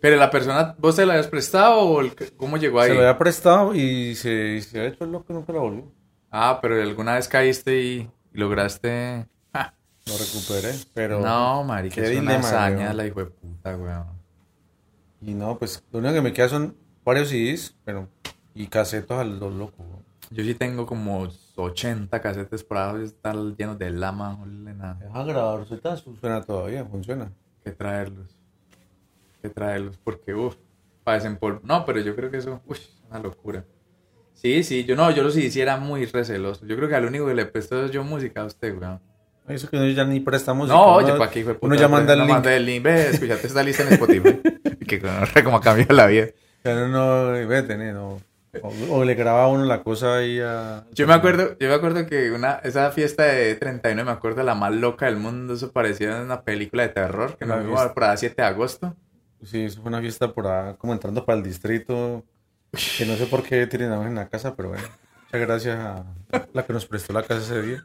Pero 0.00 0.16
la 0.16 0.30
persona, 0.30 0.74
¿vos 0.78 0.94
se 0.96 1.04
la 1.04 1.12
habías 1.14 1.26
prestado 1.28 1.80
o 1.80 2.00
el- 2.00 2.14
cómo 2.36 2.56
llegó 2.56 2.80
ahí? 2.80 2.88
Se 2.88 2.94
lo 2.94 3.00
había 3.00 3.18
prestado 3.18 3.74
y 3.74 4.14
se, 4.14 4.54
y 4.56 4.62
se 4.62 4.80
ha 4.80 4.86
hecho 4.86 5.04
el 5.04 5.12
loco 5.12 5.26
y 5.30 5.32
nunca 5.34 5.52
lo 5.52 5.60
volvió. 5.60 5.84
Ah, 6.30 6.58
pero 6.62 6.80
alguna 6.80 7.14
vez 7.16 7.28
caíste 7.28 7.82
y 7.82 8.10
lograste... 8.32 9.26
Ah, 9.52 9.74
Lo 10.06 10.12
recuperé, 10.16 10.74
pero... 10.94 11.20
no, 11.20 11.64
marica, 11.64 11.96
qué 11.96 12.02
es 12.02 12.10
una 12.12 12.20
dilema, 12.32 12.38
hazaña 12.48 12.84
weón. 12.86 12.96
la 12.96 13.06
hijo 13.06 13.20
de 13.20 13.26
puta, 13.26 13.76
weón. 13.76 14.06
Y 15.20 15.34
no, 15.34 15.58
pues 15.58 15.84
lo 15.92 15.98
único 15.98 16.14
que 16.14 16.22
me 16.22 16.32
queda 16.32 16.48
son 16.48 16.74
varios 17.04 17.28
CDs, 17.28 17.76
pero... 17.84 18.08
Y 18.54 18.66
casetos 18.68 19.18
a 19.18 19.24
los 19.24 19.52
locos. 19.52 19.86
güey. 19.86 20.00
Yo 20.30 20.44
sí 20.44 20.54
tengo 20.54 20.86
como 20.86 21.28
80 21.56 22.20
casetes 22.20 22.62
por 22.64 22.78
ahí, 22.78 23.04
están 23.04 23.56
llenos 23.56 23.78
de 23.78 23.90
lama, 23.90 24.38
le 24.46 24.72
nada. 24.74 24.94
Deja 24.94 25.24
grabar, 25.24 25.66
suena 26.20 26.42
todavía, 26.42 26.84
funciona. 26.84 27.30
que 27.64 27.72
traerlos. 27.72 28.36
Que 29.42 29.48
traerlos, 29.48 29.98
porque, 30.02 30.34
uff, 30.34 30.56
parecen 31.04 31.36
por... 31.36 31.64
No, 31.64 31.84
pero 31.84 32.00
yo 32.00 32.14
creo 32.14 32.30
que 32.30 32.38
eso, 32.38 32.60
uff, 32.66 32.78
es 32.78 33.02
una 33.08 33.20
locura. 33.20 33.64
Sí, 34.34 34.62
sí, 34.62 34.84
yo 34.84 34.96
no, 34.96 35.10
yo 35.10 35.22
lo 35.22 35.30
sí 35.30 35.44
hiciera 35.44 35.76
muy 35.76 36.06
receloso. 36.06 36.64
Yo 36.66 36.76
creo 36.76 36.88
que 36.88 36.94
al 36.94 37.04
único 37.04 37.26
que 37.26 37.34
le 37.34 37.44
presto 37.44 37.84
es 37.84 37.90
yo 37.90 38.04
música 38.04 38.40
a 38.40 38.46
usted, 38.46 38.74
weón. 38.76 39.00
Eso 39.48 39.68
que 39.68 39.76
uno 39.76 39.88
ya 39.88 40.04
ni 40.04 40.20
prestamos. 40.20 40.68
No, 40.68 40.94
oye, 40.94 41.12
¿para 41.12 41.30
qué? 41.30 41.44
Uno 41.60 41.74
ya 41.74 41.88
manda 41.88 42.12
el 42.12 42.20
link. 42.20 42.30
manda 42.30 42.54
el 42.54 42.64
link, 42.64 42.82
ve, 42.82 43.10
escuchate 43.10 43.46
esta 43.46 43.62
lista 43.62 43.82
en 43.82 43.94
Spotify. 43.94 44.40
que 44.86 45.00
no 45.00 45.44
como 45.44 45.56
ha 45.56 45.60
cambiado 45.60 45.94
la 45.94 46.06
vida. 46.06 46.28
Ya 46.64 46.74
no, 46.74 46.88
no, 46.88 47.48
vete, 47.48 47.76
ne, 47.76 47.92
no. 47.92 48.20
O, 48.62 48.96
o 48.96 49.04
le 49.04 49.14
graba 49.14 49.44
a 49.44 49.48
uno 49.48 49.64
la 49.64 49.82
cosa 49.82 50.16
ahí 50.16 50.40
a... 50.40 50.84
Yo 50.92 51.06
me 51.06 51.14
acuerdo, 51.14 51.56
yo 51.58 51.68
me 51.68 51.74
acuerdo 51.74 52.06
que 52.06 52.32
una, 52.32 52.60
esa 52.64 52.90
fiesta 52.90 53.24
de 53.24 53.54
31, 53.54 54.04
me 54.04 54.10
acuerdo 54.10 54.42
la 54.42 54.54
más 54.54 54.72
loca 54.72 55.06
del 55.06 55.16
mundo, 55.16 55.54
eso 55.54 55.70
parecía 55.70 56.20
una 56.20 56.42
película 56.42 56.82
de 56.82 56.88
terror, 56.88 57.36
que 57.36 57.46
nos 57.46 57.64
vimos 57.64 57.80
ahí 57.80 58.16
7 58.16 58.34
de 58.34 58.48
agosto. 58.48 58.96
Sí, 59.44 59.62
eso 59.64 59.80
fue 59.80 59.88
una 59.88 60.00
fiesta 60.00 60.32
por 60.32 60.46
ahí, 60.46 60.74
como 60.78 60.92
entrando 60.92 61.24
para 61.24 61.38
el 61.38 61.44
distrito. 61.44 62.24
Que 62.98 63.04
no 63.06 63.16
sé 63.16 63.26
por 63.26 63.42
qué 63.42 63.66
terminamos 63.66 64.06
en 64.06 64.14
la 64.14 64.28
casa, 64.28 64.54
pero 64.54 64.70
bueno. 64.70 64.84
Muchas 65.24 65.40
gracias 65.40 65.78
a 65.78 66.04
la 66.52 66.64
que 66.66 66.72
nos 66.72 66.86
prestó 66.86 67.12
la 67.12 67.22
casa 67.22 67.40
ese 67.42 67.62
día. 67.62 67.82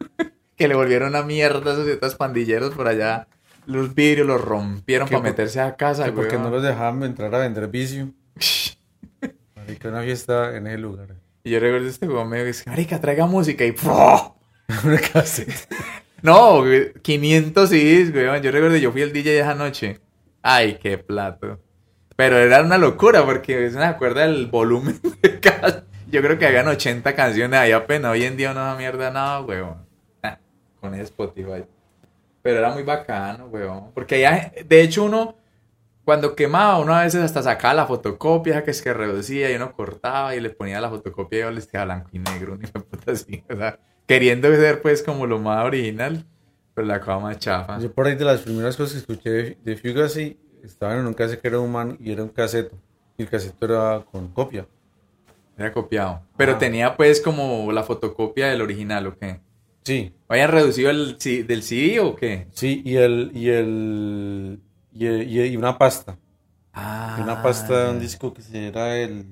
que 0.56 0.68
le 0.68 0.76
volvieron 0.76 1.10
una 1.10 1.22
mierda 1.24 1.72
a 1.72 1.74
esos 1.74 1.86
ciertos 1.86 2.16
pandilleros 2.16 2.74
por 2.76 2.88
allá. 2.88 3.28
Los 3.66 3.96
vidrios 3.96 4.28
los 4.28 4.42
rompieron 4.42 5.08
para 5.08 5.20
por- 5.22 5.30
meterse 5.30 5.60
a 5.60 5.76
casa, 5.76 6.06
Que 6.06 6.12
porque 6.12 6.36
weón. 6.36 6.44
no 6.44 6.50
los 6.52 6.64
dejaban 6.64 7.02
entrar 7.04 7.34
a 7.34 7.40
vender 7.40 7.68
vicio. 7.68 8.12
Marica, 9.56 9.90
una 9.90 10.02
fiesta 10.04 10.56
en 10.56 10.68
ese 10.68 10.78
lugar. 10.78 11.16
Y 11.44 11.52
yo 11.52 11.60
recuerdo 11.60 11.88
este 11.88 12.06
juego 12.06 12.26
medio 12.26 12.44
que 12.44 12.48
dice, 12.48 12.70
marica, 12.70 13.00
traiga 13.00 13.26
música 13.28 13.66
y 13.66 13.74
caseta. 15.14 15.54
No, 16.22 16.62
güey, 16.62 16.92
500 17.04 17.70
CDs, 17.70 18.12
weón. 18.14 18.42
Yo 18.42 18.50
recuerdo, 18.50 18.78
yo 18.78 18.92
fui 18.92 19.02
el 19.04 19.14
DJ 19.14 19.40
esa 19.42 19.54
noche. 19.54 20.00
Ay, 20.48 20.78
qué 20.80 21.00
plato. 21.00 21.60
Pero 22.16 22.38
era 22.38 22.62
una 22.62 22.78
locura 22.78 23.26
porque 23.26 23.72
se 23.72 23.80
me 23.80 23.86
acuerda 23.86 24.28
del 24.28 24.46
volumen 24.46 25.02
de 25.24 25.40
cada... 25.40 25.86
Yo 26.08 26.22
creo 26.22 26.38
que 26.38 26.46
habían 26.46 26.68
80 26.68 27.16
canciones 27.16 27.60
ahí 27.60 27.72
apenas. 27.72 28.12
Hoy 28.12 28.26
en 28.26 28.38
día 28.38 28.54
no 28.54 28.60
da 28.60 28.76
mierda 28.76 29.10
nada, 29.10 29.42
weón. 29.42 29.88
Ah, 30.22 30.38
Con 30.80 30.94
Spotify. 30.94 31.66
Pero 32.44 32.60
era 32.60 32.70
muy 32.70 32.84
bacano, 32.84 33.48
weón. 33.48 33.92
Porque 33.96 34.20
ya, 34.20 34.52
de 34.64 34.82
hecho, 34.82 35.06
uno, 35.06 35.36
cuando 36.04 36.36
quemaba, 36.36 36.78
uno 36.78 36.94
a 36.94 37.02
veces 37.02 37.24
hasta 37.24 37.42
sacaba 37.42 37.74
la 37.74 37.88
fotocopia 37.88 38.64
que 38.64 38.70
es 38.70 38.84
que 38.84 38.94
reducía 38.94 39.50
y 39.50 39.56
uno 39.56 39.74
cortaba 39.74 40.36
y 40.36 40.42
le 40.42 40.52
ponía 40.52 40.80
la 40.80 40.92
fotocopia 40.92 41.40
y 41.40 41.42
yo 41.42 41.50
les 41.50 41.72
blanco 41.72 42.10
y 42.12 42.20
negro, 42.20 42.56
de 42.56 42.68
puta 42.68 43.14
así. 43.14 43.44
Queriendo 44.06 44.54
ser 44.54 44.84
pues 44.84 45.02
como 45.02 45.26
lo 45.26 45.40
más 45.40 45.66
original, 45.66 46.24
pero 46.76 46.86
la 46.88 47.00
cosa 47.00 47.18
más 47.20 47.40
chafa. 47.40 47.80
Yo 47.80 47.92
por 47.92 48.06
ahí 48.06 48.16
de 48.16 48.26
las 48.26 48.42
primeras 48.42 48.78
cosas 48.78 48.94
que 48.94 49.00
escuché 49.00 49.30
de, 49.32 49.58
de 49.64 49.78
Fugazi, 49.78 50.38
estaban 50.64 51.00
en 51.00 51.08
un 51.08 51.14
cassette 51.16 51.42
que 51.42 51.48
era 51.48 51.60
un 51.60 51.72
man 51.72 51.98
y 52.00 52.12
era 52.12 52.22
un 52.22 52.30
caseto. 52.30 52.78
Y 53.18 53.24
el 53.24 53.30
caseto 53.30 53.66
era 53.66 54.06
con 54.12 54.28
copia. 54.28 54.68
Era 55.58 55.72
copiado. 55.72 56.22
Pero 56.38 56.54
Ah. 56.54 56.58
tenía 56.60 56.96
pues 56.98 57.22
como 57.22 57.72
la 57.72 57.82
fotocopia 57.84 58.48
del 58.48 58.62
original, 58.62 59.08
¿o 59.08 59.18
qué? 59.18 59.40
Sí, 59.84 60.14
¿Habían 60.28 60.52
reducido 60.52 60.90
el 60.90 61.18
del 61.18 61.64
CD 61.64 62.00
o 62.02 62.16
qué? 62.16 62.48
sí, 62.52 62.82
y 62.84 62.98
el, 62.98 63.32
y 63.34 63.50
el, 63.50 64.60
y, 64.92 65.06
el- 65.06 65.30
y- 65.30 65.56
una 65.58 65.78
pasta. 65.78 66.18
Ah. 66.74 67.16
Y 67.18 67.22
una 67.22 67.42
pasta 67.42 67.86
de 67.86 67.92
un 67.92 68.00
disco 68.00 68.34
que 68.34 68.42
se 68.42 68.68
era 68.68 68.98
el... 68.98 69.28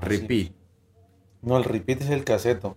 Repeat. 0.00 0.52
No, 1.42 1.56
el 1.58 1.64
repeat 1.64 2.02
es 2.02 2.10
el 2.10 2.24
caseto. 2.24 2.76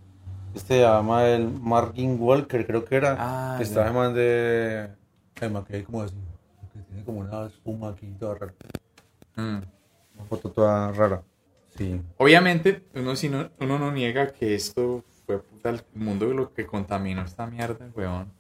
Este 0.55 0.79
llama 0.79 1.27
el 1.27 1.51
Margin 1.51 2.17
Walker, 2.17 2.65
creo 2.65 2.85
que 2.85 2.95
era. 2.95 3.17
Ah, 3.19 3.59
Está 3.61 3.83
además 3.83 4.15
de... 4.15 4.89
Además 5.35 5.65
que 5.65 5.75
hay 5.75 5.83
como 5.83 6.01
así. 6.01 6.15
Que 6.71 6.79
tiene 6.79 7.03
como 7.03 7.19
una 7.19 7.45
espuma 7.45 7.89
aquí 7.89 8.07
toda 8.17 8.35
rara. 8.35 8.53
Mm. 9.35 9.57
Una 10.15 10.25
foto 10.29 10.49
toda 10.49 10.93
rara. 10.93 11.21
Sí. 11.77 12.01
Obviamente, 12.17 12.85
uno, 12.95 13.17
si 13.17 13.27
no, 13.27 13.49
uno 13.59 13.77
no 13.77 13.91
niega 13.91 14.31
que 14.31 14.55
esto 14.55 15.03
fue 15.25 15.39
puta 15.39 15.71
el 15.71 15.81
mundo 15.93 16.27
lo 16.27 16.53
que 16.53 16.65
contaminó 16.65 17.23
esta 17.23 17.45
mierda, 17.47 17.89
weón. 17.93 18.31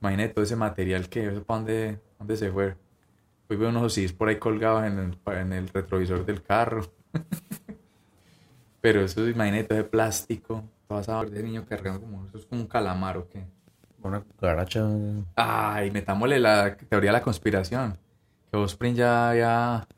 Imagínate 0.00 0.34
todo 0.34 0.44
ese 0.44 0.54
material 0.54 1.08
que, 1.08 1.30
¿para 1.30 1.58
dónde, 1.58 1.98
dónde 2.16 2.36
se 2.36 2.52
fue? 2.52 2.76
Hoy 3.50 3.56
veo 3.56 3.70
unos 3.70 3.92
CDs 3.92 4.12
por 4.12 4.28
ahí 4.28 4.36
colgados 4.36 4.84
en 4.84 4.98
el, 5.00 5.18
en 5.36 5.52
el 5.52 5.68
retrovisor 5.68 6.24
del 6.24 6.44
carro. 6.44 6.86
Pero 8.80 9.00
eso, 9.00 9.28
imagínate, 9.28 9.64
todo 9.64 9.78
ese 9.80 9.88
plástico, 9.88 10.62
vas 10.88 11.08
a 11.08 11.20
ver 11.20 11.30
de 11.30 11.42
niño 11.42 11.64
cargando 11.66 12.00
como, 12.00 12.26
eso 12.26 12.38
es 12.38 12.46
como 12.46 12.62
un 12.62 12.66
calamar 12.66 13.18
o 13.18 13.28
qué. 13.28 13.46
Una 14.02 14.20
cucaracha. 14.20 14.86
Ay, 15.34 15.90
metámosle 15.90 16.38
la 16.38 16.76
teoría 16.76 17.10
de 17.10 17.18
la 17.18 17.22
conspiración. 17.22 17.98
Que 18.50 18.56
Osprey 18.56 18.94
ya, 18.94 19.34
ya... 19.34 19.88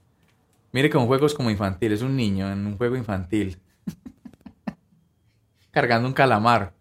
Mire 0.73 0.89
que 0.89 0.97
un 0.97 1.07
juego 1.07 1.27
es 1.27 1.35
como 1.35 1.51
infantil, 1.51 1.93
es 1.93 2.03
un 2.03 2.17
niño 2.17 2.51
en 2.51 2.67
un 2.67 2.77
juego 2.77 2.97
infantil. 2.97 3.59
Cargando 5.71 6.09
un 6.09 6.15
calamar. 6.15 6.73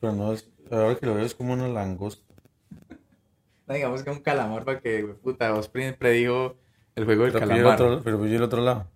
Pero 0.00 0.12
no 0.12 0.32
es, 0.32 0.50
ahora 0.70 0.96
que 0.96 1.06
lo 1.06 1.14
veo 1.14 1.24
es 1.24 1.34
como 1.34 1.52
una 1.52 1.68
langosta. 1.68 2.34
No 3.66 3.74
digamos 3.74 4.02
que 4.02 4.10
un 4.10 4.20
calamar 4.20 4.64
para 4.64 4.80
que, 4.80 5.04
puta, 5.22 5.54
Osprey 5.54 5.92
predijo 5.92 6.56
el 6.96 7.04
juego 7.04 7.24
del 7.24 7.32
Pero 7.32 7.46
calamar. 7.46 7.74
otro, 7.74 8.02
pero 8.02 8.20
pillé 8.20 8.36
el 8.36 8.42
otro 8.42 8.60
lado. 8.62 8.86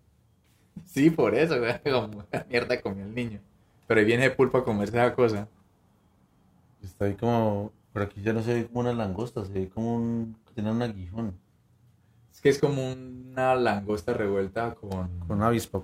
Sí, 0.85 1.11
por 1.11 1.35
eso, 1.35 1.59
güey. 1.59 1.81
Como 1.85 2.25
mierda 2.49 2.81
comió 2.81 3.05
el 3.05 3.15
niño. 3.15 3.41
Pero 3.89 3.99
ahí 4.01 4.07
viene 4.07 4.23
de 4.25 4.31
pulpo 4.31 4.59
a 4.59 4.65
comerse 4.65 4.97
esa 4.97 5.13
cosa. 5.15 5.49
Está 6.83 7.07
ahí 7.07 7.15
como. 7.15 7.73
Pero 7.93 8.05
aquí 8.05 8.23
ya 8.23 8.33
no 8.33 8.43
se 8.43 8.55
ve 8.55 8.67
como 8.69 8.81
una 8.81 8.93
langosta, 8.93 9.45
se 9.45 9.53
ve 9.53 9.69
como 9.69 9.97
un. 9.97 10.37
Tiene 10.55 10.71
un 10.71 10.81
aguijón. 10.83 11.37
Es 12.33 12.41
que 12.41 12.51
es 12.51 12.59
como 12.61 12.93
una 12.93 13.57
langosta 13.57 14.13
revuelta 14.15 14.73
con... 14.77 15.19
Con 15.27 15.39
un 15.39 15.43
avispa. 15.43 15.83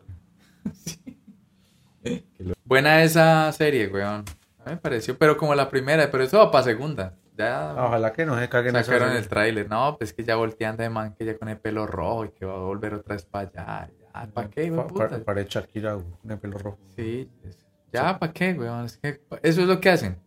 Qué 2.05 2.25
lo- 2.39 2.55
Buena 2.65 3.03
esa 3.03 3.51
serie, 3.53 3.89
weón. 3.89 4.25
A 4.61 4.65
mí 4.67 4.71
me 4.73 4.77
pareció, 4.77 5.19
pero 5.19 5.37
como 5.37 5.55
la 5.55 5.69
primera, 5.69 6.11
pero 6.11 6.23
eso 6.25 6.39
va 6.39 6.51
para 6.51 6.65
segunda. 6.65 7.15
Ya 7.37 7.75
Ojalá 7.77 8.13
que 8.13 8.25
no 8.25 8.39
se 8.39 8.49
caguen 8.49 8.73
sacaron 8.75 9.13
el 9.13 9.27
tráiler. 9.29 9.69
No, 9.69 9.97
pues 9.99 10.13
que 10.13 10.23
ya 10.23 10.37
voltean 10.37 10.77
de 10.77 10.89
man 10.89 11.15
que 11.15 11.25
ya 11.25 11.37
con 11.37 11.49
el 11.49 11.59
pelo 11.59 11.87
rojo 11.87 12.27
y 12.27 12.29
que 12.31 12.47
va 12.47 12.55
a 12.55 12.59
volver 12.59 12.95
otra 12.95 13.17
vez 13.17 13.25
para 13.25 13.49
allá. 13.49 13.91
¿para 14.33 14.49
qué, 14.49 14.71
Pa- 14.71 14.87
pa- 14.87 14.87
puta? 14.87 15.25
Parece 15.25 15.49
Shakira, 15.51 15.95
güey, 15.95 16.07
con 16.23 16.31
el 16.31 16.39
pelo 16.39 16.59
rojo. 16.59 16.79
Sí, 16.95 17.29
es- 17.43 17.64
ya, 17.95 18.19
¿para 18.19 18.33
qué, 18.33 18.53
weón? 18.55 18.87
Es 18.87 18.99
que 18.99 19.21
eso 19.43 19.61
es 19.63 19.69
lo 19.69 19.81
que 19.81 19.89
hacen. 19.89 20.19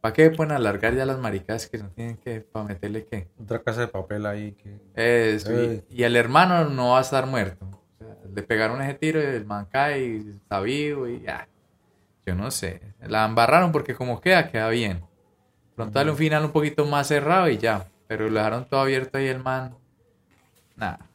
¿Para 0.00 0.14
qué 0.14 0.30
pueden 0.30 0.52
alargar 0.52 0.94
ya 0.94 1.04
las 1.04 1.18
maricas 1.18 1.68
que 1.68 1.78
no 1.78 1.90
tienen 1.90 2.16
que, 2.16 2.40
para 2.40 2.64
meterle 2.64 3.04
qué? 3.04 3.28
Otra 3.40 3.62
casa 3.62 3.82
de 3.82 3.88
papel 3.88 4.24
ahí 4.26 4.52
que. 4.52 4.80
Eso, 4.94 5.52
y, 5.88 6.02
el 6.02 6.16
hermano 6.16 6.68
no 6.70 6.92
va 6.92 6.98
a 6.98 7.02
estar 7.02 7.26
muerto. 7.26 7.66
O 7.66 8.04
sea, 8.04 8.16
le 8.34 8.42
pegaron 8.42 8.80
ese 8.80 8.94
tiro 8.94 9.20
y 9.20 9.26
el 9.26 9.44
man 9.44 9.68
cae 9.70 10.06
y 10.06 10.30
está 10.42 10.60
vivo 10.60 11.06
y 11.06 11.20
ya. 11.20 11.46
Yo 12.24 12.34
no 12.34 12.50
sé. 12.50 12.80
La 13.00 13.26
embarraron 13.26 13.72
porque 13.72 13.94
como 13.94 14.20
queda, 14.20 14.50
queda 14.50 14.68
bien. 14.70 15.04
Pronto 15.76 15.98
darle 15.98 16.12
un 16.12 16.18
final 16.18 16.44
un 16.46 16.52
poquito 16.52 16.86
más 16.86 17.08
cerrado 17.08 17.48
y 17.48 17.58
ya. 17.58 17.86
Pero 18.08 18.28
lo 18.28 18.38
dejaron 18.38 18.64
todo 18.64 18.80
abierto 18.80 19.18
ahí 19.18 19.26
el 19.26 19.42
man. 19.42 19.76
Nada. 20.76 21.10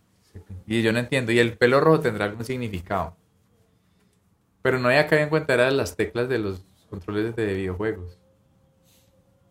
Y 0.68 0.82
yo 0.82 0.94
no 0.94 1.00
entiendo. 1.00 1.32
Y 1.32 1.40
el 1.40 1.58
pelo 1.58 1.80
rojo 1.80 2.02
tendrá 2.02 2.26
algún 2.26 2.46
significado. 2.46 3.18
Pero 4.62 4.80
no 4.80 4.90
había 4.90 5.08
caído 5.08 5.24
en 5.24 5.30
cuenta 5.30 5.54
era 5.54 5.72
las 5.72 5.96
teclas 5.96 6.30
de 6.30 6.40
los 6.40 6.66
controles 6.90 7.36
de 7.36 7.54
videojuegos. 7.54 8.20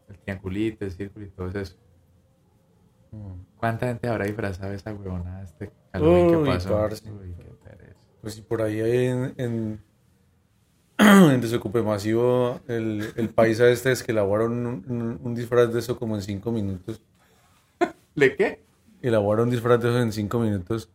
El 0.09 0.19
triangulito, 0.19 0.85
el 0.85 0.91
círculo 0.93 1.27
y 1.27 1.31
todo 1.31 1.49
eso. 1.61 1.77
¿Cuánta 3.57 3.87
gente 3.89 4.09
habrá 4.09 4.25
disfrazado 4.27 4.73
esa 4.73 4.93
huevona 4.95 5.43
este 5.43 5.73
Halloween 5.93 6.27
que 6.27 6.39
pasó? 6.39 6.89
Uy, 7.05 7.35
qué. 7.37 7.57
Pues 8.21 8.35
si 8.35 8.43
por 8.43 8.63
ahí 8.63 8.81
hay 8.81 9.07
en, 9.07 9.35
en, 9.37 9.85
en 10.99 11.41
Desocupe 11.41 11.83
Masivo, 11.83 12.61
el, 12.69 13.13
el 13.17 13.29
paisa 13.31 13.69
este 13.69 13.93
es 13.93 14.03
que 14.03 14.13
elaboraron 14.13 14.67
un, 14.67 14.85
un- 14.91 15.21
un 15.23 15.35
disfraz 15.35 15.73
de 15.73 15.79
eso 15.81 15.99
como 15.99 16.17
en 16.17 16.23
cinco 16.23 16.53
minutos. 16.53 17.03
¿Le 18.15 18.37
qué? 18.37 18.65
Elaboraron 19.03 19.49
un 19.49 19.51
disfraz 19.53 19.81
de 19.81 19.89
eso 19.89 20.01
en 20.01 20.13
cinco 20.13 20.39
minutos. 20.39 20.91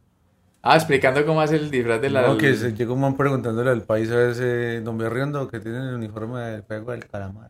Ah, 0.63 0.75
explicando 0.75 1.25
cómo 1.25 1.41
hace 1.41 1.55
el 1.55 1.71
disfraz 1.71 1.99
de 2.01 2.09
la... 2.11 2.27
No, 2.27 2.37
que 2.37 2.53
se 2.55 2.73
llegó 2.73 2.93
un 2.93 3.01
man 3.01 3.17
preguntándole 3.17 3.71
al 3.71 3.81
paisa 3.81 4.29
ese, 4.29 4.81
don 4.81 4.97
Berriondo, 4.97 5.47
que 5.47 5.59
tiene 5.59 5.79
el 5.79 5.95
uniforme 5.95 6.39
del 6.41 6.61
juego 6.61 6.91
del 6.91 7.05
calamar. 7.07 7.49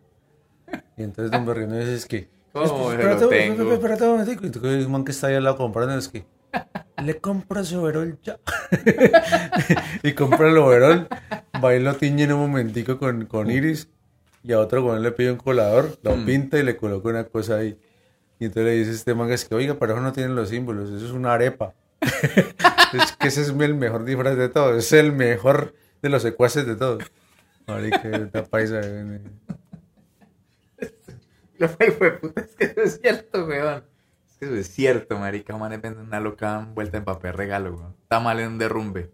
Y 0.95 1.03
entonces 1.03 1.29
don 1.31 1.45
Berriondo 1.45 1.77
dice, 1.77 1.95
es 1.95 2.05
que... 2.05 2.29
¿Cómo 2.53 2.91
espérate, 2.91 3.25
lo 3.25 3.31
espérate, 3.31 3.73
espérate 3.73 4.03
un 4.03 4.09
momentico. 4.11 4.43
Y 4.43 4.47
entonces 4.47 4.85
un 4.85 4.91
man 4.91 5.03
que 5.03 5.11
está 5.11 5.27
ahí 5.27 5.35
al 5.35 5.43
lado 5.43 5.57
comprando 5.57 5.95
es 5.97 6.07
que... 6.07 6.25
Le 7.03 7.17
compra 7.19 7.63
su 7.63 7.79
overol 7.81 8.17
ya. 8.21 8.37
y 10.03 10.13
compra 10.13 10.49
el 10.49 10.57
overol, 10.57 11.07
va 11.63 11.75
y 11.75 11.79
lo 11.81 11.95
tiñe 11.95 12.23
en 12.23 12.33
un 12.33 12.41
momentico 12.41 12.97
con, 12.97 13.25
con 13.25 13.49
iris. 13.49 13.89
Y 14.43 14.53
a 14.53 14.59
otro 14.59 14.83
con 14.83 15.01
le 15.01 15.11
pide 15.11 15.31
un 15.31 15.37
colador, 15.37 15.97
lo 16.03 16.15
Mm. 16.17 16.25
pinta 16.25 16.57
y 16.59 16.63
le 16.63 16.77
coloca 16.77 17.09
una 17.09 17.23
cosa 17.25 17.57
ahí. 17.57 17.77
Y 18.39 18.45
entonces 18.45 18.65
le 18.65 18.77
dice 18.77 18.91
este 18.91 19.13
man 19.13 19.31
es 19.31 19.45
que, 19.45 19.53
oiga, 19.55 19.75
pero 19.79 19.93
eso 19.93 20.01
no 20.01 20.11
tiene 20.13 20.33
los 20.33 20.49
símbolos, 20.49 20.89
eso 20.89 21.05
es 21.05 21.11
una 21.11 21.33
arepa. 21.33 21.73
es 22.93 23.11
que 23.13 23.27
ese 23.27 23.41
es 23.41 23.49
el 23.49 23.75
mejor 23.75 24.05
disfraz 24.05 24.35
de 24.37 24.49
todos, 24.49 24.77
es 24.77 24.93
el 24.93 25.11
mejor 25.13 25.73
de 26.01 26.09
los 26.09 26.21
secuaces 26.21 26.65
de 26.65 26.75
todos. 26.75 27.03
Marica, 27.67 28.09
esta 28.09 28.43
paisa. 28.45 28.81
eh, 28.83 29.21
Lo 31.57 31.69
fue, 31.69 31.91
fue 31.91 32.11
puta, 32.19 32.41
es 32.41 32.55
que 32.55 32.65
eso 32.65 32.81
es 32.81 32.99
cierto, 33.01 33.45
weón. 33.45 33.83
Es 34.27 34.37
que 34.37 34.45
eso 34.45 34.55
es 34.55 34.67
cierto, 34.67 35.17
marica. 35.19 35.55
Man, 35.57 35.79
vende 35.81 36.01
una 36.01 36.19
loca 36.19 36.59
envuelta 36.59 36.97
en 36.97 37.05
papel 37.05 37.33
regalo, 37.33 37.75
weón. 37.75 37.95
Está 38.01 38.19
mal 38.19 38.39
en 38.39 38.47
un 38.53 38.57
derrumbe. 38.57 39.11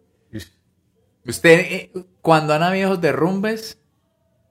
Usted, 1.25 1.59
eh, 1.59 1.91
cuando 2.21 2.53
han 2.53 2.63
habido 2.63 2.95
derrumbes, 2.95 3.81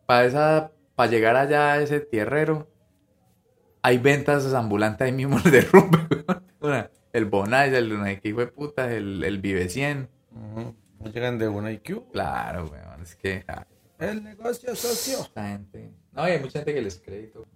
para 0.07 0.26
esa, 0.26 0.72
para 0.95 1.11
llegar 1.11 1.37
allá 1.37 1.72
a 1.72 1.80
ese 1.80 2.01
tierrero, 2.01 2.68
hay 3.82 3.99
ventas 3.99 4.53
ambulantes 4.53 5.07
ahí 5.07 5.12
mismo 5.12 5.39
en 5.39 5.47
el 5.47 5.53
derrumbe, 5.53 5.99
weón. 6.11 6.43
Una, 6.61 6.91
El 7.16 7.24
Bonais, 7.24 7.72
el 7.72 7.90
hijo 8.22 8.40
de 8.40 8.46
puta, 8.48 8.92
el, 8.92 9.24
el 9.24 9.38
Vive 9.38 9.70
100. 9.70 10.06
Ujú. 10.32 10.74
No 11.00 11.10
llegan 11.10 11.38
de 11.38 11.48
una 11.48 11.72
IQ. 11.72 12.12
Claro, 12.12 12.66
weón. 12.66 13.00
Es 13.00 13.16
que, 13.16 13.42
ah, 13.48 13.66
El 13.98 14.22
negocio 14.22 14.76
socio. 14.76 15.20
esta 15.22 15.48
gente. 15.48 15.94
No, 16.12 16.24
hay 16.24 16.38
mucha 16.38 16.58
gente 16.58 16.74
que 16.74 16.82
les 16.82 16.98
crédito. 17.00 17.46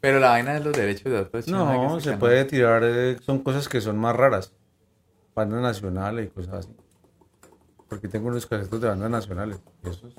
Pero 0.00 0.18
la 0.18 0.30
vaina 0.30 0.54
de 0.54 0.60
los 0.64 0.72
derechos 0.76 1.12
de 1.12 1.18
autor. 1.18 1.48
No, 1.48 2.00
se 2.00 2.16
puede 2.16 2.46
tirar, 2.46 2.82
eh, 2.84 3.16
son 3.20 3.44
cosas 3.44 3.68
que 3.68 3.80
son 3.80 3.96
más 3.96 4.16
raras. 4.16 4.52
Bandas 5.36 5.62
nacionales 5.62 6.26
y 6.26 6.30
cosas 6.30 6.54
así. 6.54 6.76
Porque 7.88 8.08
tengo 8.08 8.26
unos 8.26 8.44
casetos 8.44 8.80
de 8.80 8.88
bandas 8.88 9.10
nacionales. 9.10 9.60
y 9.84 9.88
esos 9.88 10.16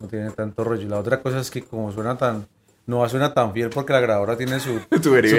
no 0.00 0.08
tienen 0.08 0.32
tanto 0.32 0.64
rollo. 0.64 0.82
Y 0.82 0.86
la 0.88 0.98
otra 0.98 1.22
cosa 1.22 1.38
es 1.38 1.48
que 1.48 1.62
como 1.62 1.92
suena 1.92 2.18
tan, 2.18 2.48
no 2.86 3.08
suena 3.08 3.32
tan 3.32 3.52
fiel 3.52 3.70
porque 3.70 3.92
la 3.92 4.00
grabadora 4.00 4.36
tiene 4.36 4.58
su, 4.58 4.80
su 5.00 5.12
beri. 5.12 5.30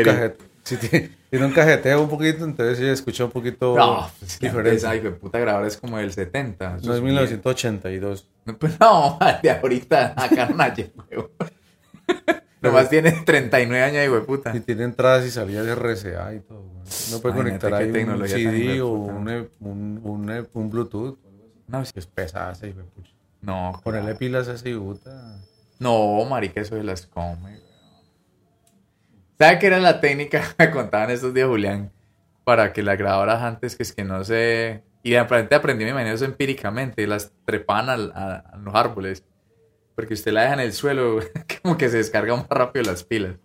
Sí, 0.63 0.77
tiene, 0.77 1.11
tiene 1.29 1.45
un 1.45 1.51
cajeteo 1.53 2.01
un 2.03 2.09
poquito, 2.09 2.45
entonces 2.45 2.77
sí 2.77 2.85
escucha 2.85 3.25
un 3.25 3.31
poquito 3.31 3.75
No, 3.75 4.09
pues 4.19 4.39
diferente. 4.39 4.87
ay, 4.87 4.99
puta 5.19 5.39
grabadora 5.39 5.67
es 5.67 5.77
como 5.77 5.97
del 5.97 6.13
70. 6.13 6.77
eso 6.77 6.87
no 6.87 6.93
es 6.95 7.01
bien. 7.01 7.13
1982. 7.13 8.27
No, 8.45 8.57
Pues 8.57 8.79
no, 8.79 9.19
de 9.43 9.49
ahorita 9.51 10.15
sacaron 10.15 10.61
ayer, 10.61 10.91
huevo. 11.09 11.31
Nomás 12.61 12.89
tiene 12.89 13.11
39 13.11 13.83
años, 13.83 14.13
de 14.13 14.21
puta. 14.21 14.55
Y 14.55 14.59
tiene 14.59 14.83
entradas 14.83 15.25
y 15.25 15.31
salidas 15.31 15.65
de 15.65 15.73
RCA 15.73 16.33
y 16.35 16.39
todo. 16.41 16.61
güey. 16.61 16.81
No 17.11 17.19
puede 17.19 17.35
conectar 17.35 17.73
ahí 17.73 17.89
un 17.89 18.27
CD 18.27 18.81
o 18.81 18.89
un, 18.89 19.27
un, 19.59 19.99
un, 20.03 20.47
un 20.53 20.69
Bluetooth. 20.69 21.17
No, 21.67 21.83
sí. 21.85 21.91
Es 21.95 22.05
pesada 22.05 22.51
esa 22.51 22.67
no, 23.41 23.81
Ponerle 23.83 24.13
pilas 24.13 24.47
a 24.47 24.53
esa 24.53 24.65
puta. 24.77 25.39
no, 25.79 26.23
marica, 26.25 26.61
eso 26.61 26.75
se 26.75 26.83
las 26.83 27.07
come. 27.07 27.59
¿Sabe 29.41 29.57
qué 29.57 29.65
era 29.67 29.79
la 29.79 29.99
técnica? 29.99 30.43
Me 30.59 30.69
contaban 30.69 31.09
estos 31.09 31.33
días, 31.33 31.47
Julián, 31.47 31.91
para 32.43 32.73
que 32.73 32.83
las 32.83 32.95
grabadoras 32.95 33.41
antes, 33.41 33.75
que 33.75 33.81
es 33.81 33.91
que 33.91 34.03
no 34.03 34.23
se... 34.23 34.83
Y 35.01 35.11
de 35.11 35.19
repente 35.23 35.55
aprendí, 35.55 35.83
me 35.83 35.89
imagino 35.89 36.11
eso 36.13 36.25
empíricamente, 36.25 37.07
las 37.07 37.33
trepaban 37.45 37.89
al- 37.89 38.11
a, 38.13 38.35
a 38.53 38.57
los 38.57 38.75
árboles. 38.75 39.25
Porque 39.95 40.13
usted 40.13 40.31
la 40.31 40.41
deja 40.43 40.53
en 40.53 40.59
el 40.59 40.73
suelo, 40.73 41.19
como 41.63 41.75
que 41.75 41.89
se 41.89 41.97
descargan 41.97 42.37
más 42.37 42.49
rápido 42.49 42.85
las 42.85 43.03
pilas. 43.03 43.37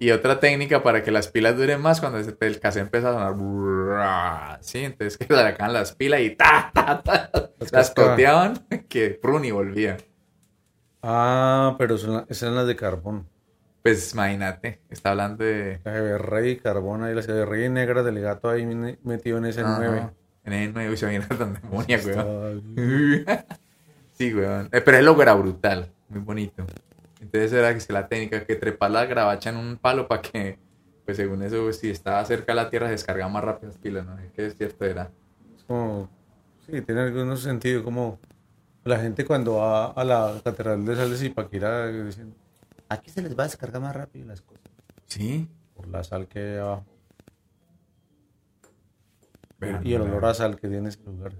Y 0.00 0.10
otra 0.10 0.40
técnica 0.40 0.82
para 0.82 1.04
que 1.04 1.12
las 1.12 1.28
pilas 1.28 1.56
duren 1.56 1.80
más 1.80 2.00
cuando 2.00 2.18
el 2.18 2.60
cassette 2.60 2.82
empieza 2.82 3.10
a 3.10 3.32
sonar. 3.32 4.58
Sí, 4.60 4.82
entonces 4.84 5.16
que 5.16 5.32
le 5.32 5.40
sacaban 5.40 5.72
las 5.72 5.94
pilas 5.94 6.20
y 6.20 6.30
ta, 6.30 6.72
ta, 6.74 7.00
ta. 7.02 7.30
Las 7.60 7.70
Las 7.70 7.90
coteaban, 7.92 8.66
que 8.88 9.10
prun 9.10 9.44
y 9.44 9.52
volvía. 9.52 9.98
Ah, 11.00 11.76
pero 11.78 11.96
son 11.96 12.14
la- 12.14 12.20
esas 12.28 12.48
son 12.48 12.56
las 12.56 12.66
de 12.66 12.74
carbón. 12.74 13.28
Pues 13.86 14.14
imagínate, 14.14 14.80
está 14.90 15.10
hablando 15.10 15.44
de. 15.44 15.78
La 15.84 16.18
rey 16.18 16.50
y 16.50 16.56
carbón 16.56 17.04
ahí, 17.04 17.14
de 17.14 17.46
rey 17.46 17.68
negra 17.68 18.02
del 18.02 18.18
gato 18.20 18.50
ahí 18.50 18.66
metido 19.04 19.38
en 19.38 19.44
ese 19.44 19.60
Ajá. 19.60 19.76
9. 19.78 20.10
En 20.42 20.52
el 20.52 20.74
9 20.74 20.92
y 20.92 20.96
se 20.96 21.06
viene 21.06 21.24
tan 21.24 21.54
demonia, 21.54 22.00
weón. 22.04 22.64
Sí, 24.14 24.34
weón. 24.34 24.70
Eh, 24.72 24.80
Pero 24.80 24.98
el 24.98 25.04
logo 25.04 25.22
era 25.22 25.34
brutal, 25.34 25.92
muy 26.08 26.18
bonito. 26.18 26.66
Entonces 27.20 27.52
era 27.52 27.72
que 27.78 27.92
la 27.92 28.08
técnica 28.08 28.44
que 28.44 28.56
trepar 28.56 28.90
la 28.90 29.06
gravacha 29.06 29.50
en 29.50 29.56
un 29.56 29.76
palo 29.76 30.08
para 30.08 30.20
que, 30.20 30.58
pues 31.04 31.16
según 31.16 31.44
eso, 31.44 31.72
si 31.72 31.88
estaba 31.88 32.24
cerca 32.24 32.54
de 32.54 32.56
la 32.56 32.68
tierra, 32.68 32.86
se 32.86 32.92
descargaba 32.94 33.30
más 33.30 33.44
rápido 33.44 33.68
las 33.68 33.78
pilas, 33.78 34.04
¿no? 34.04 34.16
Que 34.34 34.46
es 34.46 34.56
cierto 34.56 34.84
era. 34.84 35.12
Es 35.56 35.62
como, 35.62 36.10
sí, 36.66 36.82
tiene 36.82 37.02
algún 37.02 37.36
sentido, 37.36 37.84
como 37.84 38.18
la 38.82 38.98
gente 38.98 39.24
cuando 39.24 39.58
va 39.58 39.92
a 39.92 40.02
la 40.02 40.40
catedral 40.42 40.84
de 40.84 40.96
Sal 40.96 41.08
de 41.08 41.16
Zipaquirá 41.16 41.86
dicen, 41.86 42.34
aquí 42.88 43.10
se 43.10 43.22
les 43.22 43.36
va 43.38 43.44
a 43.44 43.46
descargar 43.46 43.80
más 43.82 43.94
rápido 43.96 44.26
las 44.26 44.42
cosas, 44.42 44.64
Sí. 45.06 45.48
por 45.74 45.88
la 45.88 46.02
sal 46.04 46.28
que 46.28 46.38
hay 46.40 46.56
abajo. 46.58 46.84
Verdad. 49.58 49.82
Y 49.84 49.94
el 49.94 50.02
olor 50.02 50.24
a 50.26 50.34
sal 50.34 50.58
que 50.60 50.68
tiene 50.68 50.88
ese 50.90 51.02
lugar. 51.04 51.32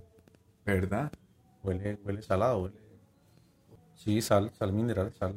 ¿Verdad? 0.64 1.12
Huele, 1.62 1.98
huele 2.04 2.22
salado, 2.22 2.62
huele. 2.62 2.80
Sí, 3.94 4.22
sal, 4.22 4.50
sal 4.54 4.72
mineral, 4.72 5.12
sal. 5.12 5.34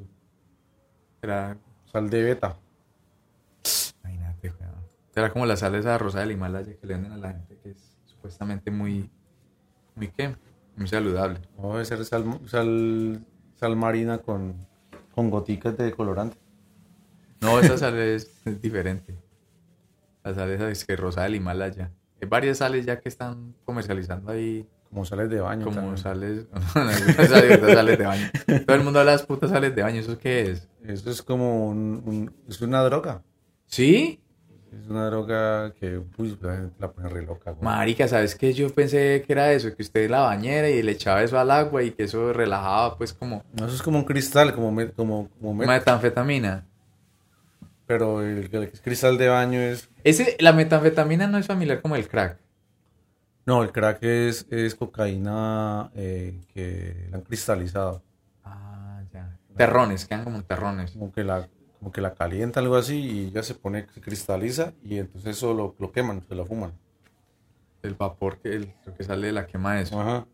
Era, 1.22 1.58
Sal 1.86 2.10
de 2.10 2.22
beta. 2.24 2.58
imagínate. 4.04 4.54
Era 5.16 5.32
como 5.34 5.46
la 5.46 5.58
sal 5.58 5.76
esa 5.76 5.98
rosa 5.98 6.20
del 6.20 6.32
Himalaya 6.32 6.76
que 6.78 6.86
le 6.88 6.94
venden 6.94 7.12
a 7.14 7.18
la 7.18 7.32
gente 7.34 7.58
que 7.58 7.72
es 7.72 7.98
supuestamente 8.06 8.70
muy, 8.72 9.10
muy 9.96 10.08
qué, 10.10 10.36
muy 10.78 10.88
saludable. 10.88 11.42
No, 11.58 11.74
debe 11.74 11.84
ser 11.86 12.06
sal, 12.06 12.40
sal, 12.48 13.26
sal 13.56 13.76
marina 13.76 14.20
con, 14.20 14.68
con 15.20 15.30
goticas 15.30 15.78
de 15.78 15.92
colorante. 15.92 16.38
No, 17.42 17.60
esa 17.60 17.78
sal 17.78 17.98
es, 18.00 18.32
es 18.46 18.62
diferente. 18.62 19.16
La 20.24 20.34
sal 20.34 20.50
esa 20.52 20.70
es 20.72 20.86
que 20.86 20.96
rosa 20.96 21.24
del 21.24 21.36
Himalaya. 21.36 21.92
Hay 22.22 22.28
varias 22.30 22.60
sales 22.60 22.86
ya 22.86 23.00
que 23.02 23.10
están 23.10 23.54
comercializando 23.66 24.32
ahí 24.32 24.66
Como 24.90 25.04
sales 25.06 25.30
de 25.30 25.42
baño. 25.42 25.66
como 25.66 25.76
también. 25.76 25.98
sales, 25.98 26.46
sales 27.28 27.98
de 27.98 28.06
baño. 28.06 28.30
Todo 28.66 28.76
el 28.78 28.84
mundo 28.84 29.00
habla 29.00 29.12
de 29.12 29.18
las 29.18 29.26
putas 29.26 29.50
sales 29.50 29.76
de 29.76 29.82
baño, 29.84 30.00
¿eso 30.00 30.18
qué 30.18 30.52
es? 30.52 30.70
Eso 30.86 31.10
es 31.10 31.22
como 31.22 31.68
un, 31.68 32.02
un- 32.06 32.34
es 32.48 32.62
una 32.62 32.82
droga. 32.84 33.22
¿Sí? 33.66 34.22
Es 34.72 34.88
una 34.88 35.06
droga 35.08 35.74
que 35.74 36.00
uy, 36.18 36.38
la 36.80 36.92
pone 36.92 37.10
re 37.10 37.24
loca. 37.26 37.52
güey. 37.52 37.64
Marica, 37.64 38.08
¿sabes 38.08 38.36
qué? 38.36 38.54
Yo 38.54 38.70
pensé 38.74 39.24
que 39.26 39.34
era 39.34 39.52
eso, 39.52 39.76
que 39.76 39.82
usted 39.82 40.10
la 40.10 40.22
bañera 40.22 40.70
y 40.70 40.82
le 40.84 40.92
echaba 40.92 41.24
eso 41.24 41.40
al 41.40 41.50
agua 41.52 41.82
y 41.84 41.92
que 41.92 42.04
eso 42.04 42.32
relajaba 42.34 42.98
pues 42.98 43.14
como 43.14 43.44
No, 43.54 43.66
eso 43.66 43.76
es 43.76 43.82
como 43.82 43.98
un 44.00 44.06
cristal, 44.06 44.54
como, 44.54 44.72
me- 44.72 44.92
como, 44.92 45.30
como 45.40 45.54
me- 45.56 45.66
metanfetamina. 45.66 46.66
pero 47.88 48.22
el, 48.22 48.50
el 48.54 48.72
cristal 48.82 49.18
de 49.18 49.28
baño 49.30 49.60
es... 49.60 49.90
Ese, 50.04 50.38
la 50.40 50.54
metanfetamina 50.54 51.26
no 51.28 51.38
es 51.40 51.48
familiar 51.48 51.82
como 51.82 51.96
el 51.96 52.08
crack. 52.08 52.38
No, 53.46 53.64
el 53.64 53.72
crack 53.72 54.04
es, 54.04 54.46
es 54.52 54.76
cocaína 54.76 55.90
eh, 55.96 56.40
que 56.54 57.08
la 57.10 57.18
han 57.18 57.24
cristalizado. 57.24 58.04
Ah, 58.46 59.02
ya. 59.12 59.36
Terrones, 59.58 60.06
quedan 60.06 60.24
como 60.24 60.44
terrones. 60.44 60.92
Como 60.92 61.12
que 61.12 61.24
la, 61.24 61.48
como 61.80 61.92
que 61.92 62.02
la 62.02 62.14
calienta, 62.14 62.60
algo 62.60 62.76
así, 62.76 62.98
y 63.28 63.32
ya 63.32 63.42
se 63.42 63.56
pone, 63.56 63.88
se 63.94 64.02
cristaliza, 64.02 64.74
y 64.84 64.98
entonces 64.98 65.38
eso 65.38 65.54
lo, 65.54 65.76
lo 65.80 65.92
queman, 65.92 66.26
se 66.28 66.36
lo 66.36 66.46
fuman. 66.46 66.74
El 67.82 67.96
vapor 67.96 68.40
que, 68.40 68.50
el- 68.56 68.74
que 68.98 69.04
sale 69.04 69.28
de 69.28 69.34
la 69.34 69.48
quema 69.48 69.76
de 69.76 69.84
eso. 69.84 70.00
Ajá. 70.00 70.28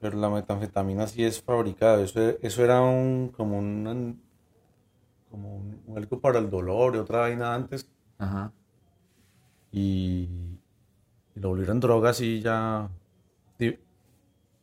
Pero 0.00 0.18
la 0.18 0.28
metanfetamina 0.30 1.06
sí 1.06 1.24
es 1.24 1.42
fabricada. 1.42 2.00
Eso, 2.02 2.20
eso 2.42 2.62
era 2.62 2.80
un 2.82 3.32
como 3.34 3.58
un 3.58 4.22
como 5.30 5.56
un, 5.56 5.96
algo 5.96 6.20
para 6.20 6.38
el 6.38 6.50
dolor 6.50 6.94
y 6.94 6.98
otra 6.98 7.20
vaina 7.20 7.54
antes. 7.54 7.90
Ajá. 8.18 8.52
Y, 9.72 10.28
y 11.34 11.40
lo 11.40 11.48
volvieron 11.50 11.80
drogas 11.80 12.20
y 12.20 12.40
ya 12.40 12.88
di- 13.58 13.78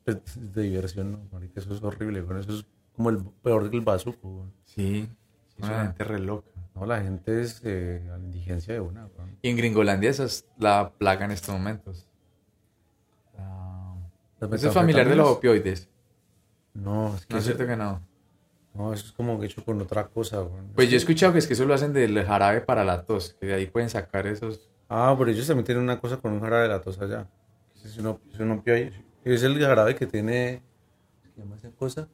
pues, 0.04 0.18
de 0.54 0.62
diversión, 0.64 1.12
¿no? 1.12 1.20
Marica, 1.32 1.60
eso 1.60 1.74
es 1.74 1.84
horrible. 1.84 2.22
güey. 2.22 2.40
Eso 2.40 2.52
es 2.54 2.66
como 2.96 3.10
el 3.10 3.24
peor 3.44 3.70
que 3.70 3.76
el 3.78 3.84
bazuco. 3.84 4.30
güey. 4.76 5.10
Sí. 5.58 5.64
Una 5.64 5.68
suena. 5.68 5.84
gente 5.88 6.04
re 6.04 6.20
loca. 6.20 6.50
No, 6.76 6.86
la 6.86 7.02
gente 7.02 7.42
es 7.42 7.62
eh, 7.64 8.02
a 8.14 8.18
la 8.18 8.24
indigencia 8.24 8.74
de 8.74 8.82
una. 8.82 9.06
güey. 9.06 9.28
Y 9.42 9.50
en 9.50 9.58
Gringolandia 9.58 10.10
esa 10.10 10.26
es 10.26 10.46
la 10.58 10.92
plaga 10.98 11.26
en 11.26 11.32
estos 11.32 11.54
momentos. 11.56 12.08
Ah, 13.38 13.96
Eso 14.52 14.68
es 14.68 14.74
familiar 14.74 15.08
de 15.08 15.16
los 15.16 15.30
opioides. 15.30 15.88
No, 16.74 17.16
es 17.16 17.26
que 17.26 17.34
No 17.34 17.40
es 17.40 17.46
cierto 17.46 17.66
que 17.66 17.78
no. 17.78 18.02
no, 18.74 18.94
eso 18.94 19.06
es 19.06 19.12
como 19.14 19.42
hecho 19.44 19.64
con 19.64 19.82
otra 19.82 20.08
cosa. 20.08 20.40
güey. 20.40 20.62
Pues 20.76 20.90
yo 20.90 20.96
he 20.96 20.98
escuchado 20.98 21.32
que 21.34 21.40
es 21.40 21.48
que 21.48 21.54
eso 21.54 21.66
lo 21.66 21.74
hacen 21.74 21.94
del 21.94 22.24
jarabe 22.26 22.62
para 22.62 22.84
la 22.84 23.06
tos, 23.06 23.36
que 23.40 23.48
de 23.48 23.54
ahí 23.54 23.68
pueden 23.68 23.90
sacar 23.90 24.28
esos. 24.28 24.70
Ah, 24.90 25.16
pero 25.18 25.32
ellos 25.32 25.48
también 25.48 25.66
tienen 25.66 25.84
una 25.84 26.00
cosa 26.00 26.18
con 26.18 26.34
un 26.34 26.42
jarabe 26.42 26.64
de 26.64 26.70
la 26.70 26.82
tos 26.82 27.00
allá. 27.00 27.28
Es 27.84 27.98
un, 27.98 28.20
es 28.34 28.40
un. 28.40 28.62
Es 29.24 29.44
el 29.44 29.60
jarabe 29.60 29.96
que 29.96 30.06
tiene. 30.08 30.62
¿Qué 31.24 31.30
se 31.30 31.40
llama 31.42 31.56
esa 31.56 31.72
cosa? 31.72 32.08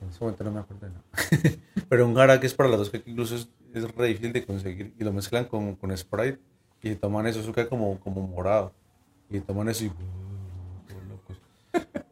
En 0.00 0.08
ese 0.08 0.20
momento 0.20 0.44
no 0.44 0.52
me 0.52 0.60
acuerdo 0.60 0.88
nada. 0.88 1.04
pero 1.88 2.06
un 2.06 2.14
jarabe 2.14 2.40
que 2.40 2.46
es 2.46 2.54
para 2.54 2.68
la 2.68 2.76
tos 2.76 2.90
que 2.90 3.02
incluso 3.04 3.36
es, 3.36 3.48
es 3.74 3.94
re 3.94 4.08
difícil 4.08 4.32
de 4.32 4.44
conseguir. 4.44 4.94
Y 4.98 5.04
lo 5.04 5.12
mezclan 5.12 5.44
con, 5.44 5.76
con 5.76 5.96
Sprite 5.96 6.40
y 6.82 6.94
toman 6.94 7.26
eso, 7.26 7.40
eso 7.40 7.52
queda 7.52 7.68
como, 7.68 8.00
como 8.00 8.26
morado. 8.26 8.72
Y 9.28 9.40
toman 9.40 9.68
eso 9.68 9.84
y. 9.84 9.92
locos. 11.08 11.40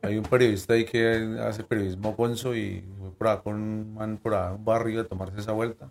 Hay 0.02 0.18
un 0.18 0.24
periodista 0.24 0.74
ahí 0.74 0.84
que 0.84 1.38
hace 1.40 1.64
periodismo 1.64 2.14
gonzo 2.14 2.54
y 2.54 2.84
fue 2.98 3.10
por 3.12 3.28
ahí 3.28 3.38
con 3.42 3.54
un 3.54 3.94
man 3.94 4.18
por 4.18 4.34
ahí, 4.34 4.54
un 4.54 4.64
barrio 4.64 5.00
a 5.00 5.04
tomarse 5.04 5.40
esa 5.40 5.52
vuelta. 5.52 5.88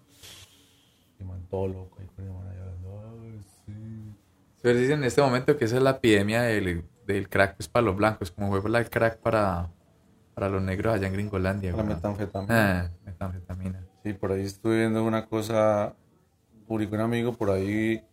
Y 1.20 1.24
man 1.24 1.45
todo 1.50 1.68
loco 1.68 1.98
ahí 2.00 2.08
con 2.16 2.26
el 2.26 2.32
man 2.32 2.48
allá 2.48 2.62
hablando, 2.62 3.24
"Ay, 3.24 3.41
sí". 3.66 4.16
Pero 4.62 4.80
dicen 4.80 5.00
en 5.00 5.06
este 5.06 5.22
momento 5.22 5.58
que 5.58 5.66
esa 5.66 5.78
es 5.78 5.84
la 5.84 5.91
epidemia 5.91 6.43
del, 6.43 6.84
del 7.06 7.30
crack 7.30 7.56
pues, 7.58 7.68
para 7.68 7.86
los 7.86 7.95
blancos, 7.95 8.32
como 8.32 8.62
fue 8.62 8.70
la 8.70 8.84
crack 8.84 9.18
para, 9.18 9.70
para 10.38 10.50
los 10.50 10.62
negros 10.62 10.94
allá 10.94 11.08
en 11.08 11.14
Gringolandia. 11.14 11.72
La 11.72 11.78
weón. 11.78 11.88
metanfetamina. 11.88 12.82
Ah, 12.82 12.92
metanfetamina. 13.04 13.84
Sí, 14.04 14.14
por 14.14 14.32
ahí 14.34 14.42
estuve 14.44 14.78
viendo 14.78 15.04
una 15.04 15.26
cosa, 15.26 15.96
publicó 16.68 16.94
un 16.94 17.02
amigo 17.02 17.34
por 17.34 17.50
ahí, 17.50 18.04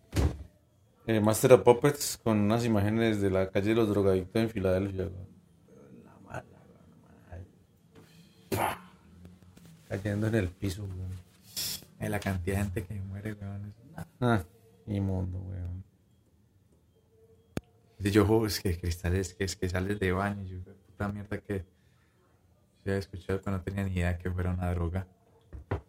eh, 1.07 1.21
Master 1.21 1.53
of 1.53 1.61
Puppets, 1.65 2.19
con 2.25 2.39
unas 2.39 2.65
imágenes 2.65 3.21
de 3.21 3.29
la 3.31 3.51
calle 3.51 3.69
de 3.69 3.75
los 3.75 3.91
drogadictos 3.91 4.41
en 4.41 4.49
Filadelfia. 4.49 5.05
La 5.05 6.19
mala, 6.25 6.45
güey, 7.29 7.43
¡Pah! 8.57 8.79
Cayendo 9.87 10.27
en 10.29 10.35
el 10.37 10.49
piso, 10.49 10.87
güey. 10.87 11.19
Eh, 12.01 12.09
la 12.09 12.21
cantidad 12.21 12.57
de 12.57 12.63
gente 12.63 12.85
que 12.87 12.95
muere, 13.03 13.35
weón. 13.35 13.75
Ah, 14.23 14.43
inmundo. 14.87 15.43
Dice 17.99 18.11
yo, 18.13 18.25
"Jo, 18.25 18.47
es 18.47 18.61
que 18.61 18.81
cristales, 18.81 19.35
que 19.35 19.45
es 19.45 19.57
que 19.57 19.69
sales 19.69 20.01
de 20.01 20.11
baño. 20.11 20.43
y 20.43 20.49
Yo, 20.49 20.59
puta 20.87 21.09
mierda 21.09 21.37
que 21.37 21.74
se 22.85 22.91
había 22.91 22.99
escuchado, 23.01 23.41
pero 23.43 23.57
no 23.57 23.63
tenía 23.63 23.83
ni 23.85 23.93
idea 23.95 24.17
que 24.19 24.31
fuera 24.31 24.51
una 24.51 24.71
droga. 24.73 25.07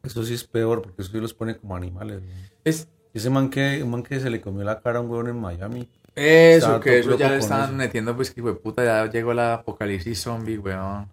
Eso 0.03 0.23
sí 0.23 0.33
es 0.33 0.43
peor, 0.43 0.81
porque 0.81 1.01
eso 1.01 1.11
sí 1.11 1.19
los 1.19 1.33
pone 1.33 1.55
como 1.57 1.75
animales. 1.75 2.21
Es 2.63 2.87
Ese 3.13 3.29
man 3.29 3.49
que, 3.49 3.83
man 3.85 4.03
que 4.03 4.19
se 4.19 4.29
le 4.29 4.41
comió 4.41 4.63
la 4.63 4.79
cara 4.81 4.99
a 4.99 5.01
un 5.01 5.09
huevón 5.09 5.27
en 5.29 5.39
Miami. 5.39 5.89
eso, 6.15 6.79
que 6.79 6.99
eso 6.99 7.17
ya 7.17 7.29
le 7.29 7.37
estaban 7.37 7.65
eso. 7.69 7.73
metiendo, 7.73 8.15
pues 8.15 8.31
que 8.31 8.41
de 8.41 8.53
puta, 8.53 8.83
ya 8.83 9.09
llegó 9.11 9.33
la 9.33 9.55
apocalipsis 9.55 10.21
zombie, 10.21 10.57
weón. 10.57 11.07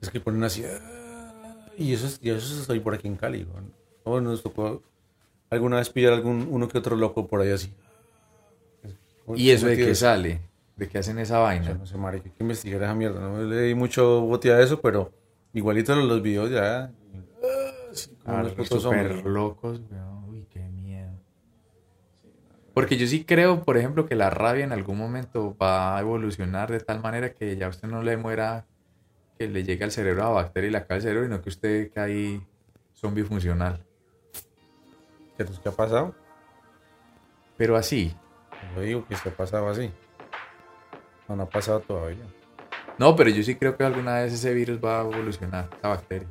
Es 0.00 0.10
que 0.10 0.20
ponen 0.20 0.42
así. 0.44 0.64
"Ah", 0.64 1.56
Y 1.76 1.94
eso, 1.94 2.06
es- 2.06 2.18
y 2.22 2.30
eso 2.30 2.60
estoy 2.60 2.80
por 2.80 2.94
aquí 2.94 3.08
en 3.08 3.16
Cali. 3.16 3.44
güey. 3.44 3.64
No, 4.06 4.20
nos 4.20 4.42
tocó 4.42 4.82
alguna 5.50 5.76
vez 5.76 5.88
pillar 5.90 6.12
algún 6.12 6.46
uno 6.50 6.68
que 6.68 6.78
otro 6.78 6.94
loco 6.96 7.26
por 7.26 7.40
ahí 7.40 7.50
así. 7.50 7.72
¿Y 9.36 9.50
eso 9.50 9.66
de 9.66 9.76
qué 9.76 9.94
sale? 9.94 10.40
¿De 10.76 10.88
qué 10.88 10.98
hacen 10.98 11.18
esa 11.18 11.36
Yo 11.36 11.42
vaina? 11.42 11.74
no 11.74 11.86
sé, 11.86 11.96
marica, 11.96 12.24
hay 12.26 12.30
que 12.32 12.42
investigar 12.42 12.82
esa 12.82 12.94
mierda. 12.94 13.20
No 13.20 13.42
le 13.42 13.62
di 13.62 13.74
mucho 13.74 14.22
bote 14.22 14.52
a 14.52 14.60
eso, 14.60 14.80
pero 14.80 15.12
igualito 15.52 15.94
los, 15.94 16.04
los 16.06 16.22
videos 16.22 16.50
ya. 16.50 16.84
ah, 16.84 16.90
sí, 17.92 18.16
como 18.24 18.36
Ah, 18.38 18.48
súper 18.50 18.66
zombies. 18.80 19.24
locos. 19.24 19.80
Uy, 20.28 20.46
qué 20.50 20.60
miedo. 20.60 21.10
Porque 22.74 22.96
yo 22.96 23.06
sí 23.06 23.24
creo, 23.24 23.64
por 23.64 23.76
ejemplo, 23.76 24.06
que 24.06 24.14
la 24.14 24.30
rabia 24.30 24.64
en 24.64 24.72
algún 24.72 24.96
momento 24.96 25.56
va 25.60 25.96
a 25.96 26.00
evolucionar 26.00 26.70
de 26.70 26.80
tal 26.80 27.00
manera 27.00 27.32
que 27.34 27.56
ya 27.56 27.68
usted 27.68 27.88
no 27.88 28.02
le 28.02 28.16
muera, 28.16 28.66
que 29.38 29.48
le 29.48 29.64
llegue 29.64 29.84
al 29.84 29.90
cerebro 29.90 30.22
a 30.22 30.26
la 30.26 30.30
bacteria 30.32 30.68
y 30.68 30.70
le 30.72 30.78
acabe 30.78 30.96
el 30.96 31.02
cerebro, 31.02 31.24
sino 31.24 31.42
que 31.42 31.48
usted 31.48 31.92
cae 31.92 32.04
ahí 32.12 32.46
zombie 32.94 33.24
funcional. 33.24 33.84
¿Qué, 35.36 35.44
¿Qué 35.44 35.68
ha 35.68 35.72
pasado? 35.72 36.14
Pero 37.56 37.76
así. 37.76 38.14
Yo 38.76 38.82
digo 38.82 39.04
que 39.06 39.16
se 39.16 39.30
ha 39.30 39.32
pasado 39.36 39.68
así. 39.68 39.90
No, 41.28 41.34
no 41.36 41.42
ha 41.44 41.48
pasado 41.48 41.80
todavía. 41.80 42.24
No, 43.00 43.16
pero 43.16 43.30
yo 43.30 43.42
sí 43.42 43.54
creo 43.54 43.78
que 43.78 43.84
alguna 43.84 44.16
vez 44.16 44.34
ese 44.34 44.52
virus 44.52 44.78
va 44.78 44.98
a 44.98 45.00
evolucionar, 45.00 45.70
esa 45.78 45.88
bacteria. 45.88 46.28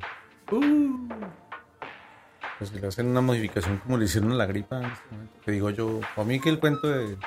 Pues 2.58 2.70
si 2.70 2.78
le 2.78 2.86
hacen 2.86 3.08
una 3.08 3.20
modificación 3.20 3.78
como 3.78 3.98
le 3.98 4.04
hicieron 4.04 4.30
a 4.30 4.34
la 4.36 4.46
gripa. 4.46 4.78
en 4.78 4.84
este 4.84 5.04
momento, 5.10 5.34
Que 5.44 5.50
digo 5.50 5.70
yo, 5.70 5.98
a 6.16 6.22
mí 6.22 6.38
que 6.38 6.48
el 6.48 6.60
cuento 6.60 6.86
de 6.86 7.18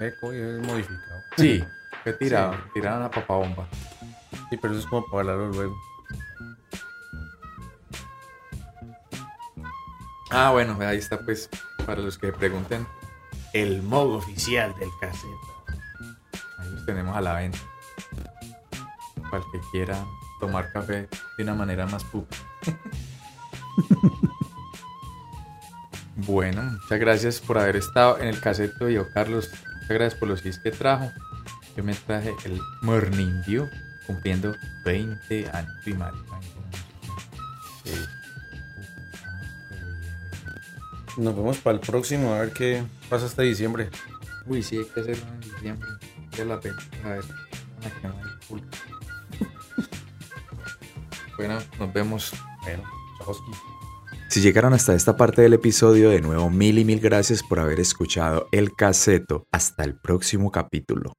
Eco 0.00 0.32
es 0.34 0.60
modificado. 0.66 1.20
Sí, 1.38 1.64
fue 2.02 2.12
tirado, 2.12 2.52
Sí. 2.52 2.58
tiraron 2.74 3.02
a 3.04 3.10
papabomba. 3.10 3.66
Sí, 4.50 4.58
pero 4.60 4.74
eso 4.74 4.82
es 4.82 4.86
como 4.86 5.06
para 5.06 5.32
hablarlo 5.32 5.48
luego. 5.50 5.76
Ah, 10.30 10.50
bueno, 10.50 10.76
ahí 10.80 10.98
está 10.98 11.18
pues, 11.20 11.48
para 11.86 12.02
los 12.02 12.18
que 12.18 12.32
pregunten, 12.34 12.86
el 13.54 13.82
modo 13.82 14.18
oficial 14.18 14.74
del 14.78 14.90
cassette. 15.00 15.30
Ahí 16.58 16.68
los 16.70 16.84
tenemos 16.84 17.16
a 17.16 17.22
la 17.22 17.32
venta. 17.32 17.58
Para 19.30 19.44
el 19.44 19.50
que 19.50 19.60
quiera 19.70 20.04
tomar 20.40 20.72
café 20.72 21.08
de 21.36 21.42
una 21.42 21.54
manera 21.54 21.86
más 21.86 22.02
pup. 22.04 22.26
bueno, 26.16 26.62
muchas 26.62 26.98
gracias 26.98 27.40
por 27.40 27.58
haber 27.58 27.76
estado 27.76 28.18
en 28.18 28.28
el 28.28 28.40
caseto 28.40 28.86
de 28.86 28.94
yo, 28.94 29.08
Carlos. 29.12 29.50
Muchas 29.74 29.88
gracias 29.88 30.14
por 30.18 30.28
los 30.28 30.42
gifs 30.42 30.58
que 30.58 30.70
trajo. 30.70 31.10
Yo 31.76 31.84
me 31.84 31.94
traje 31.94 32.34
el 32.44 32.60
Morning 32.82 33.42
View 33.46 33.68
cumpliendo 34.06 34.54
20 34.84 35.50
años. 35.50 35.72
Uy, 35.86 35.94
marica, 35.94 36.38
20 36.40 36.58
años. 36.62 36.86
Sí. 37.84 37.92
Nos 41.16 41.36
vemos 41.36 41.58
para 41.58 41.74
el 41.74 41.80
próximo, 41.80 42.32
a 42.34 42.40
ver 42.40 42.52
qué 42.52 42.82
pasa 43.08 43.26
este 43.26 43.42
diciembre. 43.42 43.90
Uy, 44.46 44.62
sí, 44.62 44.78
hay 44.78 44.84
que 44.86 45.00
hacerlo 45.00 45.24
en 45.34 45.40
diciembre. 45.40 45.88
Vale 46.32 46.44
la 46.44 46.60
pena. 46.60 46.76
A 47.04 47.08
ver, 47.08 47.24
nos 51.48 51.92
vemos. 51.92 52.32
Bueno. 52.62 52.82
Si 54.28 54.40
llegaron 54.40 54.72
hasta 54.72 54.94
esta 54.94 55.16
parte 55.16 55.42
del 55.42 55.54
episodio, 55.54 56.10
de 56.10 56.20
nuevo 56.20 56.50
mil 56.50 56.78
y 56.78 56.84
mil 56.84 57.00
gracias 57.00 57.42
por 57.42 57.58
haber 57.58 57.80
escuchado 57.80 58.46
el 58.52 58.74
caseto. 58.74 59.44
Hasta 59.52 59.84
el 59.84 59.98
próximo 59.98 60.50
capítulo. 60.50 61.12